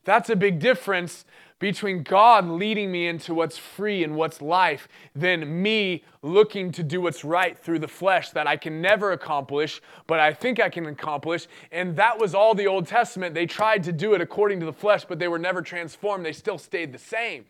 That's 0.04 0.30
a 0.30 0.36
big 0.36 0.58
difference 0.58 1.24
between 1.60 2.02
God 2.02 2.48
leading 2.48 2.90
me 2.90 3.06
into 3.06 3.34
what's 3.34 3.58
free 3.58 4.02
and 4.02 4.16
what's 4.16 4.40
life 4.40 4.88
than 5.14 5.62
me 5.62 6.02
looking 6.22 6.72
to 6.72 6.82
do 6.82 7.02
what's 7.02 7.22
right 7.22 7.56
through 7.56 7.78
the 7.80 7.88
flesh 7.88 8.30
that 8.30 8.46
I 8.46 8.56
can 8.56 8.80
never 8.80 9.12
accomplish, 9.12 9.80
but 10.06 10.18
I 10.18 10.32
think 10.32 10.58
I 10.58 10.70
can 10.70 10.86
accomplish. 10.86 11.46
And 11.70 11.94
that 11.96 12.18
was 12.18 12.34
all 12.34 12.54
the 12.54 12.66
Old 12.66 12.86
Testament. 12.86 13.34
They 13.34 13.44
tried 13.44 13.84
to 13.84 13.92
do 13.92 14.14
it 14.14 14.22
according 14.22 14.58
to 14.60 14.66
the 14.66 14.72
flesh, 14.72 15.04
but 15.04 15.18
they 15.18 15.28
were 15.28 15.38
never 15.38 15.60
transformed. 15.60 16.24
They 16.24 16.32
still 16.32 16.58
stayed 16.58 16.92
the 16.92 16.98
same. 16.98 17.44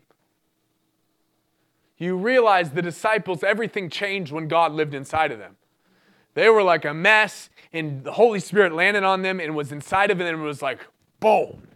You 1.97 2.17
realize 2.17 2.71
the 2.71 2.81
disciples, 2.81 3.43
everything 3.43 3.89
changed 3.89 4.33
when 4.33 4.49
God 4.49 4.73
lived 4.73 4.93
inside 4.93 5.31
of 5.31 5.39
them. 5.39 5.55
They 6.33 6.49
were 6.49 6.63
like 6.63 6.83
a 6.83 6.93
mess, 6.93 7.49
and 7.71 8.03
the 8.03 8.13
Holy 8.13 8.39
Spirit 8.39 8.73
landed 8.73 9.03
on 9.03 9.21
them 9.21 9.39
and 9.39 9.55
was 9.55 9.71
inside 9.71 10.11
of 10.11 10.17
them 10.17 10.27
and 10.27 10.43
was 10.43 10.61
like, 10.61 10.79
boom 11.19 11.67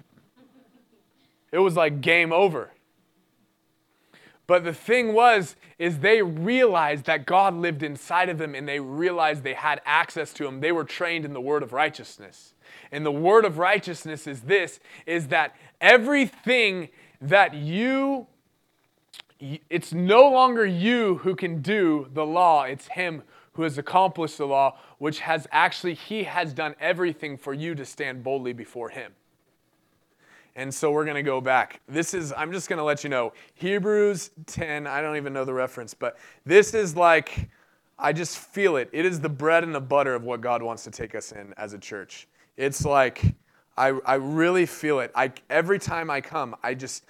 it 1.56 1.60
was 1.60 1.78
like 1.78 2.02
game 2.02 2.34
over. 2.34 2.72
But 4.46 4.66
the 4.66 4.74
thing 4.74 5.14
was, 5.14 5.56
is 5.80 6.00
they 6.00 6.22
realized 6.22 7.06
that 7.06 7.26
God 7.26 7.56
lived 7.56 7.82
inside 7.82 8.28
of 8.28 8.38
them 8.38 8.54
and 8.56 8.68
they 8.68 8.82
realized 8.82 9.44
they 9.44 9.54
had 9.54 9.82
access 9.86 10.34
to 10.34 10.46
him. 10.46 10.60
They 10.60 10.74
were 10.74 10.84
trained 10.84 11.24
in 11.24 11.32
the 11.32 11.40
word 11.40 11.64
of 11.64 11.72
righteousness. 11.72 12.54
And 12.92 13.06
the 13.06 13.12
word 13.12 13.46
of 13.46 13.58
righteousness 13.58 14.28
is 14.28 14.42
this, 14.42 14.82
is 15.06 15.30
that 15.30 15.56
everything 15.80 16.90
that 17.22 17.54
you, 17.54 18.28
it's 19.70 19.94
no 19.94 20.30
longer 20.30 20.66
you 20.66 21.20
who 21.20 21.38
can 21.38 21.62
do 21.62 22.10
the 22.14 22.26
law, 22.26 22.64
it's 22.64 22.90
him 22.90 23.24
who 23.54 23.64
has 23.64 23.78
accomplished 23.78 24.38
the 24.38 24.46
law, 24.46 24.78
which 24.98 25.22
has 25.22 25.48
actually, 25.54 25.94
he 25.94 26.24
has 26.24 26.54
done 26.54 26.76
everything 26.82 27.38
for 27.38 27.54
you 27.54 27.74
to 27.76 27.86
stand 27.86 28.26
boldly 28.26 28.52
before 28.52 28.90
him. 28.90 29.14
And 30.56 30.74
so 30.74 30.92
we're 30.92 31.04
going 31.04 31.16
to 31.16 31.24
go 31.24 31.42
back. 31.42 31.82
This 31.88 32.14
is, 32.14 32.34
I'm 32.36 32.52
just 32.52 32.70
going 32.70 32.78
to 32.78 32.84
let 32.84 33.04
you 33.04 33.10
know, 33.10 33.34
Hebrews 33.56 34.32
10, 34.46 34.88
I 34.88 35.02
don't 35.02 35.18
even 35.18 35.34
know 35.34 35.44
the 35.44 35.54
reference, 35.54 35.94
but 35.94 36.18
this 36.46 36.74
is 36.74 36.96
like, 36.96 37.50
I 38.00 38.14
just 38.14 38.38
feel 38.38 38.78
it. 38.78 38.90
It 38.94 39.06
is 39.06 39.20
the 39.20 39.30
bread 39.30 39.64
and 39.64 39.76
the 39.76 39.82
butter 39.82 40.16
of 40.16 40.24
what 40.24 40.40
God 40.40 40.62
wants 40.62 40.84
to 40.86 40.92
take 40.92 41.14
us 41.14 41.34
in 41.34 41.54
as 41.58 41.74
a 41.74 41.78
church. 41.78 42.28
It's 42.56 42.86
like, 42.86 43.22
I, 43.78 43.88
I 44.06 44.16
really 44.16 44.66
feel 44.66 45.02
it. 45.02 45.12
I, 45.14 45.34
every 45.50 45.80
time 45.80 46.10
I 46.10 46.22
come, 46.22 46.56
I 46.64 46.74
just, 46.74 47.06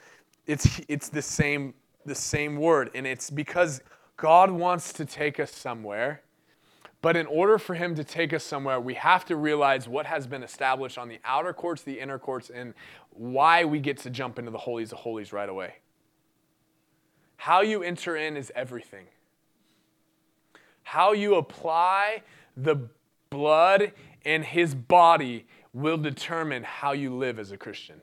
it's, 0.48 0.82
it's 0.88 1.10
the 1.10 1.22
same, 1.22 1.76
the 2.06 2.16
same 2.16 2.56
word. 2.56 2.90
And 2.96 3.06
it's 3.06 3.30
because 3.30 3.82
God 4.18 4.50
wants 4.50 4.92
to 4.94 5.06
take 5.06 5.40
us 5.40 5.52
somewhere 5.52 6.22
but 7.06 7.16
in 7.16 7.28
order 7.28 7.60
for 7.60 7.76
him 7.76 7.94
to 7.94 8.04
take 8.04 8.34
us 8.34 8.44
somewhere, 8.44 8.80
we 8.80 8.96
have 8.96 9.26
to 9.26 9.36
realize 9.36 9.88
what 9.88 10.08
has 10.08 10.26
been 10.26 10.42
established 10.42 10.98
on 10.98 11.08
the 11.08 11.20
outer 11.24 11.54
courts, 11.54 11.84
the 11.84 12.00
inner 12.00 12.18
courts, 12.18 12.50
and 12.50 12.74
why 13.12 13.64
we 13.64 13.80
get 13.80 14.00
to 14.00 14.10
jump 14.10 14.40
into 14.40 14.50
the 14.50 14.58
holies 14.58 14.92
of 14.92 14.98
holies 14.98 15.32
right 15.32 15.48
away. 15.48 15.76
How 17.38 17.62
you 17.62 17.84
enter 17.84 18.16
in 18.16 18.36
is 18.36 18.52
everything. 18.56 19.06
How 20.82 21.12
you 21.14 21.36
apply 21.36 22.24
the 22.58 22.90
blood 23.30 23.92
and 24.26 24.44
his 24.44 24.74
body 24.74 25.46
will 25.74 25.98
determine 25.98 26.64
how 26.64 26.94
you 26.94 27.16
live 27.16 27.38
as 27.38 27.52
a 27.52 27.58
Christian. 27.58 28.02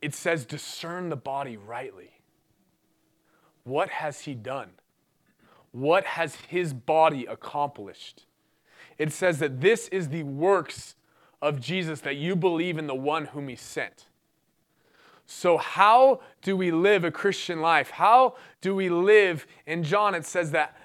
It 0.00 0.14
says 0.14 0.46
discern 0.46 1.10
the 1.10 1.16
body 1.16 1.58
rightly. 1.58 2.12
what 3.64 3.90
has 3.90 4.20
he 4.20 4.34
done? 4.34 4.70
What 5.76 6.06
has 6.06 6.36
his 6.48 6.72
body 6.72 7.26
accomplished? 7.26 8.24
It 8.96 9.12
says 9.12 9.40
that 9.40 9.60
this 9.60 9.88
is 9.88 10.08
the 10.08 10.22
works 10.22 10.94
of 11.42 11.60
Jesus, 11.60 12.00
that 12.00 12.16
you 12.16 12.34
believe 12.34 12.78
in 12.78 12.86
the 12.86 12.94
one 12.94 13.26
whom 13.26 13.48
he 13.48 13.56
sent. 13.56 14.06
So, 15.26 15.58
how 15.58 16.20
do 16.40 16.56
we 16.56 16.70
live 16.70 17.04
a 17.04 17.10
Christian 17.10 17.60
life? 17.60 17.90
How 17.90 18.36
do 18.62 18.74
we 18.74 18.88
live? 18.88 19.46
In 19.66 19.82
John, 19.82 20.14
it 20.14 20.24
says 20.24 20.50
that 20.52 20.78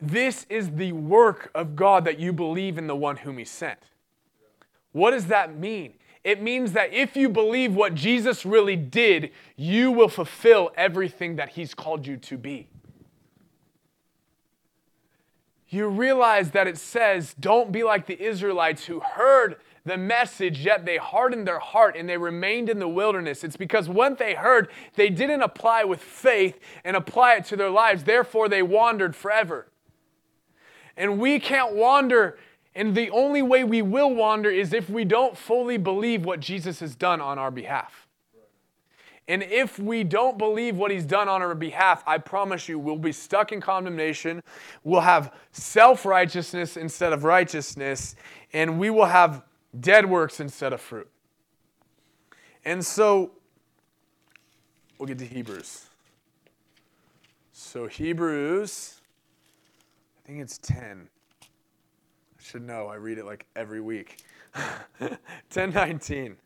this 0.00 0.46
is 0.48 0.70
the 0.70 0.92
work 0.92 1.50
of 1.54 1.76
God 1.76 2.06
that 2.06 2.18
you 2.18 2.32
believe 2.32 2.78
in 2.78 2.86
the 2.86 2.96
one 2.96 3.18
whom 3.18 3.36
he 3.36 3.44
sent. 3.44 3.90
What 4.92 5.10
does 5.10 5.26
that 5.26 5.54
mean? 5.54 5.92
It 6.24 6.40
means 6.40 6.72
that 6.72 6.94
if 6.94 7.14
you 7.14 7.28
believe 7.28 7.74
what 7.74 7.94
Jesus 7.94 8.46
really 8.46 8.76
did, 8.76 9.32
you 9.56 9.92
will 9.92 10.08
fulfill 10.08 10.70
everything 10.78 11.36
that 11.36 11.50
he's 11.50 11.74
called 11.74 12.06
you 12.06 12.16
to 12.16 12.38
be. 12.38 12.69
You 15.70 15.86
realize 15.86 16.50
that 16.50 16.66
it 16.66 16.78
says, 16.78 17.34
don't 17.38 17.70
be 17.70 17.84
like 17.84 18.06
the 18.06 18.20
Israelites 18.20 18.86
who 18.86 18.98
heard 18.98 19.56
the 19.84 19.96
message, 19.96 20.64
yet 20.64 20.84
they 20.84 20.96
hardened 20.96 21.46
their 21.46 21.60
heart 21.60 21.96
and 21.96 22.08
they 22.08 22.18
remained 22.18 22.68
in 22.68 22.80
the 22.80 22.88
wilderness. 22.88 23.44
It's 23.44 23.56
because 23.56 23.88
what 23.88 24.18
they 24.18 24.34
heard, 24.34 24.68
they 24.96 25.08
didn't 25.08 25.42
apply 25.42 25.84
with 25.84 26.00
faith 26.00 26.58
and 26.84 26.96
apply 26.96 27.36
it 27.36 27.44
to 27.46 27.56
their 27.56 27.70
lives. 27.70 28.02
Therefore, 28.02 28.48
they 28.48 28.62
wandered 28.62 29.14
forever. 29.14 29.68
And 30.96 31.20
we 31.20 31.38
can't 31.38 31.72
wander, 31.72 32.36
and 32.74 32.94
the 32.94 33.08
only 33.10 33.40
way 33.40 33.62
we 33.62 33.80
will 33.80 34.12
wander 34.12 34.50
is 34.50 34.72
if 34.72 34.90
we 34.90 35.04
don't 35.04 35.38
fully 35.38 35.78
believe 35.78 36.24
what 36.24 36.40
Jesus 36.40 36.80
has 36.80 36.96
done 36.96 37.20
on 37.20 37.38
our 37.38 37.52
behalf. 37.52 38.08
And 39.30 39.44
if 39.44 39.78
we 39.78 40.02
don't 40.02 40.38
believe 40.38 40.76
what 40.76 40.90
he's 40.90 41.04
done 41.04 41.28
on 41.28 41.40
our 41.40 41.54
behalf, 41.54 42.02
I 42.04 42.18
promise 42.18 42.68
you, 42.68 42.80
we'll 42.80 42.98
be 42.98 43.12
stuck 43.12 43.52
in 43.52 43.60
condemnation. 43.60 44.42
We'll 44.82 45.02
have 45.02 45.32
self 45.52 46.04
righteousness 46.04 46.76
instead 46.76 47.12
of 47.12 47.22
righteousness, 47.22 48.16
and 48.52 48.76
we 48.76 48.90
will 48.90 49.04
have 49.04 49.44
dead 49.78 50.10
works 50.10 50.40
instead 50.40 50.72
of 50.72 50.80
fruit. 50.80 51.08
And 52.64 52.84
so, 52.84 53.30
we'll 54.98 55.06
get 55.06 55.18
to 55.18 55.26
Hebrews. 55.26 55.86
So, 57.52 57.86
Hebrews, 57.86 59.00
I 60.24 60.26
think 60.26 60.40
it's 60.40 60.58
10. 60.58 61.08
I 61.38 62.42
should 62.42 62.62
know, 62.62 62.88
I 62.88 62.96
read 62.96 63.18
it 63.18 63.26
like 63.26 63.46
every 63.54 63.80
week. 63.80 64.24
1019. 64.98 66.36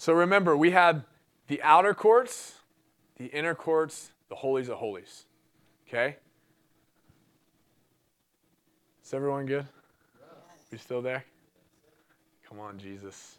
So 0.00 0.14
remember, 0.14 0.56
we 0.56 0.70
had 0.70 1.04
the 1.48 1.62
outer 1.62 1.92
courts, 1.92 2.54
the 3.18 3.26
inner 3.26 3.54
courts, 3.54 4.12
the 4.30 4.34
holies 4.34 4.70
of 4.70 4.78
holies. 4.78 5.26
Okay? 5.86 6.16
Is 9.04 9.12
everyone 9.12 9.44
good? 9.44 9.66
We 10.72 10.78
still 10.78 11.02
there? 11.02 11.22
Come 12.48 12.60
on, 12.60 12.78
Jesus. 12.78 13.36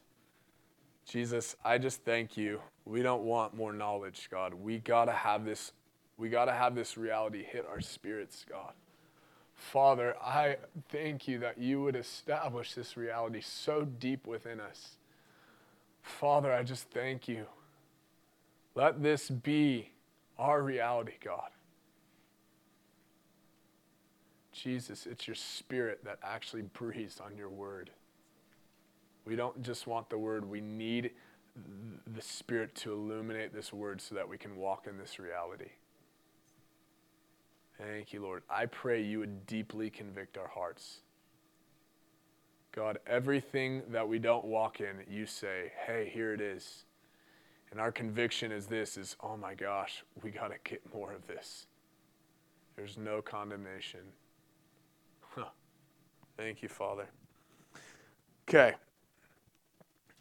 Jesus, 1.08 1.56
I 1.66 1.80
just 1.80 2.04
thank 2.04 2.38
you. 2.38 2.62
We 2.86 3.02
don't 3.02 3.24
want 3.24 3.56
more 3.56 3.74
knowledge, 3.74 4.30
God. 4.30 4.54
We 4.54 4.78
got 4.78 5.06
to 5.06 5.14
have 5.14 5.44
this 5.44 5.72
we 6.16 6.30
got 6.30 6.46
to 6.46 6.54
have 6.54 6.76
this 6.76 6.96
reality 6.96 7.44
hit 7.44 7.66
our 7.68 7.82
spirits, 7.82 8.46
God. 8.48 8.74
Father, 9.56 10.16
I 10.24 10.58
thank 10.90 11.28
you 11.28 11.40
that 11.40 11.58
you 11.58 11.82
would 11.82 11.96
establish 11.96 12.76
this 12.76 12.96
reality 12.96 13.42
so 13.42 13.84
deep 13.84 14.28
within 14.28 14.60
us. 14.60 14.98
Father, 16.02 16.54
I 16.54 16.64
just 16.64 16.90
thank 16.90 17.28
you. 17.28 17.46
Let 18.76 19.02
this 19.04 19.30
be 19.30 19.90
our 20.38 20.62
reality, 20.62 21.14
God. 21.24 21.50
Jesus, 24.52 25.06
it's 25.06 25.28
your 25.28 25.36
spirit 25.36 26.04
that 26.04 26.20
actually 26.24 26.62
breathes 26.62 27.20
on 27.20 27.38
your 27.38 27.50
word. 27.50 27.90
We 29.26 29.36
don't 29.36 29.62
just 29.62 29.88
want 29.88 30.10
the 30.10 30.18
word, 30.18 30.50
we 30.50 30.62
need 30.62 31.12
the 32.16 32.22
Spirit 32.22 32.74
to 32.76 32.94
illuminate 32.94 33.54
this 33.54 33.74
word 33.74 34.02
so 34.02 34.16
that 34.16 34.28
we 34.28 34.38
can 34.38 34.56
walk 34.56 34.88
in 34.88 34.98
this 34.98 35.20
reality. 35.20 35.70
Thank 37.78 38.14
you, 38.14 38.22
Lord. 38.22 38.44
I 38.50 38.68
pray 38.68 39.02
you 39.02 39.20
would 39.20 39.46
deeply 39.48 39.90
convict 39.90 40.38
our 40.38 40.48
hearts. 40.48 41.00
God, 42.74 43.00
everything 43.06 43.82
that 43.90 44.08
we 44.08 44.18
don't 44.18 44.46
walk 44.46 44.80
in, 44.80 45.04
you 45.10 45.26
say, 45.26 45.72
hey, 45.86 46.10
here 46.14 46.34
it 46.34 46.40
is. 46.40 46.86
And 47.70 47.80
our 47.80 47.92
conviction 47.92 48.52
is 48.52 48.68
this 48.68 48.98
is, 48.98 49.16
oh 49.22 49.36
my 49.38 49.54
gosh, 49.56 50.04
we 50.24 50.32
got 50.32 50.50
to 50.50 50.56
get 50.64 50.82
more 50.94 51.12
of 51.12 51.28
this. 51.28 51.68
There's 52.76 52.98
no 52.98 53.22
condemnation. 53.22 54.00
Huh. 55.36 55.46
Thank 56.38 56.62
you, 56.62 56.70
Father. 56.70 57.08
Okay. 58.48 58.76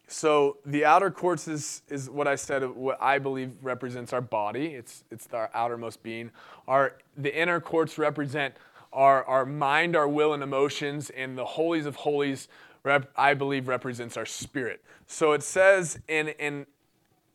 So 0.06 0.58
the 0.66 0.84
outer 0.84 1.10
courts 1.10 1.46
is, 1.46 1.82
is 1.88 2.10
what 2.10 2.26
I 2.26 2.34
said, 2.34 2.68
what 2.68 3.00
I 3.00 3.18
believe 3.18 3.52
represents 3.62 4.12
our 4.12 4.20
body. 4.20 4.66
It's, 4.66 5.04
it's 5.12 5.28
our 5.32 5.50
outermost 5.54 6.02
being. 6.02 6.32
Our, 6.66 6.96
the 7.16 7.36
inner 7.36 7.60
courts 7.60 7.96
represent 7.96 8.54
our, 8.92 9.24
our 9.24 9.46
mind, 9.46 9.96
our 9.96 10.08
will, 10.08 10.34
and 10.34 10.42
emotions. 10.42 11.10
And 11.10 11.36
the 11.36 11.44
holies 11.44 11.86
of 11.86 11.96
holies, 11.96 12.48
rep, 12.82 13.10
I 13.16 13.34
believe, 13.34 13.68
represents 13.68 14.16
our 14.16 14.26
spirit. 14.26 14.82
So 15.06 15.32
it 15.32 15.42
says 15.42 15.98
in, 16.08 16.28
in 16.28 16.66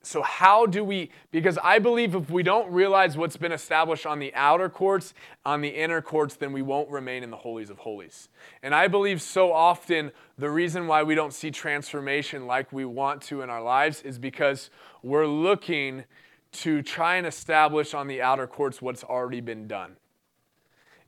so, 0.05 0.21
how 0.21 0.67
do 0.67 0.83
we, 0.83 1.09
because 1.31 1.57
I 1.63 1.79
believe 1.79 2.13
if 2.13 2.29
we 2.29 2.43
don't 2.43 2.71
realize 2.71 3.17
what's 3.17 3.37
been 3.37 3.51
established 3.51 4.05
on 4.05 4.19
the 4.19 4.33
outer 4.35 4.69
courts, 4.69 5.15
on 5.43 5.61
the 5.61 5.69
inner 5.69 5.99
courts, 5.99 6.35
then 6.35 6.53
we 6.53 6.61
won't 6.61 6.89
remain 6.91 7.23
in 7.23 7.31
the 7.31 7.37
holies 7.37 7.71
of 7.71 7.79
holies. 7.79 8.29
And 8.61 8.75
I 8.75 8.87
believe 8.87 9.19
so 9.19 9.51
often 9.51 10.11
the 10.37 10.49
reason 10.51 10.85
why 10.85 11.01
we 11.01 11.15
don't 11.15 11.33
see 11.33 11.49
transformation 11.49 12.45
like 12.45 12.71
we 12.71 12.85
want 12.85 13.23
to 13.23 13.41
in 13.41 13.49
our 13.49 13.63
lives 13.63 14.03
is 14.03 14.19
because 14.19 14.69
we're 15.01 15.25
looking 15.25 16.03
to 16.51 16.83
try 16.83 17.15
and 17.15 17.25
establish 17.25 17.95
on 17.95 18.05
the 18.07 18.21
outer 18.21 18.45
courts 18.45 18.83
what's 18.83 19.03
already 19.03 19.41
been 19.41 19.67
done. 19.67 19.95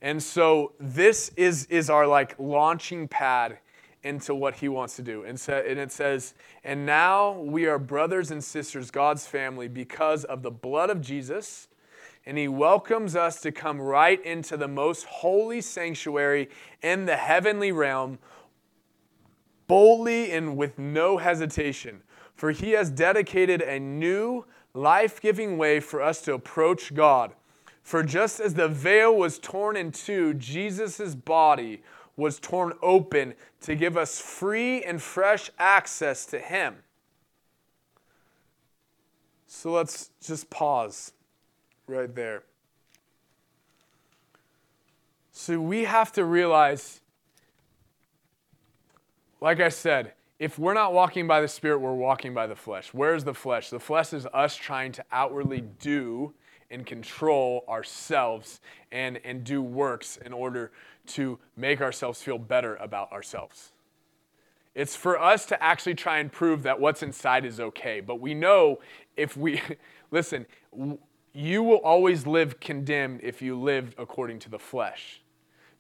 And 0.02 0.22
so, 0.22 0.74
this 0.80 1.32
is, 1.36 1.66
is 1.66 1.90
our 1.90 2.06
like 2.06 2.36
launching 2.38 3.08
pad 3.08 3.60
into 4.04 4.34
what 4.34 4.56
he 4.56 4.70
wants 4.70 4.96
to 4.96 5.02
do. 5.02 5.24
And, 5.24 5.40
so, 5.40 5.64
and 5.68 5.80
it 5.80 5.92
says, 5.92 6.34
And 6.64 6.86
now 6.86 7.34
we 7.34 7.66
are 7.66 7.80
brothers 7.80 8.32
and 8.32 8.44
sisters, 8.44 8.92
God's 8.92 9.28
family, 9.28 9.68
because 9.68 10.24
of 10.24 10.44
the 10.44 10.52
blood 10.52 10.90
of 10.90 11.02
Jesus. 11.02 11.68
And 12.26 12.38
he 12.38 12.48
welcomes 12.48 13.16
us 13.16 13.40
to 13.42 13.52
come 13.52 13.80
right 13.80 14.24
into 14.26 14.58
the 14.58 14.68
most 14.68 15.06
holy 15.06 15.62
sanctuary 15.62 16.50
in 16.82 17.06
the 17.06 17.16
heavenly 17.16 17.72
realm, 17.72 18.20
boldly 19.68 20.32
and 20.32 20.58
with 20.58 20.78
no 20.78 21.18
hesitation. 21.18 22.02
For 22.36 22.52
he 22.52 22.72
has 22.72 22.90
dedicated 22.90 23.62
a 23.62 23.80
new, 23.80 24.46
life 24.74 25.22
giving 25.22 25.58
way 25.58 25.80
for 25.80 26.02
us 26.02 26.22
to 26.24 26.34
approach 26.34 26.94
God. 26.94 27.34
For 27.88 28.04
just 28.04 28.42
as 28.42 28.54
the 28.54 28.68
veil 28.68 29.16
was 29.16 29.40
torn 29.40 29.78
in 29.78 29.94
two, 29.94 30.34
Jesus' 30.34 31.16
body 31.16 31.82
was 32.18 32.38
torn 32.38 32.74
open 32.82 33.34
to 33.62 33.76
give 33.76 33.96
us 33.96 34.20
free 34.20 34.84
and 34.84 35.02
fresh 35.02 35.50
access 35.58 36.26
to 36.26 36.38
Him. 36.38 36.76
So 39.46 39.72
let's 39.72 40.10
just 40.22 40.50
pause 40.50 41.14
right 41.88 42.14
there. 42.14 42.44
So 45.32 45.58
we 45.62 45.86
have 45.86 46.12
to 46.12 46.26
realize, 46.26 47.00
like 49.40 49.62
I 49.62 49.70
said, 49.70 50.12
if 50.40 50.60
we're 50.60 50.74
not 50.74 50.92
walking 50.92 51.26
by 51.26 51.40
the 51.40 51.48
Spirit, 51.48 51.80
we're 51.80 51.94
walking 51.94 52.34
by 52.34 52.48
the 52.48 52.56
flesh. 52.58 52.90
Where's 52.94 53.24
the 53.24 53.34
flesh? 53.34 53.70
The 53.70 53.80
flesh 53.80 54.12
is 54.12 54.28
us 54.34 54.58
trying 54.58 54.92
to 54.92 55.06
outwardly 55.10 55.62
do 55.80 56.34
and 56.70 56.86
control 56.86 57.64
ourselves 57.68 58.60
and, 58.92 59.20
and 59.24 59.44
do 59.44 59.62
works 59.62 60.18
in 60.18 60.34
order 60.34 60.72
to 61.08 61.40
make 61.56 61.82
ourselves 61.82 62.22
feel 62.22 62.38
better 62.38 62.76
about 62.78 63.12
ourselves. 63.12 63.72
It's 64.76 64.96
for 64.96 65.20
us 65.20 65.46
to 65.48 65.64
actually 65.64 65.96
try 65.96 66.20
and 66.20 66.32
prove 66.32 66.64
that 66.64 66.80
what's 66.80 67.02
inside 67.02 67.46
is 67.46 67.60
okay. 67.60 68.00
But 68.00 68.20
we 68.20 68.34
know 68.34 68.80
if 69.16 69.36
we, 69.36 69.62
listen, 70.12 70.46
you 71.34 71.64
will 71.64 71.78
always 71.78 72.28
live 72.28 72.60
condemned 72.60 73.22
if 73.24 73.42
you 73.42 73.60
live 73.60 73.96
according 73.98 74.40
to 74.40 74.50
the 74.50 74.60
flesh. 74.60 75.22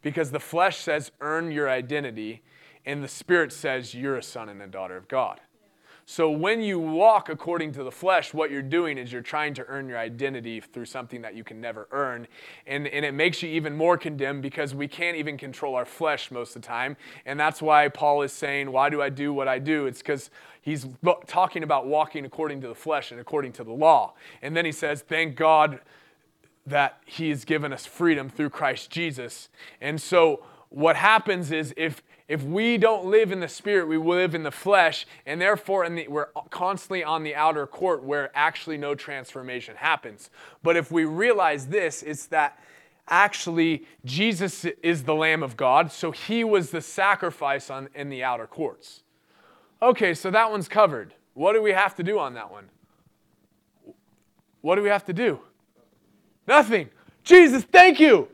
Because 0.01 0.31
the 0.31 0.39
flesh 0.39 0.77
says, 0.77 1.11
earn 1.19 1.51
your 1.51 1.69
identity, 1.69 2.41
and 2.85 3.03
the 3.03 3.07
spirit 3.07 3.51
says, 3.51 3.93
you're 3.93 4.15
a 4.15 4.23
son 4.23 4.49
and 4.49 4.61
a 4.61 4.67
daughter 4.67 4.95
of 4.95 5.07
God. 5.07 5.41
So 6.09 6.31
when 6.31 6.61
you 6.61 6.79
walk 6.79 7.27
according 7.27 7.73
to 7.73 7.83
the 7.83 7.91
flesh, 7.91 8.33
what 8.33 8.49
you're 8.49 8.61
doing 8.61 8.97
is 8.97 9.11
you're 9.11 9.21
trying 9.21 9.53
to 9.55 9.65
earn 9.67 9.89
your 9.89 9.97
identity 9.97 10.61
through 10.61 10.85
something 10.85 11.21
that 11.21 11.35
you 11.35 11.43
can 11.43 11.59
never 11.59 11.89
earn. 11.91 12.29
And, 12.65 12.87
and 12.87 13.03
it 13.03 13.13
makes 13.13 13.43
you 13.43 13.49
even 13.49 13.75
more 13.75 13.97
condemned 13.97 14.41
because 14.41 14.73
we 14.73 14.87
can't 14.87 15.17
even 15.17 15.37
control 15.37 15.75
our 15.75 15.83
flesh 15.83 16.31
most 16.31 16.55
of 16.55 16.61
the 16.61 16.67
time. 16.67 16.95
And 17.25 17.37
that's 17.37 17.61
why 17.61 17.89
Paul 17.89 18.21
is 18.21 18.31
saying, 18.31 18.71
Why 18.71 18.89
do 18.89 19.01
I 19.01 19.09
do 19.09 19.33
what 19.33 19.49
I 19.49 19.59
do? 19.59 19.85
It's 19.85 19.99
because 19.99 20.29
he's 20.61 20.87
talking 21.27 21.61
about 21.61 21.87
walking 21.87 22.23
according 22.23 22.61
to 22.61 22.69
the 22.69 22.75
flesh 22.75 23.11
and 23.11 23.19
according 23.19 23.51
to 23.53 23.65
the 23.65 23.73
law. 23.73 24.13
And 24.41 24.55
then 24.55 24.63
he 24.63 24.71
says, 24.71 25.01
Thank 25.01 25.35
God 25.35 25.81
that 26.65 27.01
he 27.05 27.31
has 27.31 27.43
given 27.43 27.73
us 27.73 27.85
freedom 27.85 28.29
through 28.29 28.51
Christ 28.51 28.89
Jesus. 28.89 29.49
And 29.81 30.01
so 30.01 30.45
what 30.69 30.95
happens 30.95 31.51
is 31.51 31.73
if 31.75 32.01
if 32.27 32.43
we 32.43 32.77
don't 32.77 33.05
live 33.05 33.31
in 33.31 33.39
the 33.39 33.47
spirit, 33.47 33.87
we 33.87 33.97
live 33.97 34.35
in 34.35 34.43
the 34.43 34.51
flesh, 34.51 35.05
and 35.25 35.39
therefore 35.39 35.89
the, 35.89 36.07
we're 36.07 36.27
constantly 36.49 37.03
on 37.03 37.23
the 37.23 37.33
outer 37.35 37.65
court 37.65 38.03
where 38.03 38.31
actually 38.35 38.77
no 38.77 38.95
transformation 38.95 39.75
happens. 39.77 40.29
But 40.61 40.75
if 40.75 40.91
we 40.91 41.05
realize 41.05 41.67
this, 41.67 42.03
it's 42.03 42.25
that 42.27 42.59
actually 43.07 43.85
Jesus 44.03 44.65
is 44.83 45.03
the 45.03 45.15
Lamb 45.15 45.41
of 45.41 45.55
God, 45.55 45.91
so 45.91 46.11
he 46.11 46.43
was 46.43 46.71
the 46.71 46.81
sacrifice 46.81 47.69
on, 47.69 47.87
in 47.95 48.09
the 48.09 48.23
outer 48.23 48.47
courts. 48.47 49.03
Okay, 49.81 50.13
so 50.13 50.29
that 50.31 50.51
one's 50.51 50.67
covered. 50.67 51.13
What 51.33 51.53
do 51.53 51.61
we 51.61 51.71
have 51.71 51.95
to 51.95 52.03
do 52.03 52.19
on 52.19 52.33
that 52.33 52.51
one? 52.51 52.69
What 54.61 54.75
do 54.75 54.81
we 54.81 54.89
have 54.89 55.05
to 55.05 55.13
do? 55.13 55.39
Nothing. 56.45 56.89
Jesus, 57.23 57.63
thank 57.63 57.99
you. 57.99 58.27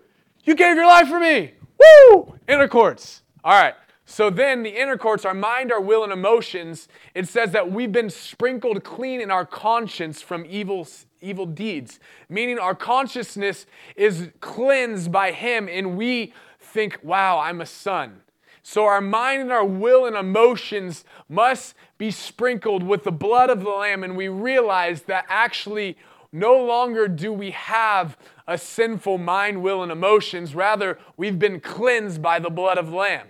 You 0.46 0.56
gave 0.56 0.76
your 0.76 0.88
life 0.88 1.10
for 1.10 1.20
me. 1.20 1.54
Woo! 1.80 2.40
Inner 2.48 2.68
courts. 2.68 3.23
All 3.44 3.60
right. 3.62 3.76
So 4.06 4.30
then 4.30 4.64
the 4.64 4.82
inner 4.82 4.98
courts, 4.98 5.24
our 5.24 5.34
mind, 5.34 5.72
our 5.72 5.80
will, 5.82 6.04
and 6.04 6.12
emotions, 6.12 6.88
it 7.16 7.28
says 7.28 7.52
that 7.52 7.72
we've 7.72 7.92
been 7.92 8.10
sprinkled 8.10 8.84
clean 8.84 9.22
in 9.22 9.32
our 9.32 9.46
conscience 9.46 10.22
from 10.22 10.46
evil, 10.48 10.88
evil 11.22 11.46
deeds, 11.46 12.00
meaning 12.28 12.60
our 12.60 12.76
consciousness 12.76 13.66
is 13.96 14.30
cleansed 14.42 15.12
by 15.12 15.32
Him 15.32 15.70
and 15.70 15.98
we 15.98 16.34
think, 16.60 17.00
wow, 17.02 17.40
I'm 17.40 17.62
a 17.62 17.66
son. 17.66 18.22
So 18.62 18.86
our 18.86 19.02
mind 19.02 19.44
and 19.44 19.52
our 19.52 19.66
will 19.66 20.06
and 20.06 20.16
emotions 20.16 21.04
must 21.28 21.76
be 21.98 22.12
sprinkled 22.12 22.84
with 22.84 23.04
the 23.04 23.12
blood 23.12 23.50
of 23.50 23.62
the 23.62 23.70
Lamb, 23.70 24.04
and 24.04 24.16
we 24.16 24.30
realize 24.30 25.04
that 25.04 25.26
actually 25.28 25.98
no 26.32 26.58
longer 26.64 27.08
do 27.08 27.32
we 27.32 27.52
have 27.52 28.18
a 28.48 28.58
sinful 28.58 29.18
mind, 29.18 29.62
will, 29.62 29.84
and 29.84 29.92
emotions. 29.92 30.56
Rather, 30.56 30.98
we've 31.18 31.38
been 31.38 31.60
cleansed 31.60 32.22
by 32.22 32.40
the 32.40 32.50
blood 32.50 32.78
of 32.78 32.90
the 32.90 32.96
Lamb. 32.96 33.28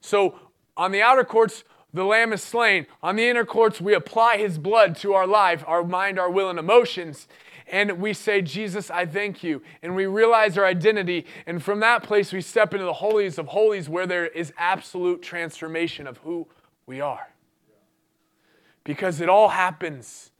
So 0.00 0.38
on 0.76 0.92
the 0.92 1.02
outer 1.02 1.24
courts, 1.24 1.64
the 1.92 2.04
Lamb 2.04 2.32
is 2.32 2.42
slain. 2.42 2.86
On 3.02 3.16
the 3.16 3.28
inner 3.28 3.44
courts, 3.44 3.80
we 3.80 3.94
apply 3.94 4.38
His 4.38 4.58
blood 4.58 4.96
to 4.96 5.14
our 5.14 5.26
life, 5.26 5.64
our 5.66 5.82
mind, 5.82 6.18
our 6.18 6.30
will, 6.30 6.50
and 6.50 6.58
emotions. 6.58 7.28
And 7.70 7.98
we 7.98 8.12
say, 8.14 8.42
Jesus, 8.42 8.90
I 8.90 9.06
thank 9.06 9.42
you. 9.42 9.62
And 9.82 9.94
we 9.94 10.06
realize 10.06 10.56
our 10.56 10.64
identity. 10.64 11.26
And 11.46 11.62
from 11.62 11.80
that 11.80 12.02
place, 12.02 12.32
we 12.32 12.40
step 12.40 12.72
into 12.72 12.84
the 12.84 12.94
holies 12.94 13.38
of 13.38 13.48
holies 13.48 13.88
where 13.88 14.06
there 14.06 14.26
is 14.26 14.52
absolute 14.58 15.22
transformation 15.22 16.06
of 16.06 16.18
who 16.18 16.46
we 16.86 17.00
are. 17.00 17.28
Because 18.84 19.20
it 19.20 19.28
all 19.28 19.48
happens 19.48 20.30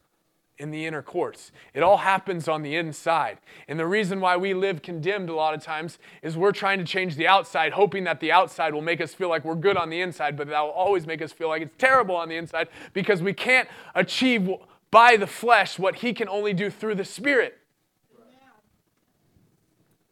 in 0.58 0.70
the 0.70 0.86
inner 0.86 1.02
courts. 1.02 1.52
It 1.72 1.82
all 1.82 1.98
happens 1.98 2.48
on 2.48 2.62
the 2.62 2.74
inside. 2.74 3.38
And 3.68 3.78
the 3.78 3.86
reason 3.86 4.20
why 4.20 4.36
we 4.36 4.54
live 4.54 4.82
condemned 4.82 5.28
a 5.28 5.34
lot 5.34 5.54
of 5.54 5.62
times 5.62 5.98
is 6.22 6.36
we're 6.36 6.52
trying 6.52 6.78
to 6.78 6.84
change 6.84 7.16
the 7.16 7.28
outside, 7.28 7.72
hoping 7.72 8.04
that 8.04 8.20
the 8.20 8.32
outside 8.32 8.74
will 8.74 8.82
make 8.82 9.00
us 9.00 9.14
feel 9.14 9.28
like 9.28 9.44
we're 9.44 9.54
good 9.54 9.76
on 9.76 9.88
the 9.88 10.00
inside, 10.00 10.36
but 10.36 10.48
that 10.48 10.60
will 10.60 10.70
always 10.70 11.06
make 11.06 11.22
us 11.22 11.32
feel 11.32 11.48
like 11.48 11.62
it's 11.62 11.74
terrible 11.78 12.16
on 12.16 12.28
the 12.28 12.36
inside 12.36 12.68
because 12.92 13.22
we 13.22 13.32
can't 13.32 13.68
achieve 13.94 14.50
by 14.90 15.16
the 15.16 15.26
flesh 15.26 15.78
what 15.78 15.96
He 15.96 16.12
can 16.12 16.28
only 16.28 16.52
do 16.52 16.70
through 16.70 16.96
the 16.96 17.04
Spirit. 17.04 17.58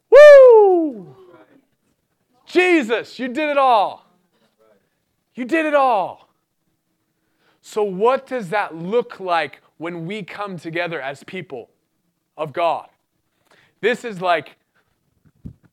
Woo! 0.09 1.15
Jesus, 2.45 3.19
you 3.19 3.27
did 3.27 3.49
it 3.49 3.57
all. 3.57 4.05
You 5.35 5.45
did 5.45 5.65
it 5.65 5.75
all. 5.75 6.29
So, 7.61 7.83
what 7.83 8.25
does 8.25 8.49
that 8.49 8.75
look 8.75 9.19
like 9.19 9.61
when 9.77 10.05
we 10.05 10.23
come 10.23 10.57
together 10.57 11.01
as 11.01 11.23
people 11.23 11.69
of 12.35 12.53
God. 12.53 12.87
This 13.81 14.03
is 14.03 14.21
like, 14.21 14.55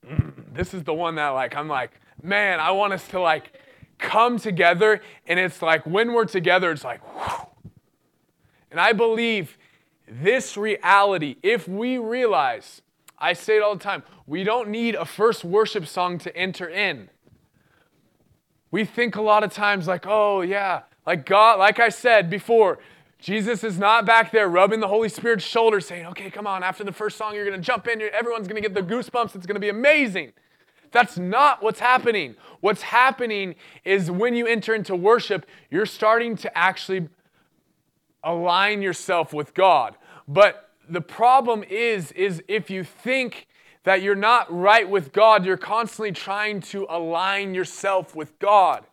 mm, 0.06 0.32
this 0.52 0.74
is 0.74 0.84
the 0.84 0.94
one 0.94 1.14
that 1.16 1.28
like, 1.28 1.56
I'm 1.56 1.68
like, 1.68 1.92
man, 2.22 2.60
I 2.60 2.70
want 2.72 2.92
us 2.92 3.06
to 3.08 3.20
like 3.20 3.52
come 3.98 4.38
together. 4.38 5.00
And 5.26 5.38
it's 5.38 5.62
like, 5.62 5.86
when 5.86 6.12
we're 6.12 6.26
together, 6.26 6.70
it's 6.70 6.84
like, 6.84 7.00
whew. 7.02 7.48
And 8.70 8.80
I 8.80 8.92
believe 8.92 9.56
this 10.08 10.56
reality, 10.56 11.36
if 11.42 11.68
we 11.68 11.98
realize, 11.98 12.82
I 13.18 13.32
say 13.32 13.56
it 13.56 13.62
all 13.62 13.74
the 13.74 13.82
time, 13.82 14.02
we 14.26 14.44
don't 14.44 14.68
need 14.68 14.94
a 14.94 15.04
first 15.04 15.44
worship 15.44 15.86
song 15.86 16.18
to 16.18 16.36
enter 16.36 16.68
in. 16.68 17.08
We 18.70 18.84
think 18.84 19.16
a 19.16 19.22
lot 19.22 19.44
of 19.44 19.52
times 19.52 19.86
like, 19.86 20.06
oh, 20.06 20.40
yeah, 20.40 20.82
like 21.06 21.24
God, 21.24 21.58
like 21.58 21.78
I 21.78 21.88
said 21.88 22.28
before, 22.28 22.80
Jesus 23.24 23.64
is 23.64 23.78
not 23.78 24.04
back 24.04 24.32
there 24.32 24.50
rubbing 24.50 24.80
the 24.80 24.88
Holy 24.88 25.08
Spirit's 25.08 25.46
shoulder 25.46 25.80
saying, 25.80 26.04
okay, 26.08 26.30
come 26.30 26.46
on, 26.46 26.62
after 26.62 26.84
the 26.84 26.92
first 26.92 27.16
song, 27.16 27.34
you're 27.34 27.46
going 27.46 27.58
to 27.58 27.66
jump 27.66 27.88
in, 27.88 28.02
everyone's 28.02 28.46
going 28.46 28.62
to 28.62 28.68
get 28.68 28.74
the 28.74 28.82
goosebumps, 28.82 29.34
it's 29.34 29.46
going 29.46 29.54
to 29.54 29.60
be 29.60 29.70
amazing. 29.70 30.34
That's 30.92 31.16
not 31.16 31.62
what's 31.62 31.80
happening. 31.80 32.34
What's 32.60 32.82
happening 32.82 33.54
is 33.82 34.10
when 34.10 34.36
you 34.36 34.46
enter 34.46 34.74
into 34.74 34.94
worship, 34.94 35.46
you're 35.70 35.86
starting 35.86 36.36
to 36.36 36.58
actually 36.58 37.08
align 38.22 38.82
yourself 38.82 39.32
with 39.32 39.54
God. 39.54 39.94
But 40.28 40.68
the 40.86 41.00
problem 41.00 41.62
is 41.62 42.12
is 42.12 42.42
if 42.46 42.68
you 42.68 42.84
think 42.84 43.46
that 43.84 44.02
you're 44.02 44.14
not 44.14 44.52
right 44.54 44.86
with 44.86 45.14
God, 45.14 45.46
you're 45.46 45.56
constantly 45.56 46.12
trying 46.12 46.60
to 46.60 46.86
align 46.90 47.54
yourself 47.54 48.14
with 48.14 48.38
God. 48.38 48.84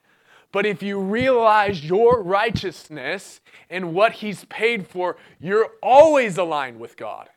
But 0.52 0.66
if 0.66 0.84
you 0.84 1.00
realize 1.00 1.84
your 1.84 2.22
righteousness 2.22 3.40
and 3.70 3.94
what 3.94 4.14
He's 4.14 4.46
paid 4.46 4.88
for, 4.88 5.18
you're 5.40 5.70
always 5.82 6.38
aligned 6.38 6.80
with 6.80 6.98
God. 6.98 7.30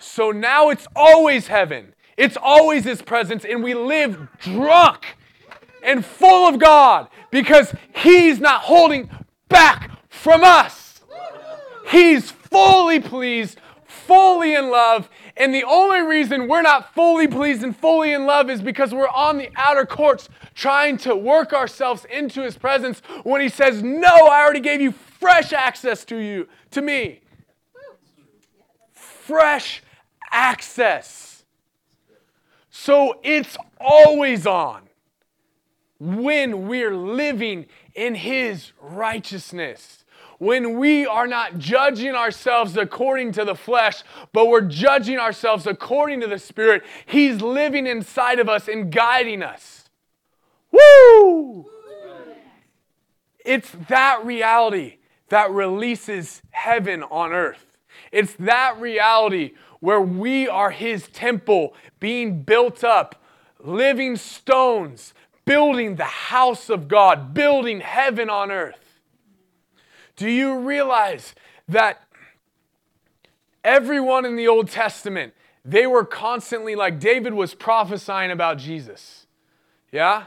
So 0.00 0.30
now 0.30 0.70
it's 0.70 0.86
always 0.96 1.46
heaven, 1.46 1.94
it's 2.16 2.36
always 2.40 2.84
His 2.84 3.02
presence, 3.02 3.44
and 3.44 3.62
we 3.62 3.74
live 3.74 4.28
drunk 4.40 5.16
and 5.82 6.04
full 6.04 6.48
of 6.48 6.58
God 6.58 7.08
because 7.30 7.74
He's 7.94 8.40
not 8.40 8.62
holding 8.62 9.10
back 9.48 9.90
from 10.08 10.42
us. 10.44 11.02
He's 11.88 12.30
fully 12.30 13.00
pleased, 13.00 13.58
fully 13.84 14.54
in 14.54 14.70
love, 14.70 15.08
and 15.42 15.52
the 15.52 15.64
only 15.64 16.02
reason 16.02 16.46
we're 16.46 16.62
not 16.62 16.94
fully 16.94 17.26
pleased 17.26 17.64
and 17.64 17.76
fully 17.76 18.12
in 18.12 18.26
love 18.26 18.48
is 18.48 18.62
because 18.62 18.94
we're 18.94 19.08
on 19.08 19.38
the 19.38 19.50
outer 19.56 19.84
courts 19.84 20.28
trying 20.54 20.96
to 20.98 21.16
work 21.16 21.52
ourselves 21.52 22.04
into 22.04 22.42
his 22.42 22.56
presence 22.56 23.02
when 23.24 23.40
he 23.40 23.48
says, 23.48 23.82
No, 23.82 24.28
I 24.28 24.44
already 24.44 24.60
gave 24.60 24.80
you 24.80 24.92
fresh 24.92 25.52
access 25.52 26.04
to 26.04 26.16
you, 26.16 26.46
to 26.70 26.80
me. 26.80 27.22
Fresh 28.92 29.82
access. 30.30 31.42
So 32.70 33.18
it's 33.24 33.56
always 33.80 34.46
on 34.46 34.82
when 35.98 36.68
we're 36.68 36.94
living 36.94 37.66
in 37.96 38.14
his 38.14 38.70
righteousness 38.80 40.01
when 40.42 40.76
we 40.76 41.06
are 41.06 41.28
not 41.28 41.56
judging 41.56 42.16
ourselves 42.16 42.76
according 42.76 43.30
to 43.30 43.44
the 43.44 43.54
flesh, 43.54 44.02
but 44.32 44.48
we're 44.48 44.60
judging 44.60 45.16
ourselves 45.16 45.68
according 45.68 46.20
to 46.20 46.26
the 46.26 46.38
Spirit, 46.38 46.82
He's 47.06 47.40
living 47.40 47.86
inside 47.86 48.40
of 48.40 48.48
us 48.48 48.66
and 48.66 48.90
guiding 48.90 49.44
us. 49.44 49.88
Woo! 50.72 51.70
It's 53.44 53.70
that 53.88 54.24
reality 54.24 54.96
that 55.28 55.52
releases 55.52 56.42
heaven 56.50 57.04
on 57.04 57.32
earth. 57.32 57.78
It's 58.10 58.34
that 58.40 58.80
reality 58.80 59.52
where 59.78 60.00
we 60.00 60.48
are 60.48 60.72
His 60.72 61.06
temple 61.06 61.72
being 62.00 62.42
built 62.42 62.82
up, 62.82 63.22
living 63.60 64.16
stones, 64.16 65.14
building 65.44 65.94
the 65.94 66.04
house 66.04 66.68
of 66.68 66.88
God, 66.88 67.32
building 67.32 67.78
heaven 67.78 68.28
on 68.28 68.50
earth. 68.50 68.91
Do 70.16 70.28
you 70.28 70.58
realize 70.58 71.34
that 71.68 72.02
everyone 73.64 74.24
in 74.24 74.36
the 74.36 74.48
Old 74.48 74.68
Testament, 74.68 75.34
they 75.64 75.86
were 75.86 76.04
constantly 76.04 76.74
like 76.74 76.98
David 76.98 77.34
was 77.34 77.54
prophesying 77.54 78.30
about 78.30 78.58
Jesus? 78.58 79.26
Yeah? 79.90 80.24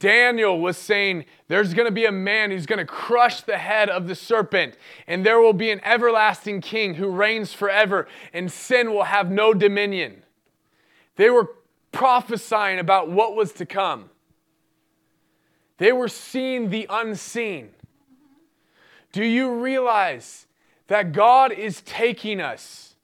Daniel 0.00 0.58
was 0.58 0.78
saying 0.78 1.26
there's 1.48 1.74
going 1.74 1.86
to 1.86 1.92
be 1.92 2.06
a 2.06 2.12
man 2.12 2.50
who's 2.50 2.64
going 2.64 2.78
to 2.78 2.86
crush 2.86 3.42
the 3.42 3.58
head 3.58 3.90
of 3.90 4.08
the 4.08 4.14
serpent, 4.14 4.76
and 5.06 5.24
there 5.24 5.40
will 5.40 5.52
be 5.52 5.70
an 5.70 5.80
everlasting 5.84 6.62
king 6.62 6.94
who 6.94 7.08
reigns 7.08 7.52
forever, 7.52 8.08
and 8.32 8.50
sin 8.50 8.92
will 8.92 9.04
have 9.04 9.30
no 9.30 9.52
dominion. 9.52 10.22
They 11.16 11.28
were 11.28 11.50
prophesying 11.92 12.78
about 12.78 13.10
what 13.10 13.36
was 13.36 13.52
to 13.52 13.66
come. 13.66 14.08
They 15.76 15.92
were 15.92 16.08
seeing 16.08 16.70
the 16.70 16.86
unseen. 16.88 17.70
Do 19.12 19.24
you 19.24 19.54
realize 19.54 20.46
that 20.86 21.12
God 21.12 21.52
is 21.52 21.80
taking 21.82 22.40
us 22.40 22.94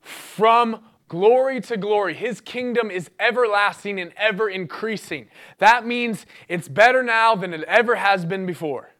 from 0.00 0.80
glory 1.08 1.60
to 1.62 1.76
glory? 1.76 2.14
His 2.14 2.40
kingdom 2.40 2.90
is 2.90 3.10
everlasting 3.18 4.00
and 4.00 4.12
ever 4.16 4.48
increasing. 4.48 5.28
That 5.58 5.86
means 5.86 6.26
it's 6.48 6.68
better 6.68 7.02
now 7.02 7.34
than 7.34 7.52
it 7.52 7.62
ever 7.64 7.96
has 7.96 8.24
been 8.24 8.46
before. 8.46 8.90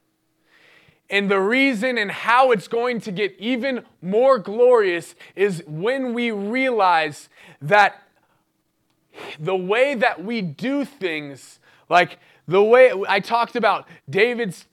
And 1.10 1.30
the 1.30 1.40
reason 1.40 1.98
and 1.98 2.10
how 2.10 2.50
it's 2.50 2.66
going 2.66 3.00
to 3.02 3.12
get 3.12 3.36
even 3.38 3.84
more 4.00 4.38
glorious 4.38 5.14
is 5.36 5.62
when 5.66 6.14
we 6.14 6.30
realize 6.30 7.28
that 7.60 8.02
the 9.38 9.54
way 9.54 9.94
that 9.94 10.24
we 10.24 10.42
do 10.42 10.84
things, 10.84 11.60
like 11.88 12.18
the 12.48 12.62
way 12.62 12.92
I 13.08 13.20
talked 13.20 13.54
about 13.54 13.86
David's 14.08 14.66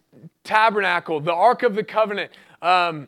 tabernacle, 0.44 1.20
the 1.20 1.34
Ark 1.34 1.64
of 1.64 1.76
the 1.76 1.84
Covenant, 1.84 2.32
um, 2.62 3.08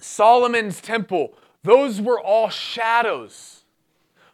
Solomon's 0.00 0.80
temple, 0.80 1.34
those 1.62 2.00
were 2.00 2.20
all 2.20 2.48
shadows. 2.48 3.62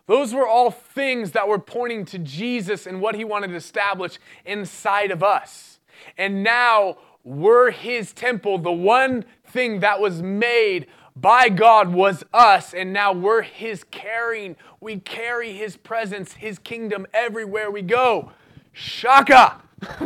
Those 0.06 0.32
were 0.32 0.46
all 0.46 0.70
things 0.70 1.32
that 1.32 1.46
were 1.48 1.58
pointing 1.58 2.06
to 2.06 2.18
Jesus 2.18 2.86
and 2.86 3.00
what 3.00 3.14
he 3.14 3.24
wanted 3.24 3.48
to 3.48 3.56
establish 3.56 4.18
inside 4.46 5.10
of 5.10 5.22
us. 5.22 5.80
And 6.16 6.42
now 6.42 6.96
we're 7.24 7.70
his 7.70 8.14
temple. 8.14 8.56
The 8.58 8.72
one 8.72 9.26
thing 9.44 9.80
that 9.80 10.00
was 10.00 10.22
made 10.22 10.86
by 11.14 11.48
God 11.48 11.92
was 11.92 12.24
us, 12.32 12.72
and 12.72 12.92
now 12.92 13.12
we're 13.12 13.42
his 13.42 13.84
carrying. 13.84 14.56
We 14.80 14.98
carry 15.00 15.52
his 15.52 15.76
presence, 15.76 16.34
his 16.34 16.58
kingdom 16.58 17.06
everywhere 17.12 17.70
we 17.70 17.82
go. 17.82 18.32
Shaka! 18.72 19.60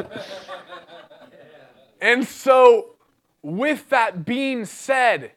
and 2.03 2.27
so, 2.27 2.97
with 3.43 3.89
that 3.91 4.25
being 4.25 4.65
said, 4.65 5.31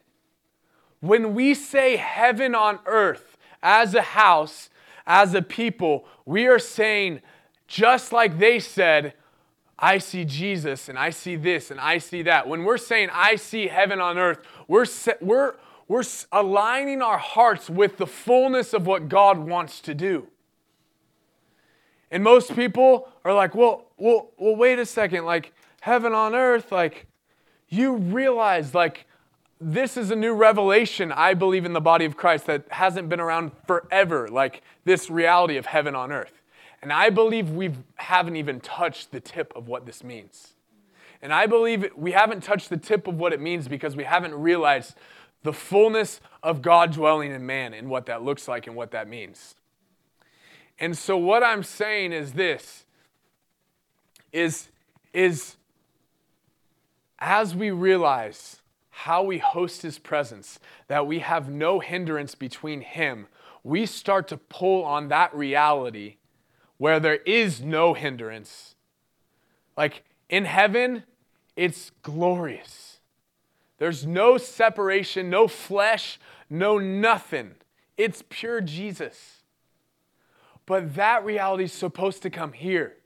when 1.00 1.36
we 1.36 1.54
say 1.54 1.96
heaven 1.96 2.56
on 2.56 2.80
earth 2.88 3.38
as 3.62 3.94
a 3.94 4.02
house, 4.02 4.72
as 5.06 5.36
a 5.36 5.44
people, 5.44 6.06
we 6.26 6.48
are 6.48 6.58
saying, 6.58 7.22
just 7.68 8.12
like 8.12 8.40
they 8.40 8.60
said, 8.60 9.14
I 9.78 10.00
see 10.00 10.26
Jesus 10.26 10.90
and 10.90 10.98
I 10.98 11.12
see 11.12 11.36
this 11.36 11.70
and 11.70 11.80
I 11.80 12.00
see 12.00 12.24
that. 12.24 12.48
When 12.48 12.64
we're 12.64 12.80
saying, 12.80 13.10
I 13.14 13.36
see 13.36 13.68
heaven 13.68 14.02
on 14.02 14.18
earth, 14.18 14.40
we're, 14.68 14.88
we're, 15.22 15.54
we're 15.88 16.04
aligning 16.32 17.04
our 17.04 17.20
hearts 17.20 17.70
with 17.70 17.98
the 17.98 18.08
fullness 18.08 18.74
of 18.74 18.88
what 18.88 19.08
God 19.08 19.38
wants 19.38 19.82
to 19.82 19.94
do. 19.94 20.30
And 22.10 22.24
most 22.24 22.56
people 22.56 23.10
are 23.24 23.34
like, 23.36 23.54
well, 23.54 23.86
well, 23.98 24.32
well, 24.38 24.56
wait 24.56 24.80
a 24.80 24.86
second, 24.86 25.26
like 25.26 25.54
heaven 25.86 26.16
on 26.16 26.34
earth, 26.34 26.72
like 26.72 27.06
you 27.70 27.98
realize, 27.98 28.74
like, 28.74 29.06
this 29.62 29.98
is 29.98 30.10
a 30.10 30.16
new 30.16 30.34
revelation, 30.34 31.12
I 31.12 31.36
believe, 31.36 31.64
in 31.64 31.74
the 31.74 31.80
body 31.80 32.06
of 32.06 32.18
Christ 32.18 32.48
that 32.48 32.66
hasn't 32.72 33.08
been 33.08 33.20
around 33.20 33.52
forever, 33.68 34.28
like 34.28 34.64
this 34.84 35.12
reality 35.12 35.58
of 35.58 35.68
heaven 35.68 35.94
on 35.96 36.12
earth. 36.12 36.42
And 36.82 36.92
I 36.92 37.12
believe 37.12 37.52
we 37.52 37.70
haven't 37.98 38.36
even 38.36 38.62
touched 38.62 39.12
the 39.12 39.20
tip 39.20 39.54
of 39.56 39.68
what 39.68 39.86
this 39.86 40.04
means. 40.04 40.54
And 41.22 41.32
I 41.32 41.46
believe 41.46 41.88
we 41.96 42.14
haven't 42.14 42.42
touched 42.42 42.72
the 42.72 42.78
tip 42.78 43.08
of 43.08 43.20
what 43.20 43.32
it 43.32 43.40
means 43.40 43.68
because 43.68 43.96
we 43.96 44.06
haven't 44.06 44.34
realized 44.34 44.96
the 45.44 45.54
fullness 45.54 46.20
of 46.42 46.64
God 46.64 46.94
dwelling 46.94 47.32
in 47.32 47.46
man 47.46 47.76
and 47.76 47.92
what 47.92 48.08
that 48.08 48.24
looks 48.24 48.48
like 48.48 48.66
and 48.66 48.76
what 48.76 48.90
that 48.90 49.08
means. 49.08 49.54
And 50.80 50.98
so 50.98 51.16
what 51.16 51.44
I'm 51.44 51.62
saying 51.62 52.12
is 52.12 52.34
this 52.34 52.86
is 54.34 54.70
is 55.14 55.56
as 57.26 57.56
we 57.56 57.72
realize 57.72 58.62
how 58.92 59.24
we 59.24 59.40
host 59.40 59.82
his 59.82 59.98
presence, 59.98 60.60
that 60.88 61.08
we 61.08 61.20
have 61.20 61.50
no 61.50 61.80
hindrance 61.80 62.36
between 62.36 62.82
him, 62.82 63.26
we 63.64 63.88
start 63.88 64.28
to 64.28 64.38
pull 64.38 64.86
on 64.86 65.08
that 65.08 65.36
reality 65.36 66.18
where 66.78 67.00
there 67.00 67.16
is 67.16 67.62
no 67.62 67.96
hindrance. 67.96 68.76
Like 69.76 70.04
in 70.30 70.46
heaven, 70.46 71.02
it's 71.56 71.92
glorious. 72.04 73.00
There's 73.80 74.06
no 74.06 74.38
separation, 74.38 75.28
no 75.28 75.48
flesh, 75.48 76.20
no 76.48 76.78
nothing. 76.78 77.56
It's 77.98 78.24
pure 78.30 78.62
Jesus. 78.62 79.42
But 80.68 80.94
that 80.94 81.26
reality 81.26 81.64
is 81.64 81.74
supposed 81.74 82.22
to 82.22 82.30
come 82.30 82.54
here. 82.54 82.98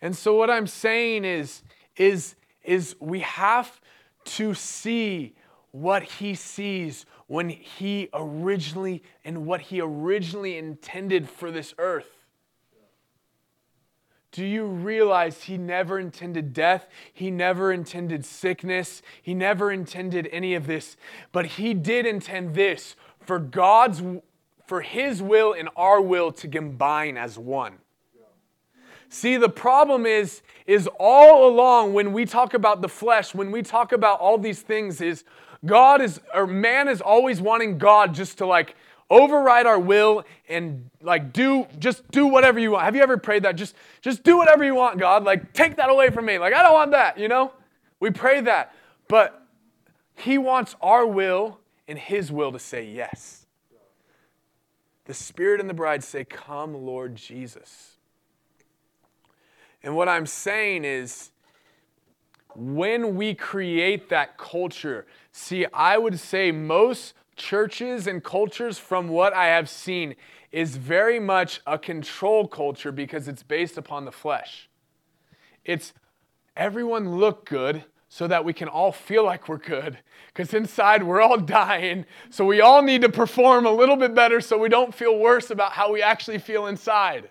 And 0.00 0.16
so 0.16 0.36
what 0.36 0.48
I'm 0.48 0.68
saying 0.68 1.24
is 1.24 1.62
is 1.96 2.36
is 2.64 2.96
we 3.00 3.20
have 3.20 3.80
to 4.24 4.54
see 4.54 5.34
what 5.70 6.02
he 6.02 6.34
sees 6.34 7.04
when 7.26 7.48
he 7.48 8.08
originally 8.14 9.02
and 9.24 9.46
what 9.46 9.60
he 9.60 9.80
originally 9.80 10.56
intended 10.56 11.28
for 11.28 11.50
this 11.50 11.74
earth. 11.78 12.24
Do 14.30 14.44
you 14.44 14.66
realize 14.66 15.44
he 15.44 15.56
never 15.56 15.98
intended 15.98 16.52
death? 16.52 16.88
He 17.12 17.30
never 17.30 17.72
intended 17.72 18.24
sickness. 18.24 19.00
He 19.22 19.32
never 19.32 19.70
intended 19.70 20.28
any 20.32 20.54
of 20.54 20.66
this. 20.66 20.96
But 21.30 21.46
he 21.46 21.72
did 21.72 22.04
intend 22.04 22.54
this 22.54 22.96
for 23.20 23.38
God's 23.38 24.02
for 24.66 24.80
his 24.80 25.22
will 25.22 25.52
and 25.52 25.68
our 25.76 26.00
will 26.00 26.32
to 26.32 26.48
combine 26.48 27.16
as 27.16 27.38
one. 27.38 27.78
See, 29.14 29.36
the 29.36 29.48
problem 29.48 30.06
is 30.06 30.42
is 30.66 30.88
all 30.98 31.48
along 31.48 31.94
when 31.94 32.12
we 32.12 32.24
talk 32.24 32.52
about 32.52 32.82
the 32.82 32.88
flesh, 32.88 33.32
when 33.32 33.52
we 33.52 33.62
talk 33.62 33.92
about 33.92 34.18
all 34.18 34.38
these 34.38 34.60
things 34.60 35.00
is 35.00 35.22
God 35.64 36.02
is 36.02 36.20
or 36.34 36.48
man 36.48 36.88
is 36.88 37.00
always 37.00 37.40
wanting 37.40 37.78
God 37.78 38.12
just 38.12 38.38
to 38.38 38.46
like 38.46 38.74
override 39.08 39.66
our 39.66 39.78
will 39.78 40.24
and 40.48 40.90
like 41.00 41.32
do 41.32 41.64
just 41.78 42.10
do 42.10 42.26
whatever 42.26 42.58
you 42.58 42.72
want. 42.72 42.86
Have 42.86 42.96
you 42.96 43.02
ever 43.02 43.16
prayed 43.16 43.44
that? 43.44 43.54
Just 43.54 43.76
just 44.02 44.24
do 44.24 44.36
whatever 44.36 44.64
you 44.64 44.74
want, 44.74 44.98
God. 44.98 45.22
Like 45.22 45.52
take 45.52 45.76
that 45.76 45.90
away 45.90 46.10
from 46.10 46.24
me. 46.24 46.40
Like 46.40 46.52
I 46.52 46.64
don't 46.64 46.74
want 46.74 46.90
that, 46.90 47.16
you 47.16 47.28
know? 47.28 47.52
We 48.00 48.10
pray 48.10 48.40
that. 48.40 48.74
But 49.06 49.46
he 50.16 50.38
wants 50.38 50.74
our 50.82 51.06
will 51.06 51.60
and 51.86 51.96
his 51.96 52.32
will 52.32 52.50
to 52.50 52.58
say 52.58 52.84
yes. 52.84 53.46
The 55.04 55.14
spirit 55.14 55.60
and 55.60 55.70
the 55.70 55.74
bride 55.74 56.02
say, 56.02 56.24
"Come, 56.24 56.74
Lord 56.74 57.14
Jesus." 57.14 57.93
And 59.84 59.94
what 59.94 60.08
I'm 60.08 60.24
saying 60.24 60.86
is 60.86 61.30
when 62.56 63.16
we 63.16 63.34
create 63.34 64.08
that 64.08 64.38
culture, 64.38 65.06
see, 65.30 65.66
I 65.74 65.98
would 65.98 66.18
say 66.18 66.50
most 66.50 67.12
churches 67.36 68.06
and 68.06 68.24
cultures, 68.24 68.78
from 68.78 69.08
what 69.08 69.34
I 69.34 69.46
have 69.46 69.68
seen, 69.68 70.14
is 70.50 70.76
very 70.76 71.20
much 71.20 71.60
a 71.66 71.78
control 71.78 72.48
culture 72.48 72.92
because 72.92 73.28
it's 73.28 73.42
based 73.42 73.76
upon 73.76 74.06
the 74.06 74.12
flesh. 74.12 74.70
It's 75.66 75.92
everyone 76.56 77.16
look 77.18 77.44
good 77.44 77.84
so 78.08 78.26
that 78.26 78.44
we 78.44 78.54
can 78.54 78.68
all 78.68 78.92
feel 78.92 79.24
like 79.24 79.48
we're 79.48 79.58
good. 79.58 79.98
Because 80.28 80.54
inside 80.54 81.02
we're 81.02 81.20
all 81.20 81.36
dying, 81.60 82.06
so 82.30 82.46
we 82.46 82.62
all 82.62 82.80
need 82.80 83.02
to 83.02 83.10
perform 83.10 83.66
a 83.66 83.72
little 83.72 83.96
bit 83.96 84.14
better 84.14 84.40
so 84.40 84.56
we 84.56 84.70
don't 84.70 84.94
feel 84.94 85.18
worse 85.18 85.50
about 85.50 85.72
how 85.72 85.92
we 85.92 86.00
actually 86.00 86.38
feel 86.38 86.68
inside. 86.68 87.28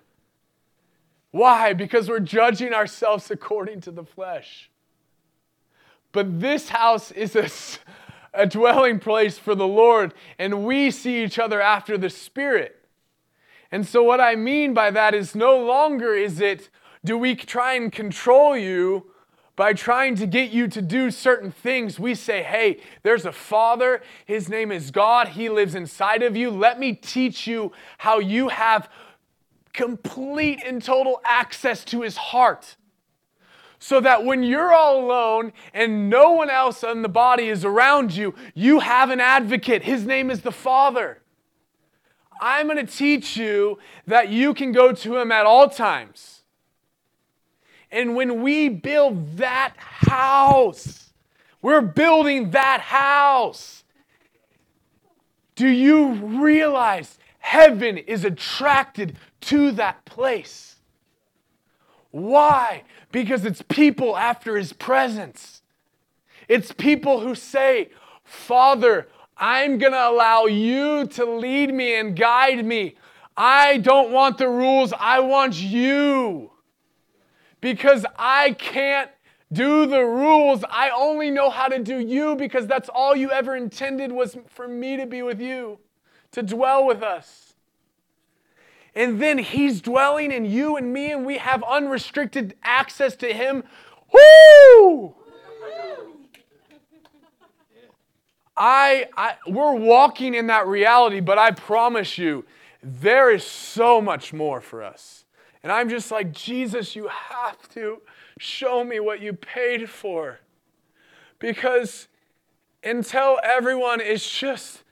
Why? 1.34 1.74
Because 1.74 2.08
we're 2.08 2.20
judging 2.20 2.74
ourselves 2.74 3.30
according 3.30 3.82
to 3.82 3.92
the 3.92 4.06
flesh. 4.06 4.70
But 6.12 6.40
this 6.40 6.70
house 6.70 7.12
is 7.12 7.36
a 7.36 7.50
a 8.34 8.46
dwelling 8.46 9.00
place 9.00 9.38
for 9.38 9.56
the 9.56 9.68
Lord, 9.68 10.14
and 10.40 10.66
we 10.66 10.90
see 10.92 11.24
each 11.24 11.38
other 11.38 11.62
after 11.62 11.98
the 11.98 12.10
Spirit. 12.10 12.80
And 13.72 13.86
so, 13.86 14.04
what 14.04 14.20
I 14.20 14.36
mean 14.36 14.74
by 14.74 14.92
that 14.92 15.14
is 15.14 15.36
no 15.36 15.58
longer 15.58 16.14
is 16.14 16.40
it, 16.40 16.70
do 17.06 17.18
we 17.18 17.36
try 17.36 17.74
and 17.74 17.92
control 17.92 18.58
you 18.58 19.12
by 19.56 19.74
trying 19.74 20.16
to 20.16 20.26
get 20.26 20.50
you 20.50 20.68
to 20.68 20.82
do 20.82 21.12
certain 21.12 21.52
things. 21.52 22.00
We 22.00 22.16
say, 22.16 22.42
hey, 22.42 22.80
there's 23.04 23.26
a 23.26 23.32
Father, 23.32 24.02
His 24.26 24.50
name 24.50 24.72
is 24.72 24.90
God, 24.90 25.30
He 25.30 25.48
lives 25.48 25.76
inside 25.76 26.24
of 26.24 26.36
you. 26.36 26.50
Let 26.50 26.80
me 26.80 26.94
teach 26.94 27.46
you 27.46 27.72
how 28.00 28.18
you 28.18 28.48
have 28.48 28.90
complete 29.74 30.61
and 30.65 30.84
total 30.84 31.19
access 31.26 31.84
to 31.86 32.01
His 32.01 32.15
heart 32.15 32.78
so 33.84 33.99
that 33.99 34.24
when 34.24 34.43
you're 34.43 34.74
all 34.74 35.03
alone 35.03 35.51
and 35.74 36.09
no 36.09 36.32
one 36.32 36.49
else 36.49 36.84
in 36.84 37.01
the 37.01 37.09
body 37.09 37.49
is 37.49 37.65
around 37.65 38.15
you, 38.15 38.34
you 38.55 38.80
have 38.80 39.09
an 39.09 39.19
advocate. 39.19 39.84
His 39.84 40.05
name 40.05 40.32
is 40.32 40.39
the 40.39 40.53
Father. 40.53 41.21
I'm 42.39 42.67
going 42.67 42.78
to 42.78 42.89
teach 42.89 43.36
you 43.36 43.80
that 44.07 44.30
you 44.30 44.53
can 44.53 44.71
go 44.71 44.93
to 44.93 45.17
him 45.17 45.34
at 45.34 45.45
all 45.45 45.69
times. 45.69 46.43
And 47.91 48.15
when 48.15 48.41
we 48.41 48.69
build 48.69 49.36
that 49.36 49.74
house, 49.78 51.11
we're 51.61 51.82
building 51.82 52.51
that 52.51 52.80
house. 52.80 53.84
Do 55.55 55.67
you 55.67 56.13
realize 56.13 57.19
heaven 57.39 57.97
is 57.97 58.24
attracted 58.24 59.17
to 59.48 59.72
that 59.72 60.06
place? 60.06 60.76
Why? 62.12 62.84
Because 63.12 63.46
it's 63.46 63.62
people 63.64 64.16
after 64.16 64.58
his 64.58 64.74
presence. 64.74 65.62
It's 66.48 66.72
people 66.72 67.22
who 67.22 67.36
say, 67.36 67.89
Father, 68.24 69.08
I'm 69.38 69.78
going 69.78 69.94
to 69.94 70.10
allow 70.10 70.46
you 70.46 71.08
to 71.08 71.26
lead 71.26 71.74
me 71.74 71.96
and 72.00 72.16
guide 72.16 72.64
me. 72.66 72.96
I 73.36 73.78
don't 73.78 74.12
want 74.12 74.38
the 74.38 74.48
rules, 74.48 74.94
I 74.98 75.22
want 75.22 75.56
you. 75.56 76.52
Because 77.62 78.06
I 78.18 78.52
can't 78.52 79.10
do 79.52 79.86
the 79.86 80.04
rules. 80.04 80.64
I 80.70 80.89
only 80.89 81.32
know 81.32 81.50
how 81.50 81.68
to 81.68 81.80
do 81.80 81.98
you 82.00 82.36
because 82.36 82.68
that's 82.68 82.89
all 82.89 83.16
you 83.16 83.32
ever 83.32 83.56
intended 83.56 84.12
was 84.12 84.38
for 84.48 84.68
me 84.68 84.98
to 84.98 85.06
be 85.06 85.22
with 85.22 85.39
you, 85.39 85.80
to 86.32 86.44
dwell 86.44 86.86
with 86.86 87.02
us. 87.02 87.53
And 88.96 89.22
then 89.22 89.38
He's 89.38 89.82
dwelling 89.82 90.32
in 90.32 90.46
you 90.46 90.76
and 90.78 90.94
me, 90.94 91.12
and 91.12 91.26
we 91.26 91.38
have 91.38 91.64
unrestricted 91.64 92.56
access 92.64 93.16
to 93.18 93.34
Him. 93.34 93.64
Woo! 94.14 95.16
I, 98.56 99.08
I, 99.18 99.36
we're 99.48 99.74
walking 99.74 100.36
in 100.36 100.48
that 100.48 100.68
reality, 100.68 101.20
but 101.20 101.39
I 101.39 101.52
promise 101.52 102.18
you, 102.18 102.46
there 102.84 103.32
is 103.32 103.44
so 103.44 104.00
much 104.00 104.32
more 104.32 104.62
for 104.62 104.84
us. 104.84 105.26
And 105.64 105.72
I'm 105.72 105.89
just 105.89 106.12
like, 106.12 106.32
Jesus, 106.34 106.96
you 106.96 107.08
have 107.08 107.70
to 107.70 108.02
show 108.38 108.84
me 108.84 109.00
what 109.00 109.22
you 109.22 109.34
paid 109.34 109.89
for. 109.89 110.39
Because 111.39 112.08
until 112.84 113.39
everyone 113.44 114.02
is 114.02 114.30
just, 114.30 114.84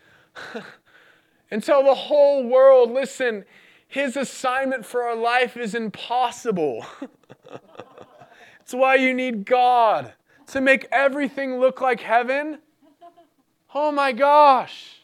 until 1.52 1.84
the 1.84 1.94
whole 1.94 2.48
world, 2.48 2.92
listen, 2.92 3.46
his 3.92 4.16
assignment 4.18 4.86
for 4.86 5.04
our 5.04 5.16
life 5.16 5.56
is 5.56 5.76
impossible. 5.76 6.86
It's 8.72 8.78
why 8.78 8.96
you 8.96 9.14
need 9.14 9.46
God 9.46 10.14
to 10.48 10.62
make 10.62 10.88
everything 10.94 11.60
look 11.60 11.82
like 11.82 12.00
heaven. 12.00 12.60
Oh 13.76 13.92
my 13.92 14.14
gosh. 14.14 15.02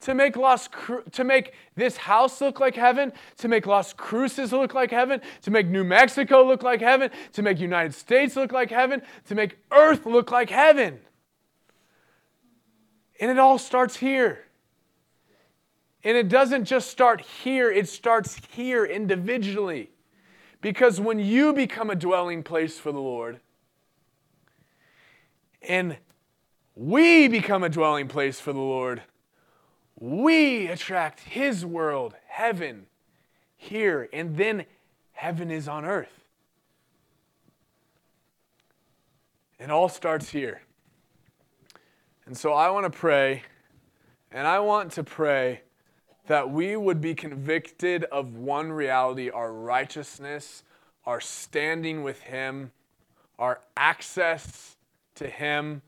To 0.00 0.14
make 0.14 0.34
Las 0.34 0.66
Cru- 0.66 1.02
to 1.12 1.22
make 1.22 1.52
this 1.74 1.98
house 1.98 2.40
look 2.40 2.58
like 2.58 2.74
heaven, 2.74 3.12
to 3.36 3.48
make 3.48 3.66
Las 3.66 3.92
Cruces 3.92 4.52
look 4.52 4.72
like 4.72 4.90
heaven, 4.90 5.20
to 5.42 5.50
make 5.50 5.66
New 5.66 5.84
Mexico 5.84 6.42
look 6.42 6.62
like 6.62 6.80
heaven, 6.80 7.10
to 7.34 7.42
make 7.42 7.60
United 7.60 7.92
States 7.92 8.34
look 8.34 8.50
like 8.50 8.70
heaven, 8.70 9.02
to 9.26 9.34
make 9.34 9.58
earth 9.70 10.06
look 10.06 10.30
like 10.30 10.48
heaven. 10.48 11.00
And 13.20 13.30
it 13.30 13.38
all 13.38 13.58
starts 13.58 13.96
here. 13.96 14.46
And 16.02 16.16
it 16.16 16.28
doesn't 16.28 16.64
just 16.64 16.90
start 16.90 17.20
here, 17.20 17.70
it 17.70 17.88
starts 17.88 18.40
here 18.52 18.84
individually. 18.84 19.90
Because 20.60 21.00
when 21.00 21.18
you 21.18 21.52
become 21.52 21.90
a 21.90 21.94
dwelling 21.94 22.42
place 22.42 22.78
for 22.78 22.92
the 22.92 23.00
Lord, 23.00 23.40
and 25.62 25.96
we 26.74 27.28
become 27.28 27.62
a 27.62 27.68
dwelling 27.68 28.08
place 28.08 28.40
for 28.40 28.52
the 28.52 28.58
Lord, 28.58 29.02
we 29.98 30.66
attract 30.68 31.20
His 31.20 31.64
world, 31.64 32.14
heaven, 32.26 32.86
here, 33.56 34.08
and 34.12 34.36
then 34.36 34.64
heaven 35.12 35.50
is 35.50 35.68
on 35.68 35.84
earth. 35.84 36.24
It 39.58 39.70
all 39.70 39.90
starts 39.90 40.30
here. 40.30 40.62
And 42.24 42.36
so 42.36 42.54
I 42.54 42.70
want 42.70 42.90
to 42.90 42.98
pray, 42.98 43.42
and 44.32 44.46
I 44.46 44.60
want 44.60 44.92
to 44.92 45.04
pray 45.04 45.60
that 46.30 46.48
we 46.48 46.76
would 46.76 47.00
be 47.00 47.12
convicted 47.12 48.04
of 48.04 48.36
one 48.36 48.70
reality 48.70 49.28
our 49.30 49.52
righteousness, 49.52 50.62
our 51.04 51.20
standing 51.20 52.04
with 52.04 52.20
Him, 52.20 52.70
our 53.36 53.58
access 53.76 54.76
to 55.16 55.26
Him. 55.26 55.82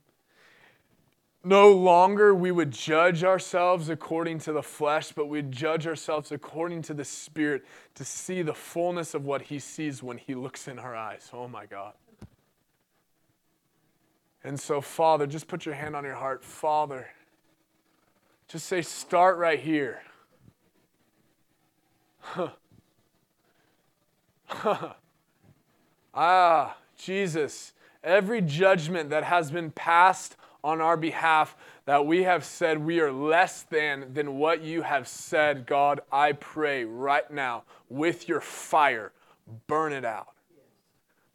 No 1.44 1.70
longer 1.70 2.34
we 2.34 2.50
would 2.50 2.72
judge 2.72 3.22
ourselves 3.22 3.88
according 3.88 4.40
to 4.40 4.52
the 4.52 4.64
flesh, 4.64 5.12
but 5.12 5.26
we'd 5.26 5.52
judge 5.52 5.86
ourselves 5.86 6.32
according 6.32 6.82
to 6.82 6.94
the 6.94 7.04
Spirit 7.04 7.64
to 7.94 8.04
see 8.04 8.42
the 8.42 8.52
fullness 8.52 9.14
of 9.14 9.24
what 9.24 9.42
He 9.42 9.60
sees 9.60 10.02
when 10.02 10.18
He 10.18 10.34
looks 10.34 10.66
in 10.66 10.76
our 10.76 10.96
eyes. 10.96 11.30
Oh 11.32 11.46
my 11.46 11.66
God. 11.66 11.92
And 14.42 14.58
so, 14.58 14.80
Father, 14.80 15.28
just 15.28 15.46
put 15.46 15.64
your 15.64 15.76
hand 15.76 15.94
on 15.94 16.02
your 16.02 16.16
heart. 16.16 16.42
Father, 16.42 17.06
just 18.48 18.66
say, 18.66 18.82
start 18.82 19.38
right 19.38 19.60
here. 19.60 20.02
ah, 26.14 26.76
Jesus, 26.96 27.72
every 28.02 28.40
judgment 28.40 29.10
that 29.10 29.24
has 29.24 29.50
been 29.50 29.70
passed 29.70 30.36
on 30.64 30.80
our 30.80 30.96
behalf 30.96 31.56
that 31.84 32.06
we 32.06 32.22
have 32.22 32.44
said 32.44 32.78
we 32.78 33.00
are 33.00 33.10
less 33.10 33.62
than 33.64 34.14
than 34.14 34.38
what 34.38 34.62
you 34.62 34.82
have 34.82 35.08
said, 35.08 35.66
God, 35.66 36.00
I 36.12 36.32
pray 36.32 36.84
right 36.84 37.28
now 37.30 37.64
with 37.88 38.28
your 38.28 38.40
fire, 38.40 39.12
burn 39.66 39.92
it 39.92 40.04
out. 40.04 40.28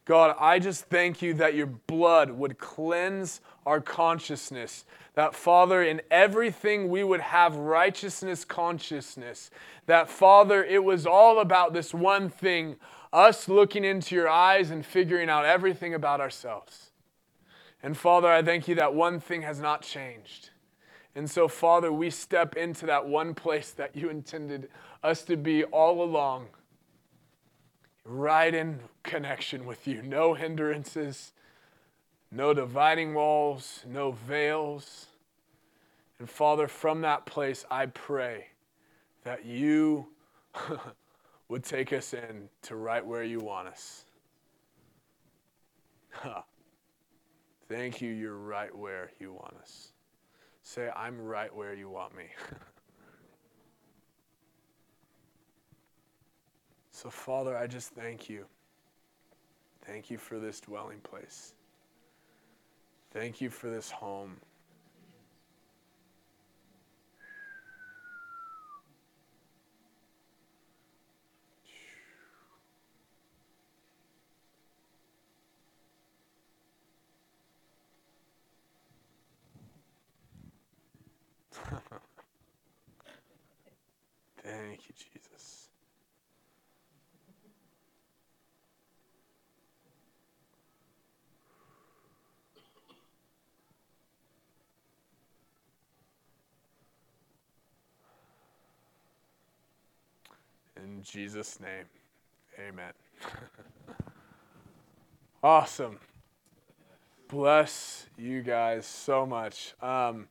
God, 0.06 0.38
I 0.40 0.60
just 0.60 0.86
thank 0.86 1.22
you 1.22 1.34
that 1.34 1.54
your 1.54 1.66
blood 1.66 2.32
would 2.32 2.58
cleanse 2.58 3.42
our 3.66 3.82
consciousness. 3.82 4.86
That, 5.18 5.34
Father, 5.34 5.82
in 5.82 6.04
everything 6.12 6.90
we 6.90 7.04
would 7.04 7.22
have 7.22 7.56
righteousness 7.56 8.46
consciousness. 8.46 9.50
That, 9.88 10.12
Father, 10.12 10.64
it 10.64 10.84
was 10.84 11.08
all 11.08 11.40
about 11.40 11.74
this 11.74 11.92
one 11.92 12.30
thing 12.30 12.76
us 13.12 13.50
looking 13.50 13.84
into 13.84 14.14
your 14.14 14.30
eyes 14.30 14.70
and 14.70 14.86
figuring 14.86 15.28
out 15.28 15.44
everything 15.44 15.96
about 15.96 16.22
ourselves. 16.22 16.92
And, 17.82 17.98
Father, 17.98 18.28
I 18.28 18.44
thank 18.44 18.68
you 18.68 18.76
that 18.76 18.94
one 18.94 19.20
thing 19.20 19.42
has 19.42 19.60
not 19.60 19.82
changed. 19.82 20.52
And 21.16 21.28
so, 21.28 21.48
Father, 21.48 21.92
we 21.92 22.12
step 22.12 22.56
into 22.56 22.86
that 22.86 23.08
one 23.08 23.34
place 23.34 23.72
that 23.72 23.96
you 23.96 24.12
intended 24.12 24.70
us 25.04 25.24
to 25.24 25.36
be 25.36 25.64
all 25.64 26.04
along 26.04 26.46
right 28.06 28.54
in 28.54 28.82
connection 29.02 29.66
with 29.66 29.88
you. 29.88 30.04
No 30.04 30.36
hindrances, 30.36 31.34
no 32.32 32.54
dividing 32.54 33.16
walls, 33.16 33.84
no 33.88 34.12
veils. 34.12 35.07
And 36.20 36.30
Father, 36.30 36.68
from 36.68 37.02
that 37.02 37.26
place, 37.26 37.66
I 37.70 37.88
pray 37.88 38.48
that 39.24 39.46
you 39.46 40.08
would 41.50 41.64
take 41.64 41.94
us 41.94 42.14
in 42.14 42.50
to 42.64 42.76
right 42.76 43.06
where 43.06 43.24
you 43.24 43.40
want 43.40 43.68
us. 43.68 44.06
Thank 47.70 48.02
you, 48.02 48.12
you're 48.12 48.38
right 48.38 48.76
where 48.76 49.12
you 49.20 49.34
want 49.34 49.54
us. 49.62 49.90
Say, 50.64 50.90
I'm 50.96 51.22
right 51.22 51.54
where 51.54 51.74
you 51.74 51.90
want 51.90 52.16
me. 52.16 52.26
So, 56.98 57.12
Father, 57.12 57.56
I 57.56 57.68
just 57.68 57.92
thank 57.92 58.28
you. 58.28 58.48
Thank 59.86 60.10
you 60.10 60.18
for 60.18 60.40
this 60.40 60.60
dwelling 60.60 60.98
place. 61.02 61.54
Thank 63.12 63.40
you 63.40 63.52
for 63.52 63.70
this 63.70 63.92
home. 63.92 64.38
Thank 84.44 84.80
you, 84.88 84.94
Jesus. 84.96 85.70
In 100.78 101.02
Jesus' 101.04 101.60
name, 101.60 101.86
amen. 102.60 102.94
awesome. 105.44 105.98
Bless 107.28 108.06
you 108.18 108.42
guys 108.42 108.86
so 108.86 109.26
much. 109.26 109.74
Um, 109.82 110.28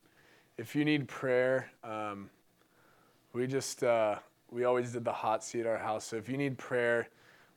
if 0.58 0.74
you 0.74 0.84
need 0.84 1.06
prayer, 1.06 1.70
um, 1.84 2.30
we 3.32 3.46
just, 3.46 3.82
uh, 3.82 4.16
we 4.50 4.64
always 4.64 4.92
did 4.92 5.04
the 5.04 5.12
hot 5.12 5.44
seat 5.44 5.60
at 5.60 5.66
our 5.66 5.78
house. 5.78 6.04
So 6.06 6.16
if 6.16 6.28
you 6.28 6.38
need 6.38 6.56
prayer, 6.56 7.08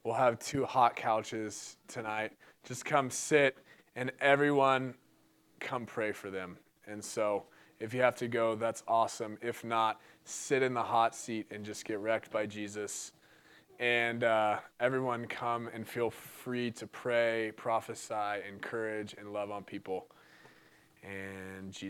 we'll 0.03 0.15
have 0.15 0.37
two 0.39 0.65
hot 0.65 0.95
couches 0.95 1.77
tonight. 1.87 2.33
Just 2.65 2.83
come 2.83 3.09
sit 3.09 3.57
and 3.95 4.11
everyone 4.19 4.93
come 5.59 5.85
pray 5.85 6.11
for 6.11 6.29
them. 6.29 6.57
And 6.87 7.03
so 7.03 7.45
if 7.79 7.93
you 7.93 8.01
have 8.01 8.17
to 8.17 8.27
go, 8.27 8.55
that's 8.55 8.83
awesome. 8.87 9.37
If 9.41 9.63
not, 9.63 10.01
sit 10.25 10.61
in 10.61 10.73
the 10.73 10.83
hot 10.83 11.15
seat 11.15 11.47
and 11.51 11.63
just 11.63 11.85
get 11.85 11.99
wrecked 11.99 12.31
by 12.31 12.45
Jesus. 12.45 13.13
And 13.79 14.25
uh, 14.25 14.59
everyone 14.81 15.25
come 15.25 15.69
and 15.73 15.87
feel 15.87 16.09
free 16.09 16.71
to 16.71 16.87
pray, 16.87 17.53
prophesy, 17.55 18.43
encourage, 18.47 19.15
and 19.17 19.31
love 19.31 19.51
on 19.51 19.63
people. 19.63 20.07
And 21.01 21.71
Jesus. 21.71 21.87